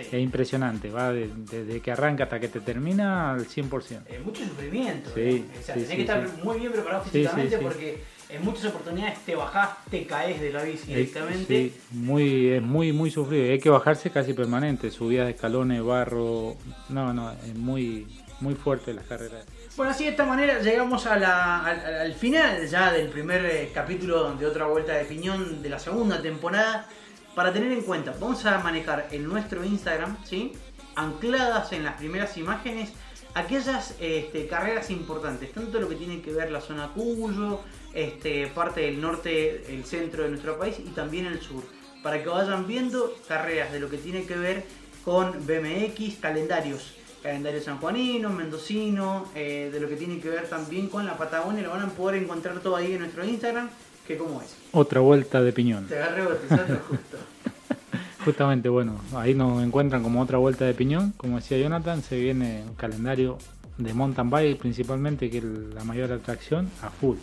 Es 0.00 0.12
impresionante, 0.14 0.90
va 0.90 1.12
desde 1.12 1.80
que 1.80 1.92
arranca 1.92 2.24
hasta 2.24 2.40
que 2.40 2.48
te 2.48 2.60
termina 2.60 3.32
al 3.32 3.46
100%. 3.46 4.02
Es 4.08 4.24
mucho 4.24 4.44
sufrimiento. 4.44 5.10
Sí, 5.14 5.44
o 5.58 5.62
sea, 5.62 5.74
tenés 5.74 5.90
que 5.90 6.00
estar 6.00 6.28
muy 6.42 6.58
bien 6.58 6.72
preparado 6.72 7.04
físicamente 7.04 7.58
porque 7.58 8.02
en 8.28 8.44
muchas 8.44 8.66
oportunidades 8.66 9.18
te 9.26 9.34
bajás, 9.34 9.70
te 9.90 10.06
caes 10.06 10.40
de 10.40 10.52
la 10.52 10.62
bici 10.62 10.86
directamente. 10.86 11.46
Sí, 11.46 11.74
muy, 11.90 12.48
es 12.48 12.62
muy, 12.62 12.92
muy 12.92 13.10
sufrido. 13.10 13.52
Hay 13.52 13.58
que 13.58 13.68
bajarse 13.68 14.10
casi 14.10 14.32
permanente, 14.32 14.90
subidas 14.90 15.26
de 15.26 15.32
escalones, 15.32 15.82
barro. 15.82 16.56
No, 16.88 17.12
no, 17.12 17.30
es 17.32 17.54
muy, 17.54 18.06
muy 18.40 18.54
fuerte 18.54 18.94
la 18.94 19.02
carrera. 19.02 19.42
Bueno, 19.76 19.92
así 19.92 20.04
de 20.04 20.10
esta 20.10 20.24
manera 20.24 20.60
llegamos 20.60 21.06
al, 21.06 22.14
final 22.14 22.66
ya 22.66 22.92
del 22.92 23.08
primer 23.08 23.44
eh, 23.44 23.70
capítulo 23.72 24.34
de 24.34 24.46
otra 24.46 24.66
vuelta 24.66 24.94
de 24.94 25.04
piñón 25.04 25.62
de 25.62 25.68
la 25.68 25.78
segunda 25.78 26.20
temporada. 26.20 26.86
Para 27.34 27.50
tener 27.50 27.72
en 27.72 27.80
cuenta, 27.82 28.14
vamos 28.20 28.44
a 28.44 28.58
manejar 28.58 29.08
en 29.10 29.26
nuestro 29.26 29.64
Instagram, 29.64 30.18
¿sí? 30.24 30.52
ancladas 30.94 31.72
en 31.72 31.84
las 31.84 31.94
primeras 31.94 32.36
imágenes, 32.36 32.90
aquellas 33.32 33.94
este, 34.00 34.46
carreras 34.46 34.90
importantes, 34.90 35.50
tanto 35.52 35.80
lo 35.80 35.88
que 35.88 35.94
tiene 35.94 36.20
que 36.20 36.30
ver 36.30 36.50
la 36.50 36.60
zona 36.60 36.88
Cuyo, 36.88 37.60
este, 37.94 38.48
parte 38.48 38.82
del 38.82 39.00
norte, 39.00 39.74
el 39.74 39.84
centro 39.86 40.24
de 40.24 40.28
nuestro 40.28 40.58
país 40.58 40.78
y 40.78 40.90
también 40.90 41.24
el 41.24 41.40
sur, 41.40 41.62
para 42.02 42.22
que 42.22 42.28
vayan 42.28 42.66
viendo 42.66 43.16
carreras 43.26 43.72
de 43.72 43.80
lo 43.80 43.88
que 43.88 43.96
tiene 43.96 44.26
que 44.26 44.36
ver 44.36 44.64
con 45.02 45.46
BMX, 45.46 46.16
calendarios, 46.20 46.96
calendario 47.22 47.62
sanjuanino, 47.62 48.28
mendocino, 48.28 49.30
eh, 49.34 49.70
de 49.72 49.80
lo 49.80 49.88
que 49.88 49.96
tiene 49.96 50.20
que 50.20 50.28
ver 50.28 50.50
también 50.50 50.88
con 50.88 51.06
la 51.06 51.16
Patagonia, 51.16 51.62
lo 51.62 51.70
van 51.70 51.82
a 51.82 51.88
poder 51.88 52.22
encontrar 52.22 52.60
todo 52.60 52.76
ahí 52.76 52.92
en 52.92 52.98
nuestro 52.98 53.24
Instagram, 53.24 53.70
que 54.12 54.18
como 54.18 54.40
es. 54.40 54.54
Otra 54.72 55.00
vuelta 55.00 55.42
de 55.42 55.52
piñón. 55.52 55.86
Te 55.86 55.96
agarré 55.96 56.24
justo. 56.24 57.16
Justamente, 58.24 58.68
bueno, 58.68 59.00
ahí 59.14 59.34
nos 59.34 59.62
encuentran 59.62 60.02
como 60.02 60.20
otra 60.20 60.38
vuelta 60.38 60.64
de 60.64 60.74
piñón, 60.74 61.12
como 61.16 61.36
decía 61.36 61.58
Jonathan, 61.58 62.02
se 62.02 62.16
viene 62.18 62.62
un 62.68 62.74
calendario 62.74 63.38
de 63.78 63.92
mountain 63.94 64.30
bike 64.30 64.58
principalmente, 64.58 65.28
que 65.28 65.38
es 65.38 65.44
la 65.44 65.82
mayor 65.82 66.12
atracción, 66.12 66.70
a 66.82 66.90
full 66.90 67.16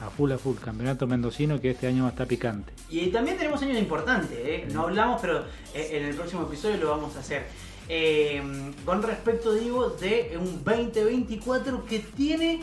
a 0.00 0.08
full 0.08 0.32
a 0.32 0.38
full, 0.38 0.56
campeonato 0.56 1.06
mendocino 1.06 1.60
que 1.60 1.70
este 1.70 1.86
año 1.86 2.04
va 2.04 2.08
a 2.08 2.12
estar 2.12 2.26
picante. 2.26 2.72
Y 2.88 3.08
también 3.08 3.36
tenemos 3.36 3.60
años 3.62 3.78
importantes, 3.78 4.38
¿eh? 4.38 4.66
no 4.72 4.82
hablamos, 4.82 5.20
pero 5.20 5.40
eh, 5.74 5.90
en 5.92 6.06
el 6.06 6.14
próximo 6.14 6.42
episodio 6.42 6.78
lo 6.78 6.90
vamos 6.90 7.16
a 7.16 7.20
hacer. 7.20 7.44
Eh, 7.88 8.42
con 8.84 9.02
respecto, 9.02 9.52
digo, 9.52 9.90
de 9.90 10.38
un 10.38 10.64
2024 10.64 11.84
que 11.84 11.98
tiene 11.98 12.60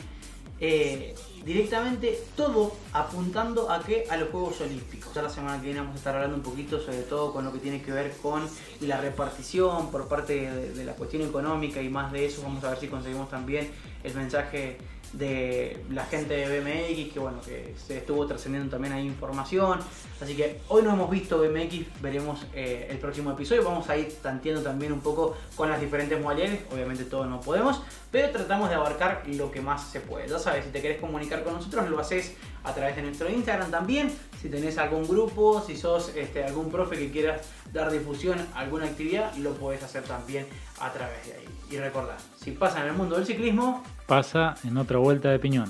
directamente 0.60 2.20
todo 2.36 2.74
apuntando 2.94 3.72
a 3.72 3.84
que 3.84 4.06
a 4.10 4.18
los 4.18 4.30
Juegos 4.30 4.62
Olímpicos. 4.62 5.14
Ya 5.14 5.22
la 5.22 5.30
semana 5.30 5.60
que 5.60 5.66
viene 5.66 5.80
vamos 5.80 5.96
a 5.96 5.98
estar 5.98 6.16
hablando 6.16 6.36
un 6.36 6.44
poquito 6.44 6.80
sobre 6.80 7.04
todo 7.04 7.32
con 7.32 7.46
lo 7.46 7.54
que 7.54 7.60
tiene 7.60 7.82
que 7.82 7.92
ver 7.92 8.14
con 8.22 8.48
la 8.82 9.00
repartición 9.00 9.92
por 9.92 10.08
parte 10.08 10.50
de 10.52 10.86
la 10.86 10.94
cuestión 10.94 11.22
económica 11.22 11.82
y 11.82 11.90
más 11.90 12.12
de 12.12 12.26
eso. 12.26 12.42
Vamos 12.42 12.64
a 12.64 12.70
ver 12.70 12.80
si 12.80 12.88
conseguimos 12.88 13.30
también 13.30 13.70
el 14.04 14.14
mensaje 14.14 14.78
de 15.18 15.84
la 15.90 16.06
gente 16.06 16.36
de 16.36 16.60
BMX, 16.60 17.14
que 17.14 17.20
bueno, 17.20 17.42
que 17.42 17.74
se 17.86 17.98
estuvo 17.98 18.26
trascendiendo 18.28 18.70
también 18.70 18.94
ahí 18.94 19.06
información. 19.06 19.80
Así 20.22 20.36
que 20.36 20.62
hoy 20.68 20.84
no 20.84 20.94
hemos 20.94 21.10
visto 21.10 21.40
BMX, 21.40 22.02
veremos 22.02 22.46
eh, 22.54 22.88
el 22.90 22.98
próximo 22.98 23.32
episodio. 23.32 23.64
Vamos 23.64 23.90
a 23.90 23.98
ir 23.98 24.14
tanteando 24.22 24.62
también 24.62 24.92
un 24.92 25.02
poco 25.02 25.36
con 25.56 25.70
las 25.70 25.82
diferentes 25.82 26.20
modalidades. 26.22 26.62
Obviamente 26.72 27.06
todo 27.06 27.26
no 27.26 27.42
podemos, 27.42 27.82
pero 28.12 28.30
tratamos 28.30 28.70
de 28.70 28.76
abarcar 28.76 29.24
lo 29.28 29.52
que 29.52 29.62
más 29.62 29.90
se 29.90 30.00
puede. 30.00 30.28
Ya 30.28 30.40
sabes, 30.40 30.66
si 30.66 30.72
te 30.72 30.82
querés 30.82 31.00
comunicar 31.00 31.44
con 31.44 31.54
nosotros, 31.54 31.90
lo 31.90 32.00
haces 32.00 32.36
a 32.64 32.74
través 32.74 32.96
de 32.96 33.02
nuestro 33.02 33.30
Instagram 33.30 33.72
también. 33.72 34.12
Si 34.42 34.50
tenés 34.50 34.78
algún 34.78 35.08
grupo, 35.08 35.64
si 35.66 35.76
sos 35.76 36.12
este, 36.16 36.44
algún 36.44 36.70
profe 36.70 36.98
que 36.98 37.10
quieras 37.10 37.42
dar 37.74 37.92
difusión 37.92 38.40
a 38.54 38.60
alguna 38.60 38.86
actividad, 38.86 39.34
lo 39.38 39.54
podés 39.54 39.82
hacer 39.84 40.04
también 40.04 40.46
a 40.80 40.92
través 40.92 41.26
de 41.26 41.34
ahí. 41.34 41.47
Y 41.70 41.78
recordad, 41.78 42.18
si 42.42 42.52
pasa 42.52 42.82
en 42.82 42.88
el 42.88 42.94
mundo 42.94 43.18
del 43.18 43.26
ciclismo, 43.26 43.84
pasa 44.06 44.56
en 44.64 44.78
otra 44.78 45.00
vuelta 45.00 45.30
de 45.30 45.40
piñón. 45.40 45.70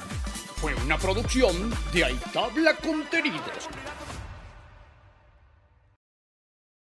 Fue 0.58 0.74
una 0.86 0.98
producción 0.98 1.72
de 1.92 2.06
Aitabla 2.06 2.76
Contenidos. 2.76 3.68